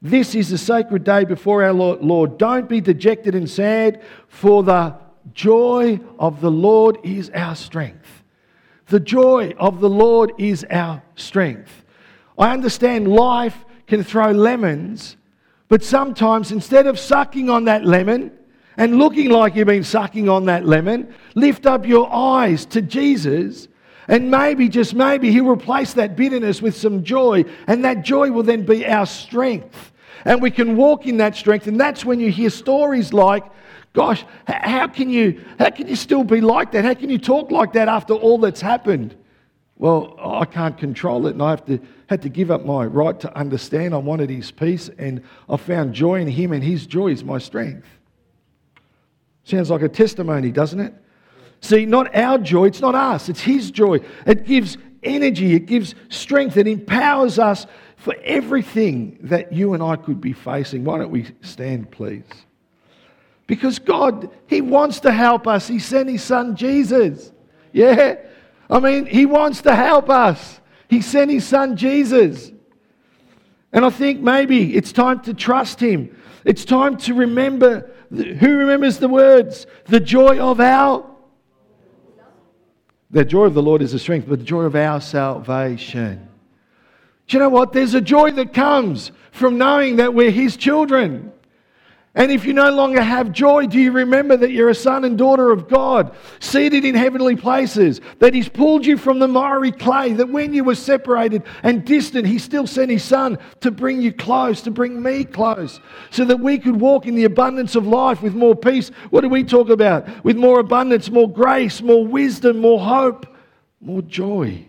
This 0.00 0.34
is 0.34 0.48
the 0.48 0.56
sacred 0.56 1.04
day 1.04 1.24
before 1.24 1.62
our 1.62 1.74
Lord. 1.74 2.38
Don't 2.38 2.66
be 2.66 2.80
dejected 2.80 3.34
and 3.34 3.50
sad, 3.50 4.02
for 4.28 4.62
the 4.62 4.96
joy 5.34 6.00
of 6.18 6.40
the 6.40 6.50
Lord 6.50 6.98
is 7.02 7.28
our 7.34 7.54
strength. 7.54 8.24
The 8.86 9.00
joy 9.00 9.52
of 9.58 9.80
the 9.80 9.90
Lord 9.90 10.32
is 10.38 10.64
our 10.70 11.02
strength. 11.16 11.84
I 12.38 12.52
understand 12.52 13.08
life 13.08 13.65
can 13.86 14.02
throw 14.02 14.30
lemons, 14.30 15.16
but 15.68 15.82
sometimes 15.82 16.52
instead 16.52 16.86
of 16.86 16.98
sucking 16.98 17.50
on 17.50 17.64
that 17.64 17.84
lemon 17.84 18.32
and 18.76 18.98
looking 18.98 19.30
like 19.30 19.56
you've 19.56 19.66
been 19.66 19.84
sucking 19.84 20.28
on 20.28 20.44
that 20.46 20.66
lemon, 20.66 21.12
lift 21.34 21.66
up 21.66 21.86
your 21.86 22.12
eyes 22.12 22.66
to 22.66 22.82
Jesus. 22.82 23.68
And 24.08 24.30
maybe, 24.30 24.68
just 24.68 24.94
maybe, 24.94 25.32
He'll 25.32 25.48
replace 25.48 25.94
that 25.94 26.14
bitterness 26.14 26.62
with 26.62 26.76
some 26.76 27.02
joy, 27.02 27.44
and 27.66 27.84
that 27.84 28.04
joy 28.04 28.30
will 28.30 28.44
then 28.44 28.64
be 28.64 28.86
our 28.86 29.06
strength. 29.06 29.92
And 30.24 30.40
we 30.40 30.50
can 30.50 30.76
walk 30.76 31.06
in 31.06 31.16
that 31.18 31.34
strength. 31.34 31.66
And 31.66 31.78
that's 31.78 32.04
when 32.04 32.20
you 32.20 32.30
hear 32.30 32.50
stories 32.50 33.12
like, 33.12 33.44
gosh, 33.92 34.24
how 34.46 34.88
can 34.88 35.08
you, 35.08 35.42
how 35.58 35.70
can 35.70 35.88
you 35.88 35.96
still 35.96 36.22
be 36.22 36.40
like 36.40 36.72
that? 36.72 36.84
How 36.84 36.94
can 36.94 37.10
you 37.10 37.18
talk 37.18 37.50
like 37.50 37.72
that 37.72 37.88
after 37.88 38.14
all 38.14 38.38
that's 38.38 38.60
happened? 38.60 39.16
Well, 39.78 40.16
I 40.18 40.46
can't 40.46 40.76
control 40.78 41.26
it, 41.26 41.32
and 41.32 41.42
I 41.42 41.50
have 41.50 41.64
to, 41.66 41.78
had 42.06 42.22
to 42.22 42.28
give 42.28 42.50
up 42.50 42.64
my 42.64 42.86
right 42.86 43.18
to 43.20 43.36
understand. 43.36 43.94
I 43.94 43.98
wanted 43.98 44.30
his 44.30 44.50
peace, 44.50 44.88
and 44.98 45.22
I 45.48 45.56
found 45.56 45.94
joy 45.94 46.20
in 46.20 46.28
him, 46.28 46.52
and 46.52 46.64
his 46.64 46.86
joy 46.86 47.08
is 47.08 47.22
my 47.22 47.38
strength. 47.38 47.86
Sounds 49.44 49.70
like 49.70 49.82
a 49.82 49.88
testimony, 49.88 50.50
doesn't 50.50 50.80
it? 50.80 50.94
See, 51.60 51.84
not 51.84 52.14
our 52.14 52.38
joy, 52.38 52.66
it's 52.66 52.80
not 52.80 52.94
us, 52.94 53.28
it's 53.28 53.40
his 53.40 53.70
joy. 53.70 54.00
It 54.26 54.44
gives 54.44 54.78
energy, 55.02 55.54
it 55.54 55.66
gives 55.66 55.94
strength, 56.08 56.56
it 56.56 56.66
empowers 56.66 57.38
us 57.38 57.66
for 57.96 58.14
everything 58.24 59.18
that 59.22 59.52
you 59.52 59.74
and 59.74 59.82
I 59.82 59.96
could 59.96 60.20
be 60.20 60.32
facing. 60.32 60.84
Why 60.84 60.98
don't 60.98 61.10
we 61.10 61.26
stand, 61.42 61.90
please? 61.90 62.24
Because 63.46 63.78
God, 63.78 64.30
He 64.46 64.60
wants 64.60 65.00
to 65.00 65.12
help 65.12 65.46
us. 65.46 65.68
He 65.68 65.78
sent 65.78 66.08
His 66.08 66.22
Son 66.22 66.56
Jesus. 66.56 67.32
Yeah? 67.72 68.16
I 68.68 68.80
mean, 68.80 69.06
He 69.06 69.26
wants 69.26 69.62
to 69.62 69.74
help 69.74 70.10
us. 70.10 70.60
He 70.88 71.00
sent 71.00 71.30
His 71.30 71.46
Son 71.46 71.76
Jesus. 71.76 72.52
And 73.72 73.84
I 73.84 73.90
think 73.90 74.20
maybe 74.20 74.76
it's 74.76 74.92
time 74.92 75.20
to 75.20 75.34
trust 75.34 75.80
Him. 75.80 76.16
It's 76.44 76.64
time 76.64 76.96
to 76.98 77.14
remember 77.14 77.90
who 78.10 78.56
remembers 78.56 78.98
the 78.98 79.08
words? 79.08 79.66
The 79.86 80.00
joy 80.00 80.38
of 80.38 80.60
our. 80.60 81.04
The 83.10 83.24
joy 83.24 83.44
of 83.44 83.54
the 83.54 83.62
Lord 83.62 83.82
is 83.82 83.92
the 83.92 83.98
strength, 83.98 84.28
but 84.28 84.40
the 84.40 84.44
joy 84.44 84.62
of 84.62 84.76
our 84.76 85.00
salvation. 85.00 86.28
Do 87.26 87.36
you 87.36 87.40
know 87.40 87.48
what? 87.48 87.72
There's 87.72 87.94
a 87.94 88.00
joy 88.00 88.32
that 88.32 88.52
comes 88.52 89.10
from 89.32 89.58
knowing 89.58 89.96
that 89.96 90.14
we're 90.14 90.30
His 90.30 90.56
children. 90.56 91.32
And 92.16 92.32
if 92.32 92.46
you 92.46 92.54
no 92.54 92.70
longer 92.70 93.02
have 93.02 93.30
joy, 93.30 93.66
do 93.66 93.78
you 93.78 93.92
remember 93.92 94.38
that 94.38 94.50
you're 94.50 94.70
a 94.70 94.74
son 94.74 95.04
and 95.04 95.18
daughter 95.18 95.50
of 95.52 95.68
God, 95.68 96.16
seated 96.40 96.82
in 96.86 96.94
heavenly 96.94 97.36
places, 97.36 98.00
that 98.20 98.32
He's 98.32 98.48
pulled 98.48 98.86
you 98.86 98.96
from 98.96 99.18
the 99.18 99.28
miry 99.28 99.70
clay, 99.70 100.14
that 100.14 100.30
when 100.30 100.54
you 100.54 100.64
were 100.64 100.74
separated 100.74 101.42
and 101.62 101.84
distant, 101.84 102.26
He 102.26 102.38
still 102.38 102.66
sent 102.66 102.90
His 102.90 103.04
Son 103.04 103.38
to 103.60 103.70
bring 103.70 104.00
you 104.00 104.14
close, 104.14 104.62
to 104.62 104.70
bring 104.70 105.02
me 105.02 105.24
close, 105.24 105.78
so 106.10 106.24
that 106.24 106.40
we 106.40 106.56
could 106.56 106.80
walk 106.80 107.04
in 107.04 107.16
the 107.16 107.24
abundance 107.24 107.76
of 107.76 107.86
life 107.86 108.22
with 108.22 108.34
more 108.34 108.56
peace. 108.56 108.88
What 109.10 109.20
do 109.20 109.28
we 109.28 109.44
talk 109.44 109.68
about? 109.68 110.24
With 110.24 110.38
more 110.38 110.58
abundance, 110.58 111.10
more 111.10 111.30
grace, 111.30 111.82
more 111.82 112.06
wisdom, 112.06 112.60
more 112.60 112.80
hope, 112.80 113.26
more 113.78 114.00
joy. 114.00 114.66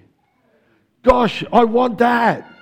Gosh, 1.01 1.45
I 1.53 1.63
want 1.63 1.99
that. 1.99 2.56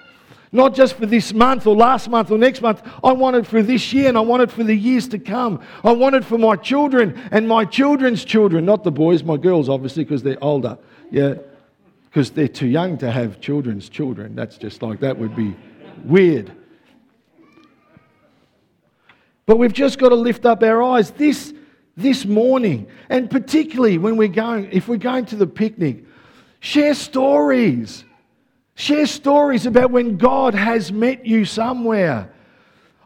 Not 0.52 0.74
just 0.74 0.96
for 0.96 1.06
this 1.06 1.34
month 1.34 1.68
or 1.68 1.76
last 1.76 2.10
month 2.10 2.32
or 2.32 2.38
next 2.38 2.62
month. 2.62 2.82
I 3.04 3.12
want 3.12 3.36
it 3.36 3.46
for 3.46 3.62
this 3.62 3.92
year 3.92 4.08
and 4.08 4.18
I 4.18 4.22
want 4.22 4.44
it 4.44 4.52
for 4.52 4.64
the 4.64 4.76
years 4.76 5.08
to 5.10 5.20
come. 5.20 5.62
I 5.84 5.92
want 5.92 6.16
it 6.16 6.24
for 6.24 6.38
my 6.38 6.56
children 6.56 7.20
and 7.32 7.48
my 7.48 7.66
children's 7.66 8.24
children. 8.24 8.66
Not 8.66 8.84
the 8.84 8.92
boys, 8.92 9.24
my 9.24 9.38
girls, 9.38 9.68
obviously, 9.70 10.04
because 10.04 10.24
they're 10.24 10.44
older. 10.44 10.78
Yeah. 11.12 11.36
Because 12.06 12.32
they're 12.32 12.48
too 12.48 12.68
young 12.68 12.98
to 13.00 13.12
have 13.12 13.42
children's 13.42 13.90
children. 13.90 14.36
That's 14.36 14.58
just 14.58 14.82
like, 14.82 15.02
that 15.02 15.18
would 15.18 15.36
be 15.36 15.56
weird. 16.06 16.52
But 19.46 19.58
we've 19.58 19.74
just 19.74 20.00
got 20.00 20.10
to 20.10 20.16
lift 20.16 20.46
up 20.46 20.64
our 20.64 20.82
eyes 20.82 21.12
this, 21.12 21.54
this 21.96 22.26
morning, 22.26 22.88
and 23.10 23.30
particularly 23.30 23.98
when 23.98 24.18
we're 24.18 24.28
going, 24.28 24.70
if 24.72 24.88
we're 24.88 24.98
going 24.98 25.26
to 25.28 25.36
the 25.36 25.48
picnic, 25.48 26.06
share 26.62 26.96
stories. 26.96 28.06
Share 28.76 29.08
stories 29.08 29.66
about 29.66 29.92
when 29.92 30.18
God 30.18 30.54
has 30.54 30.92
met 30.92 31.26
you 31.26 31.46
somewhere. 31.46 32.30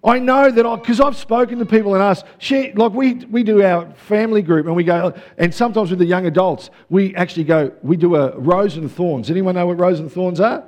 I 0.04 0.18
know 0.18 0.50
that 0.50 0.64
because 0.82 1.00
I've 1.00 1.18
spoken 1.18 1.60
to 1.60 1.66
people 1.66 1.94
and 1.94 2.02
asked, 2.02 2.26
share, 2.40 2.72
like 2.74 2.94
we, 2.94 3.16
we 3.26 3.44
do 3.44 3.62
our 3.62 3.92
family 3.94 4.42
group 4.42 4.66
and 4.66 4.76
we 4.76 4.84
go, 4.84 5.14
and 5.38 5.54
sometimes 5.54 5.90
with 5.90 6.00
the 6.00 6.06
young 6.06 6.26
adults, 6.26 6.70
we 6.90 7.14
actually 7.16 7.44
go, 7.44 7.72
we 7.84 7.98
do 7.98 8.16
a 8.16 8.38
rose 8.40 8.78
and 8.78 8.92
thorns. 8.92 9.30
Anyone 9.30 9.56
know 9.56 9.68
what 9.68 9.78
rose 9.78 10.00
and 10.00 10.12
thorns 10.12 10.40
are? 10.40 10.64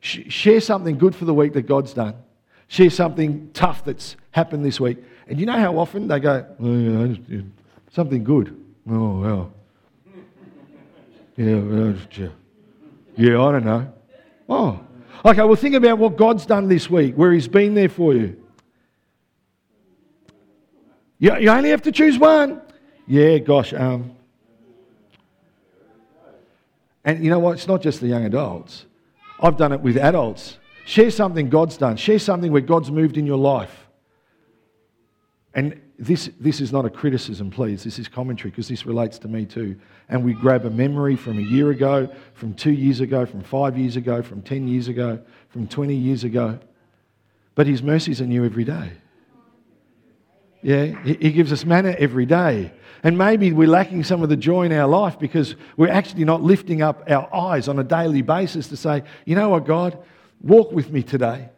Sh- 0.00 0.20
share 0.28 0.60
something 0.60 0.98
good 0.98 1.14
for 1.14 1.26
the 1.26 1.34
week 1.34 1.52
that 1.52 1.62
God's 1.62 1.92
done. 1.92 2.14
Share 2.68 2.90
something 2.90 3.50
tough 3.52 3.84
that's 3.84 4.16
happened 4.30 4.64
this 4.64 4.80
week. 4.80 4.98
And 5.28 5.38
you 5.38 5.46
know 5.46 5.58
how 5.58 5.78
often 5.78 6.08
they 6.08 6.18
go, 6.18 6.46
oh, 6.58 7.14
yeah, 7.28 7.42
something 7.92 8.24
good. 8.24 8.58
Oh, 8.90 9.20
well. 9.20 9.52
Yeah, 11.34 11.60
well, 11.60 11.94
yeah, 12.12 12.28
I 13.18 13.22
don't 13.22 13.64
know. 13.64 13.92
Oh, 14.48 14.80
okay, 15.24 15.42
well, 15.42 15.54
think 15.54 15.74
about 15.74 15.98
what 15.98 16.16
God's 16.16 16.46
done 16.46 16.68
this 16.68 16.88
week, 16.88 17.14
where 17.14 17.32
He's 17.32 17.48
been 17.48 17.74
there 17.74 17.88
for 17.88 18.14
you. 18.14 18.36
You, 21.18 21.36
you 21.38 21.50
only 21.50 21.70
have 21.70 21.82
to 21.82 21.92
choose 21.92 22.18
one. 22.18 22.60
Yeah, 23.06 23.38
gosh. 23.38 23.72
Um, 23.72 24.16
and 27.04 27.22
you 27.22 27.30
know 27.30 27.38
what? 27.38 27.52
It's 27.52 27.68
not 27.68 27.82
just 27.82 28.00
the 28.00 28.08
young 28.08 28.24
adults. 28.24 28.86
I've 29.40 29.56
done 29.56 29.72
it 29.72 29.80
with 29.80 29.96
adults. 29.96 30.58
Share 30.84 31.10
something 31.10 31.48
God's 31.48 31.76
done. 31.76 31.96
Share 31.96 32.18
something 32.18 32.50
where 32.50 32.60
God's 32.60 32.90
moved 32.90 33.16
in 33.16 33.26
your 33.26 33.38
life. 33.38 33.86
And 35.54 35.80
this, 35.98 36.30
this 36.40 36.60
is 36.60 36.72
not 36.72 36.84
a 36.84 36.90
criticism, 36.90 37.50
please. 37.50 37.84
This 37.84 37.98
is 37.98 38.08
commentary 38.08 38.50
because 38.50 38.68
this 38.68 38.86
relates 38.86 39.18
to 39.20 39.28
me 39.28 39.46
too. 39.46 39.78
And 40.12 40.22
we 40.22 40.34
grab 40.34 40.66
a 40.66 40.70
memory 40.70 41.16
from 41.16 41.38
a 41.38 41.42
year 41.42 41.70
ago, 41.70 42.06
from 42.34 42.52
two 42.52 42.70
years 42.70 43.00
ago, 43.00 43.24
from 43.24 43.42
five 43.42 43.78
years 43.78 43.96
ago, 43.96 44.20
from 44.20 44.42
10 44.42 44.68
years 44.68 44.88
ago, 44.88 45.18
from 45.48 45.66
20 45.66 45.94
years 45.94 46.22
ago. 46.22 46.58
But 47.54 47.66
His 47.66 47.82
mercies 47.82 48.20
are 48.20 48.26
new 48.26 48.44
every 48.44 48.64
day. 48.64 48.92
Yeah, 50.60 50.84
He 51.02 51.32
gives 51.32 51.50
us 51.50 51.64
manna 51.64 51.96
every 51.98 52.26
day. 52.26 52.74
And 53.02 53.16
maybe 53.16 53.52
we're 53.52 53.66
lacking 53.66 54.04
some 54.04 54.22
of 54.22 54.28
the 54.28 54.36
joy 54.36 54.64
in 54.64 54.72
our 54.72 54.86
life 54.86 55.18
because 55.18 55.56
we're 55.78 55.88
actually 55.88 56.26
not 56.26 56.42
lifting 56.42 56.82
up 56.82 57.04
our 57.08 57.34
eyes 57.34 57.66
on 57.66 57.78
a 57.78 57.84
daily 57.84 58.20
basis 58.20 58.68
to 58.68 58.76
say, 58.76 59.04
you 59.24 59.34
know 59.34 59.48
what, 59.48 59.64
God, 59.64 59.96
walk 60.42 60.72
with 60.72 60.90
me 60.90 61.02
today. 61.02 61.48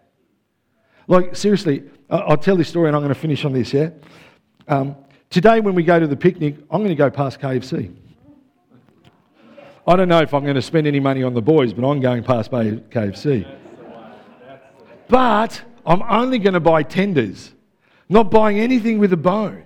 Like, 1.09 1.35
seriously, 1.35 1.83
I'll 2.09 2.37
tell 2.37 2.57
this 2.57 2.69
story 2.69 2.87
and 2.87 2.95
I'm 2.95 3.03
going 3.03 3.13
to 3.13 3.21
finish 3.21 3.45
on 3.45 3.53
this, 3.53 3.73
yeah? 3.73 3.91
Um, 4.69 4.95
today, 5.29 5.59
when 5.59 5.75
we 5.75 5.83
go 5.83 5.99
to 5.99 6.07
the 6.07 6.17
picnic, 6.17 6.55
I'm 6.71 6.83
going 6.83 6.91
to 6.91 6.95
go 6.95 7.11
past 7.11 7.41
KFC. 7.41 7.93
I 9.87 9.97
don't 9.97 10.09
know 10.09 10.21
if 10.21 10.33
I'm 10.33 10.45
going 10.45 10.55
to 10.55 10.63
spend 10.63 10.87
any 10.87 11.01
money 11.01 11.23
on 11.23 11.35
the 11.35 11.43
boys, 11.43 11.75
but 11.75 11.87
I'm 11.87 12.01
going 12.01 12.25
past 12.25 12.51
KFC. 12.51 13.47
But 15.09 15.63
I'm 15.85 16.03
only 16.03 16.39
going 16.39 16.55
to 16.55 16.61
buy 16.61 16.83
tenders, 16.83 17.53
not 18.09 18.31
buying 18.31 18.59
anything 18.59 18.99
with 18.99 19.13
a 19.13 19.19
bone. 19.19 19.63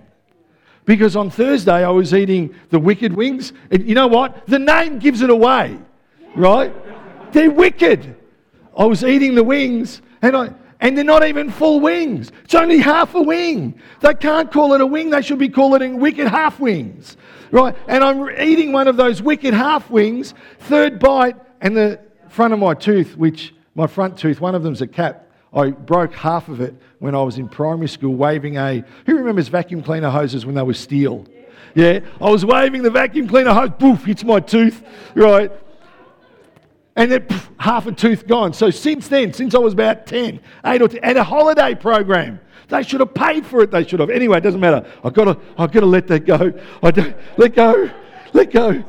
Because 0.83 1.15
on 1.15 1.29
Thursday 1.29 1.85
I 1.85 1.89
was 1.89 2.13
eating 2.13 2.53
the 2.69 2.79
wicked 2.79 3.13
wings. 3.13 3.53
And 3.71 3.87
you 3.87 3.95
know 3.95 4.07
what? 4.07 4.45
The 4.47 4.59
name 4.59 4.99
gives 4.99 5.21
it 5.21 5.29
away, 5.29 5.77
right? 6.35 6.73
They're 7.31 7.51
wicked. 7.51 8.15
I 8.77 8.85
was 8.85 9.03
eating 9.03 9.35
the 9.35 9.43
wings 9.43 10.01
and 10.21 10.35
I, 10.35 10.53
and 10.79 10.97
they're 10.97 11.03
not 11.03 11.25
even 11.25 11.49
full 11.51 11.79
wings. 11.79 12.31
It's 12.43 12.55
only 12.55 12.79
half 12.79 13.15
a 13.15 13.21
wing. 13.21 13.79
They 14.01 14.13
can't 14.13 14.51
call 14.51 14.73
it 14.73 14.81
a 14.81 14.85
wing, 14.85 15.09
they 15.09 15.21
should 15.21 15.39
be 15.39 15.49
calling 15.49 15.81
it 15.81 15.97
wicked 15.97 16.27
half 16.27 16.59
wings. 16.59 17.17
Right? 17.51 17.75
And 17.87 18.03
I'm 18.03 18.29
eating 18.39 18.71
one 18.71 18.87
of 18.87 18.95
those 18.95 19.21
wicked 19.21 19.53
half 19.53 19.89
wings, 19.89 20.33
third 20.59 20.99
bite, 20.99 21.35
and 21.61 21.75
the 21.75 21.99
front 22.29 22.53
of 22.53 22.59
my 22.59 22.73
tooth, 22.73 23.17
which 23.17 23.53
my 23.75 23.87
front 23.87 24.17
tooth, 24.17 24.39
one 24.39 24.55
of 24.55 24.63
them's 24.63 24.81
a 24.81 24.87
cap. 24.87 25.25
I 25.51 25.71
broke 25.71 26.13
half 26.13 26.47
of 26.47 26.61
it 26.61 26.75
when 26.99 27.15
I 27.15 27.23
was 27.23 27.37
in 27.37 27.49
primary 27.49 27.87
school 27.87 28.13
waving 28.13 28.57
a. 28.57 28.83
Who 29.07 29.17
remembers 29.17 29.47
vacuum 29.47 29.81
cleaner 29.81 30.09
hoses 30.09 30.45
when 30.45 30.53
they 30.53 30.61
were 30.61 30.75
steel? 30.75 31.25
Yeah, 31.75 31.99
I 32.21 32.29
was 32.29 32.45
waving 32.45 32.83
the 32.83 32.91
vacuum 32.91 33.27
cleaner 33.27 33.53
hose, 33.53 33.71
poof, 33.77 34.03
hits 34.03 34.23
my 34.23 34.39
tooth, 34.39 34.83
right? 35.15 35.51
And 36.95 37.11
then 37.11 37.21
pff, 37.21 37.49
half 37.59 37.87
a 37.87 37.91
tooth 37.91 38.27
gone. 38.27 38.53
So 38.53 38.69
since 38.69 39.07
then, 39.07 39.33
since 39.33 39.55
I 39.55 39.59
was 39.59 39.73
about 39.73 40.05
10, 40.05 40.39
8 40.65 40.81
or 40.81 40.87
10, 40.87 40.99
and 41.03 41.17
a 41.17 41.23
holiday 41.23 41.75
program. 41.75 42.39
They 42.69 42.83
should 42.83 42.99
have 42.99 43.15
paid 43.15 43.47
for 43.47 43.61
it. 43.63 43.71
They 43.71 43.83
should 43.83 43.99
have. 43.99 44.11
Anyway, 44.11 44.37
it 44.37 44.41
doesn't 44.41 44.59
matter. 44.59 44.85
I've 45.03 45.13
got 45.13 45.25
to, 45.25 45.39
I've 45.57 45.71
got 45.71 45.79
to 45.79 45.87
let 45.87 46.05
that 46.07 46.25
go. 46.25 46.53
I 46.83 46.91
don't, 46.91 47.15
let 47.35 47.55
go. 47.55 47.89
Let 48.31 48.51
go. 48.51 48.83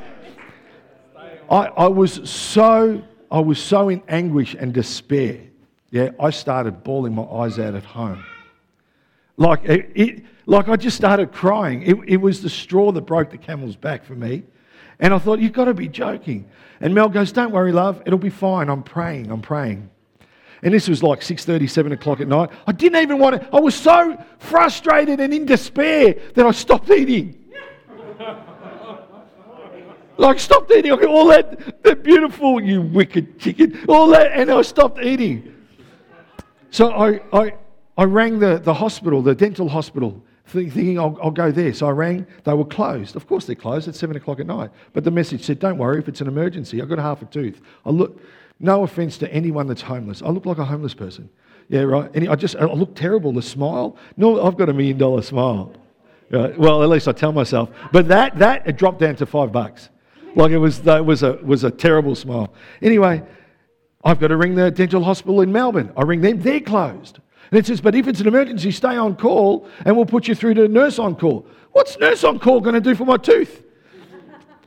I, 1.50 1.64
I 1.64 1.88
was 1.88 2.28
so 2.30 3.02
I 3.30 3.38
was 3.38 3.62
so 3.62 3.88
in 3.88 4.02
anguish 4.08 4.54
and 4.54 4.74
despair. 4.74 5.38
yeah, 5.90 6.10
I 6.18 6.30
started 6.30 6.82
bawling 6.82 7.14
my 7.14 7.22
eyes 7.22 7.58
out 7.58 7.74
at 7.74 7.84
home. 7.84 8.24
Like, 9.36 9.64
it, 9.64 9.90
it, 9.94 10.24
like 10.46 10.68
I 10.68 10.76
just 10.76 10.96
started 10.96 11.32
crying. 11.32 11.82
It, 11.82 11.96
it 12.06 12.16
was 12.16 12.42
the 12.42 12.50
straw 12.50 12.90
that 12.92 13.02
broke 13.02 13.30
the 13.30 13.38
camel's 13.38 13.76
back 13.76 14.04
for 14.04 14.14
me. 14.14 14.42
And 14.98 15.14
I 15.14 15.18
thought, 15.18 15.38
you've 15.38 15.52
got 15.52 15.64
to 15.66 15.74
be 15.74 15.88
joking. 15.88 16.50
And 16.80 16.94
Mel 16.94 17.08
goes, 17.08 17.32
don't 17.32 17.52
worry, 17.52 17.72
love, 17.72 18.02
it'll 18.06 18.18
be 18.18 18.30
fine. 18.30 18.68
I'm 18.70 18.82
praying, 18.82 19.30
I'm 19.30 19.42
praying. 19.42 19.90
And 20.62 20.74
this 20.74 20.88
was 20.88 21.02
like 21.02 21.20
6.30, 21.20 21.68
7 21.68 21.92
o'clock 21.92 22.20
at 22.20 22.28
night. 22.28 22.50
I 22.66 22.72
didn't 22.72 23.02
even 23.02 23.18
want 23.18 23.40
to, 23.40 23.48
I 23.54 23.60
was 23.60 23.74
so 23.74 24.22
frustrated 24.38 25.20
and 25.20 25.32
in 25.32 25.46
despair 25.46 26.16
that 26.34 26.46
I 26.46 26.50
stopped 26.50 26.90
eating. 26.90 27.36
like, 30.18 30.38
stopped 30.38 30.70
eating. 30.70 30.92
All 30.92 31.26
that, 31.28 31.82
that 31.82 32.02
beautiful, 32.02 32.62
you 32.62 32.82
wicked 32.82 33.38
chicken, 33.38 33.84
all 33.88 34.08
that, 34.08 34.32
and 34.32 34.50
I 34.50 34.62
stopped 34.62 35.02
eating. 35.02 35.54
So 36.70 36.90
I, 36.90 37.20
I, 37.32 37.54
I 37.96 38.04
rang 38.04 38.38
the, 38.38 38.58
the 38.58 38.74
hospital, 38.74 39.22
the 39.22 39.34
dental 39.34 39.68
hospital, 39.68 40.22
thinking 40.50 40.98
I'll, 40.98 41.18
I'll, 41.22 41.30
go 41.30 41.50
there. 41.50 41.72
So 41.72 41.86
I 41.86 41.90
rang, 41.90 42.26
they 42.44 42.52
were 42.52 42.64
closed. 42.64 43.16
Of 43.16 43.26
course 43.26 43.46
they're 43.46 43.56
closed 43.56 43.88
at 43.88 43.94
seven 43.94 44.16
o'clock 44.16 44.40
at 44.40 44.46
night. 44.46 44.70
But 44.92 45.04
the 45.04 45.10
message 45.10 45.44
said, 45.44 45.58
don't 45.58 45.78
worry 45.78 45.98
if 45.98 46.08
it's 46.08 46.20
an 46.20 46.28
emergency. 46.28 46.80
I've 46.80 46.88
got 46.88 46.98
half 46.98 47.22
a 47.22 47.26
tooth. 47.26 47.60
I 47.84 47.90
look, 47.90 48.20
no 48.58 48.82
offense 48.82 49.18
to 49.18 49.32
anyone 49.32 49.66
that's 49.66 49.82
homeless. 49.82 50.22
I 50.22 50.28
look 50.28 50.46
like 50.46 50.58
a 50.58 50.64
homeless 50.64 50.94
person. 50.94 51.30
Yeah, 51.68 51.82
right. 51.82 52.10
I 52.28 52.34
just, 52.34 52.56
I 52.56 52.64
look 52.64 52.94
terrible. 52.94 53.32
The 53.32 53.42
smile. 53.42 53.96
No, 54.16 54.44
I've 54.44 54.56
got 54.56 54.68
a 54.68 54.72
million 54.72 54.98
dollar 54.98 55.22
smile. 55.22 55.72
Well, 56.30 56.82
at 56.82 56.88
least 56.88 57.08
I 57.08 57.12
tell 57.12 57.32
myself. 57.32 57.70
But 57.92 58.08
that, 58.08 58.38
that, 58.38 58.66
it 58.66 58.76
dropped 58.76 58.98
down 58.98 59.16
to 59.16 59.26
five 59.26 59.52
bucks. 59.52 59.88
Like 60.34 60.50
it 60.52 60.58
was, 60.58 60.82
that 60.82 61.04
was 61.04 61.22
a, 61.22 61.32
was 61.42 61.64
a 61.64 61.70
terrible 61.70 62.14
smile. 62.14 62.52
Anyway, 62.82 63.22
I've 64.04 64.20
got 64.20 64.28
to 64.28 64.36
ring 64.36 64.54
the 64.54 64.70
dental 64.70 65.02
hospital 65.02 65.40
in 65.40 65.52
Melbourne. 65.52 65.92
I 65.96 66.02
ring 66.02 66.20
them, 66.20 66.40
they're 66.40 66.60
closed. 66.60 67.18
And 67.50 67.58
it 67.58 67.66
says, 67.66 67.80
but 67.80 67.94
if 67.94 68.06
it's 68.06 68.20
an 68.20 68.28
emergency, 68.28 68.70
stay 68.70 68.96
on 68.96 69.16
call 69.16 69.68
and 69.84 69.96
we'll 69.96 70.06
put 70.06 70.28
you 70.28 70.34
through 70.34 70.54
to 70.54 70.68
nurse 70.68 70.98
on 70.98 71.16
call. 71.16 71.46
What's 71.72 71.98
nurse 71.98 72.22
on 72.22 72.38
call 72.38 72.60
going 72.60 72.74
to 72.74 72.80
do 72.80 72.94
for 72.94 73.04
my 73.04 73.16
tooth? 73.16 73.64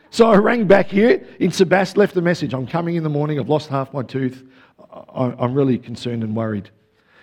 So 0.09 0.29
I 0.29 0.35
rang 0.35 0.67
back 0.67 0.89
here 0.89 1.25
in 1.39 1.49
Sebast, 1.49 1.97
left 1.97 2.15
a 2.17 2.21
message. 2.21 2.53
I'm 2.53 2.67
coming 2.67 2.95
in 2.95 3.03
the 3.03 3.09
morning. 3.09 3.39
I've 3.39 3.49
lost 3.49 3.69
half 3.69 3.93
my 3.93 4.03
tooth. 4.03 4.45
I'm 5.13 5.53
really 5.53 5.77
concerned 5.79 6.23
and 6.23 6.35
worried. 6.35 6.69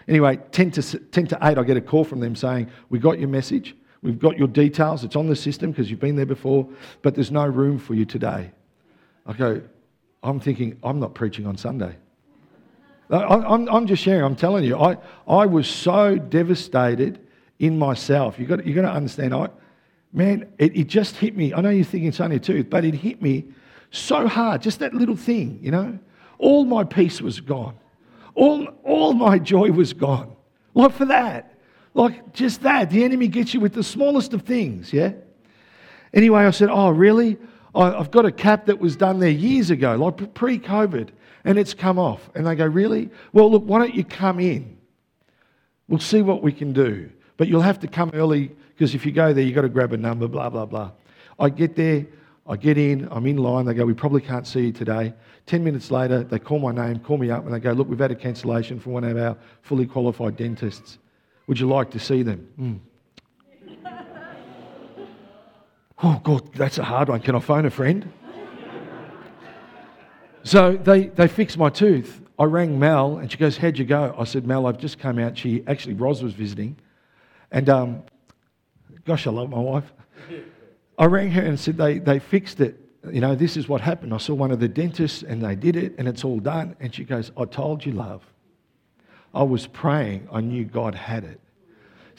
Anyway, 0.08 0.40
10 0.50 0.72
to, 0.72 0.98
10 0.98 1.26
to 1.28 1.38
8, 1.40 1.56
I 1.56 1.62
get 1.62 1.76
a 1.76 1.80
call 1.80 2.02
from 2.02 2.18
them 2.18 2.34
saying, 2.34 2.68
We 2.88 2.98
got 2.98 3.20
your 3.20 3.28
message. 3.28 3.76
We've 4.02 4.18
got 4.18 4.38
your 4.38 4.48
details. 4.48 5.04
It's 5.04 5.14
on 5.14 5.28
the 5.28 5.36
system 5.36 5.70
because 5.70 5.90
you've 5.90 6.00
been 6.00 6.16
there 6.16 6.26
before, 6.26 6.66
but 7.02 7.14
there's 7.14 7.30
no 7.30 7.46
room 7.46 7.78
for 7.78 7.94
you 7.94 8.04
today. 8.04 8.50
I 9.26 9.34
go, 9.34 9.62
I'm 10.22 10.40
thinking, 10.40 10.78
I'm 10.82 10.98
not 10.98 11.14
preaching 11.14 11.46
on 11.46 11.56
Sunday. 11.56 11.94
I'm, 13.10 13.68
I'm 13.68 13.86
just 13.86 14.02
sharing, 14.02 14.22
I'm 14.22 14.36
telling 14.36 14.64
you, 14.64 14.78
I, 14.78 14.96
I 15.26 15.46
was 15.46 15.68
so 15.68 16.16
devastated 16.16 17.26
in 17.58 17.78
myself. 17.78 18.38
You've 18.38 18.48
got, 18.48 18.64
you've 18.64 18.76
got 18.76 18.82
to 18.82 18.92
understand, 18.92 19.34
I, 19.34 19.48
man, 20.12 20.46
it, 20.58 20.76
it 20.76 20.86
just 20.86 21.16
hit 21.16 21.36
me. 21.36 21.52
I 21.52 21.60
know 21.60 21.70
you're 21.70 21.84
thinking 21.84 22.08
it's 22.08 22.20
only 22.20 22.36
a 22.36 22.40
tooth, 22.40 22.70
but 22.70 22.84
it 22.84 22.94
hit 22.94 23.20
me 23.20 23.46
so 23.90 24.28
hard. 24.28 24.62
Just 24.62 24.78
that 24.78 24.94
little 24.94 25.16
thing, 25.16 25.58
you 25.60 25.70
know? 25.70 25.98
All 26.38 26.64
my 26.64 26.84
peace 26.84 27.20
was 27.20 27.40
gone. 27.40 27.76
All, 28.34 28.66
all 28.84 29.12
my 29.12 29.38
joy 29.38 29.72
was 29.72 29.92
gone. 29.92 30.34
Like 30.74 30.92
for 30.92 31.06
that. 31.06 31.58
Like 31.94 32.32
just 32.32 32.62
that. 32.62 32.90
The 32.90 33.04
enemy 33.04 33.26
gets 33.28 33.52
you 33.52 33.60
with 33.60 33.74
the 33.74 33.82
smallest 33.82 34.32
of 34.32 34.42
things, 34.42 34.92
yeah? 34.92 35.12
Anyway, 36.14 36.42
I 36.42 36.50
said, 36.50 36.70
Oh, 36.70 36.90
really? 36.90 37.36
I've 37.74 38.10
got 38.10 38.24
a 38.24 38.32
cap 38.32 38.66
that 38.66 38.80
was 38.80 38.96
done 38.96 39.20
there 39.20 39.30
years 39.30 39.70
ago, 39.70 39.94
like 39.94 40.34
pre 40.34 40.58
COVID, 40.58 41.10
and 41.44 41.58
it's 41.58 41.74
come 41.74 41.98
off. 41.98 42.28
And 42.34 42.46
they 42.46 42.54
go, 42.54 42.66
Really? 42.66 43.10
Well, 43.32 43.50
look, 43.50 43.64
why 43.64 43.78
don't 43.78 43.94
you 43.94 44.04
come 44.04 44.40
in? 44.40 44.78
We'll 45.88 45.98
see 45.98 46.22
what 46.22 46.42
we 46.42 46.52
can 46.52 46.72
do. 46.72 47.10
But 47.36 47.48
you'll 47.48 47.62
have 47.62 47.80
to 47.80 47.88
come 47.88 48.10
early 48.14 48.52
because 48.80 48.94
if 48.94 49.04
you 49.04 49.12
go 49.12 49.32
there, 49.32 49.42
you've 49.44 49.54
got 49.54 49.62
to 49.62 49.68
grab 49.68 49.92
a 49.92 49.96
number, 49.96 50.28
blah, 50.28 50.48
blah, 50.48 50.66
blah. 50.66 50.92
I 51.38 51.48
get 51.48 51.74
there, 51.74 52.06
I 52.46 52.56
get 52.56 52.78
in, 52.78 53.08
I'm 53.10 53.26
in 53.26 53.38
line. 53.38 53.64
They 53.64 53.74
go, 53.74 53.84
We 53.84 53.94
probably 53.94 54.20
can't 54.20 54.46
see 54.46 54.66
you 54.66 54.72
today. 54.72 55.14
10 55.46 55.64
minutes 55.64 55.90
later, 55.90 56.22
they 56.22 56.38
call 56.38 56.58
my 56.58 56.72
name, 56.72 56.98
call 57.00 57.18
me 57.18 57.30
up, 57.30 57.44
and 57.44 57.54
they 57.54 57.60
go, 57.60 57.72
Look, 57.72 57.88
we've 57.88 57.98
had 57.98 58.10
a 58.10 58.16
cancellation 58.16 58.78
for 58.78 58.90
one 58.90 59.04
of 59.04 59.16
our 59.16 59.36
fully 59.62 59.86
qualified 59.86 60.36
dentists. 60.36 60.98
Would 61.46 61.58
you 61.58 61.68
like 61.68 61.90
to 61.90 61.98
see 61.98 62.22
them? 62.22 62.48
Mm. 62.60 63.84
oh, 66.02 66.20
God, 66.22 66.52
that's 66.54 66.78
a 66.78 66.84
hard 66.84 67.08
one. 67.08 67.20
Can 67.20 67.34
I 67.34 67.40
phone 67.40 67.66
a 67.66 67.70
friend? 67.70 68.12
So 70.42 70.76
they, 70.76 71.08
they 71.08 71.28
fixed 71.28 71.58
my 71.58 71.70
tooth. 71.70 72.20
I 72.38 72.44
rang 72.44 72.78
Mel, 72.78 73.18
and 73.18 73.30
she 73.30 73.36
goes, 73.36 73.56
How'd 73.58 73.78
you 73.78 73.84
go? 73.84 74.14
I 74.18 74.24
said, 74.24 74.46
Mel, 74.46 74.66
I've 74.66 74.78
just 74.78 74.98
come 74.98 75.18
out. 75.18 75.36
She 75.36 75.62
actually, 75.66 75.94
Roz 75.94 76.22
was 76.22 76.32
visiting. 76.32 76.76
And 77.50 77.68
um, 77.68 78.02
Gosh, 79.04 79.26
I 79.26 79.30
love 79.30 79.50
my 79.50 79.58
wife. 79.58 79.92
I 80.98 81.06
rang 81.06 81.30
her 81.32 81.42
and 81.42 81.58
said 81.58 81.76
they, 81.76 81.98
they 81.98 82.18
fixed 82.18 82.60
it. 82.60 82.78
You 83.10 83.20
know, 83.20 83.34
this 83.34 83.56
is 83.56 83.68
what 83.68 83.80
happened. 83.80 84.12
I 84.12 84.18
saw 84.18 84.34
one 84.34 84.50
of 84.50 84.60
the 84.60 84.68
dentists 84.68 85.22
and 85.22 85.42
they 85.42 85.56
did 85.56 85.74
it 85.74 85.94
and 85.98 86.06
it's 86.06 86.22
all 86.22 86.38
done. 86.38 86.76
And 86.80 86.94
she 86.94 87.04
goes, 87.04 87.32
I 87.36 87.46
told 87.46 87.84
you, 87.84 87.92
love. 87.92 88.22
I 89.34 89.42
was 89.42 89.66
praying. 89.66 90.28
I 90.30 90.40
knew 90.40 90.64
God 90.64 90.94
had 90.94 91.24
it. 91.24 91.40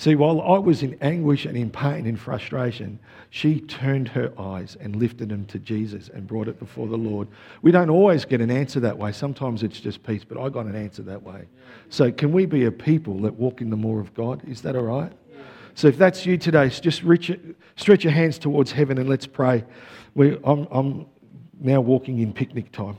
See, 0.01 0.15
while 0.15 0.41
I 0.41 0.57
was 0.57 0.81
in 0.81 0.97
anguish 0.99 1.45
and 1.45 1.55
in 1.55 1.69
pain 1.69 2.07
and 2.07 2.19
frustration, 2.19 2.97
she 3.29 3.59
turned 3.61 4.07
her 4.07 4.33
eyes 4.35 4.75
and 4.79 4.95
lifted 4.95 5.29
them 5.29 5.45
to 5.45 5.59
Jesus 5.59 6.09
and 6.09 6.25
brought 6.25 6.47
it 6.47 6.57
before 6.57 6.87
the 6.87 6.97
Lord. 6.97 7.27
We 7.61 7.69
don't 7.69 7.91
always 7.91 8.25
get 8.25 8.41
an 8.41 8.49
answer 8.49 8.79
that 8.79 8.97
way. 8.97 9.11
Sometimes 9.11 9.61
it's 9.61 9.79
just 9.79 10.01
peace, 10.01 10.23
but 10.23 10.39
I 10.39 10.49
got 10.49 10.65
an 10.65 10.75
answer 10.75 11.03
that 11.03 11.21
way. 11.21 11.45
So, 11.89 12.11
can 12.11 12.31
we 12.31 12.47
be 12.47 12.65
a 12.65 12.71
people 12.71 13.19
that 13.19 13.35
walk 13.35 13.61
in 13.61 13.69
the 13.69 13.77
more 13.77 13.99
of 13.99 14.11
God? 14.15 14.41
Is 14.47 14.63
that 14.63 14.75
all 14.75 14.85
right? 14.85 15.13
So 15.75 15.87
if 15.87 15.99
that's 15.99 16.25
you 16.25 16.35
today, 16.35 16.69
just 16.69 17.03
reach, 17.03 17.31
stretch 17.75 18.03
your 18.03 18.13
hands 18.13 18.39
towards 18.39 18.71
heaven 18.71 18.97
and 18.97 19.07
let's 19.07 19.27
pray. 19.27 19.63
We, 20.15 20.35
I'm, 20.43 20.67
I'm 20.71 21.05
now 21.59 21.79
walking 21.79 22.17
in 22.17 22.33
picnic 22.33 22.71
time. 22.71 22.97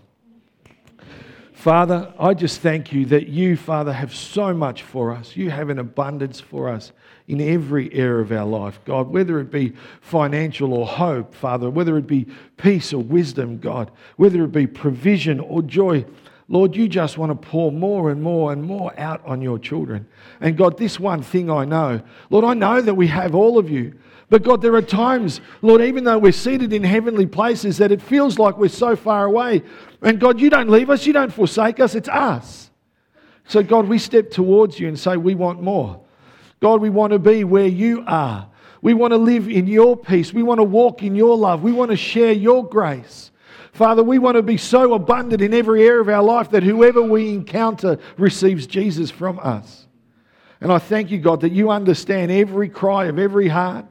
Father, 1.63 2.13
I 2.19 2.35
just 2.35 2.61
thank 2.61 2.93
you 2.93 3.07
that 3.07 3.29
you, 3.29 3.57
Father, 3.57 3.93
have 3.93 4.13
so 4.13 4.53
much 4.53 4.83
for 4.83 5.13
us. 5.13 5.37
You 5.37 5.51
have 5.51 5.71
an 5.71 5.79
abundance 5.79 6.41
for 6.41 6.69
us 6.69 6.91
in 7.29 7.41
every 7.41 7.95
area 7.95 8.21
of 8.21 8.33
our 8.33 8.45
life, 8.45 8.81
God, 8.85 9.11
whether 9.11 9.39
it 9.39 9.53
be 9.53 9.73
financial 10.01 10.75
or 10.75 10.85
hope, 10.89 11.33
Father, 11.33 11.71
whether 11.71 11.97
it 11.99 12.09
be 12.09 12.27
peace 12.57 12.93
or 12.93 13.01
wisdom, 13.01 13.59
God, 13.59 13.93
whether 14.17 14.43
it 14.43 14.51
be 14.51 14.67
provision 14.67 15.39
or 15.39 15.63
joy. 15.63 16.05
Lord, 16.49 16.75
you 16.75 16.89
just 16.89 17.17
want 17.17 17.31
to 17.31 17.49
pour 17.49 17.71
more 17.71 18.11
and 18.11 18.21
more 18.21 18.53
and 18.53 18.65
more 18.65 18.93
out 18.99 19.25
on 19.25 19.41
your 19.41 19.61
children. 19.61 20.09
And 20.41 20.57
God, 20.57 20.79
this 20.79 20.99
one 20.99 21.23
thing 21.23 21.49
I 21.49 21.65
know, 21.65 22.03
Lord, 22.29 22.45
I 22.45 22.55
know 22.55 22.83
that 22.83 22.95
we 22.95 23.07
have 23.07 23.37
all 23.37 23.57
of 23.57 23.71
you. 23.71 23.97
But 24.33 24.45
God, 24.45 24.62
there 24.62 24.74
are 24.76 24.80
times, 24.80 25.43
Lord, 25.61 25.83
even 25.83 26.05
though 26.05 26.16
we're 26.16 26.33
seated 26.33 26.72
in 26.72 26.83
heavenly 26.83 27.26
places, 27.26 27.76
that 27.76 27.93
it 27.93 28.01
feels 28.01 28.39
like 28.39 28.57
we're 28.57 28.68
so 28.68 28.97
far 28.97 29.26
away. 29.26 29.61
And 30.01 30.18
God, 30.18 30.41
you 30.41 30.49
don't 30.49 30.70
leave 30.70 30.89
us, 30.89 31.05
you 31.05 31.12
don't 31.12 31.30
forsake 31.30 31.80
us, 31.80 31.95
it's 31.95 32.09
us. 32.09 32.70
So, 33.47 33.62
God, 33.62 33.89
we 33.89 33.99
step 33.99 34.30
towards 34.30 34.80
you 34.80 34.89
and 34.89 34.99
say, 34.99 35.18
We 35.18 35.35
want 35.35 35.61
more. 35.61 36.01
God, 36.61 36.80
we 36.80 36.89
want 36.89 37.12
to 37.12 37.18
be 37.18 37.45
where 37.45 37.66
you 37.66 38.05
are. 38.07 38.49
We 38.80 38.95
want 38.95 39.12
to 39.12 39.18
live 39.18 39.51
in 39.51 39.66
your 39.66 39.99
peace. 39.99 40.33
We 40.33 40.43
want 40.43 40.61
to 40.61 40.64
walk 40.64 41.03
in 41.03 41.14
your 41.14 41.37
love. 41.37 41.62
We 41.62 41.72
want 41.72 41.91
to 41.91 41.97
share 41.99 42.33
your 42.33 42.66
grace. 42.66 43.33
Father, 43.74 44.03
we 44.03 44.18
want 44.18 44.37
to 44.39 44.43
be 44.43 44.57
so 44.57 44.95
abundant 44.95 45.43
in 45.43 45.53
every 45.53 45.87
area 45.87 46.01
of 46.01 46.09
our 46.09 46.22
life 46.22 46.53
that 46.53 46.62
whoever 46.62 47.03
we 47.03 47.35
encounter 47.35 47.99
receives 48.16 48.66
Jesus 48.66 49.11
from 49.11 49.39
us. 49.41 49.87
And 50.62 50.72
I 50.72 50.78
thank 50.78 51.11
you, 51.11 51.18
God, 51.18 51.43
that 51.43 51.53
you 51.53 51.68
understand 51.68 52.33
every 52.33 52.70
cry 52.70 53.05
of 53.09 53.18
every 53.18 53.49
heart. 53.49 53.85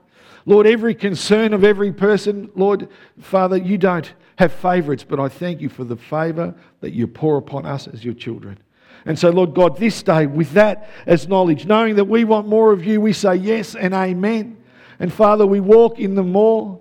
Lord, 0.46 0.66
every 0.66 0.96
concern 0.96 1.54
of 1.54 1.64
every 1.64 1.92
person. 1.92 2.50
Lord, 2.56 2.88
Father, 3.20 3.58
you 3.58 3.78
don't 3.78 4.12
have 4.38 4.52
favorites, 4.52 5.06
but 5.08 5.20
I 5.20 5.30
thank 5.30 5.62
you 5.62 5.70
for 5.70 5.84
the 5.84 5.96
favor 5.96 6.56
that 6.80 6.94
you 6.94 7.08
pour 7.08 7.38
upon 7.38 7.66
us 7.66 7.88
as 7.88 8.04
your 8.04 8.14
children. 8.14 8.58
And 9.06 9.18
so, 9.18 9.30
Lord 9.30 9.54
God, 9.54 9.78
this 9.78 10.02
day, 10.04 10.28
with 10.28 10.52
that 10.54 10.90
as 11.06 11.28
knowledge, 11.28 11.66
knowing 11.66 11.96
that 11.96 12.06
we 12.06 12.24
want 12.24 12.48
more 12.48 12.72
of 12.72 12.86
you, 12.86 13.02
we 13.02 13.14
say 13.14 13.36
yes 13.36 13.76
and 13.76 13.94
amen. 13.94 14.58
And 15.00 15.12
Father, 15.12 15.46
we 15.46 15.60
walk 15.60 16.00
in 16.00 16.16
the 16.16 16.24
more. 16.24 16.80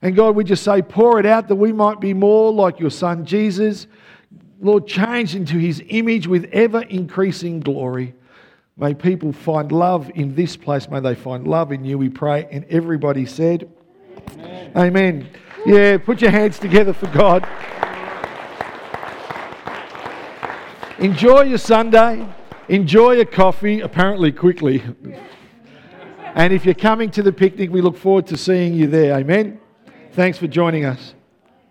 And 0.00 0.14
God, 0.14 0.36
we 0.36 0.44
just 0.44 0.62
say, 0.62 0.80
pour 0.80 1.18
it 1.18 1.26
out 1.26 1.48
that 1.48 1.56
we 1.56 1.72
might 1.72 2.00
be 2.00 2.14
more 2.14 2.52
like 2.52 2.80
your 2.80 2.90
Son 2.90 3.24
Jesus. 3.24 3.86
Lord, 4.60 4.86
change 4.86 5.34
into 5.34 5.56
his 5.56 5.82
image 5.88 6.26
with 6.26 6.44
ever 6.52 6.82
increasing 6.82 7.60
glory. 7.60 8.14
May 8.78 8.94
people 8.94 9.32
find 9.32 9.72
love 9.72 10.08
in 10.14 10.36
this 10.36 10.56
place. 10.56 10.88
May 10.88 11.00
they 11.00 11.16
find 11.16 11.46
love 11.46 11.72
in 11.72 11.84
you, 11.84 11.98
we 11.98 12.08
pray. 12.08 12.46
And 12.50 12.64
everybody 12.66 13.26
said, 13.26 13.68
Amen. 14.34 14.72
Amen. 14.76 15.28
Yeah, 15.66 15.98
put 15.98 16.20
your 16.22 16.30
hands 16.30 16.60
together 16.60 16.92
for 16.92 17.08
God. 17.08 17.46
Enjoy 20.98 21.42
your 21.42 21.58
Sunday. 21.58 22.26
Enjoy 22.68 23.20
a 23.20 23.24
coffee, 23.24 23.80
apparently 23.80 24.30
quickly. 24.30 24.82
And 26.34 26.52
if 26.52 26.64
you're 26.64 26.74
coming 26.74 27.10
to 27.12 27.22
the 27.22 27.32
picnic, 27.32 27.70
we 27.70 27.80
look 27.80 27.96
forward 27.96 28.28
to 28.28 28.36
seeing 28.36 28.74
you 28.74 28.86
there. 28.86 29.16
Amen. 29.18 29.60
Thanks 30.12 30.38
for 30.38 30.46
joining 30.46 30.84
us. 30.84 31.14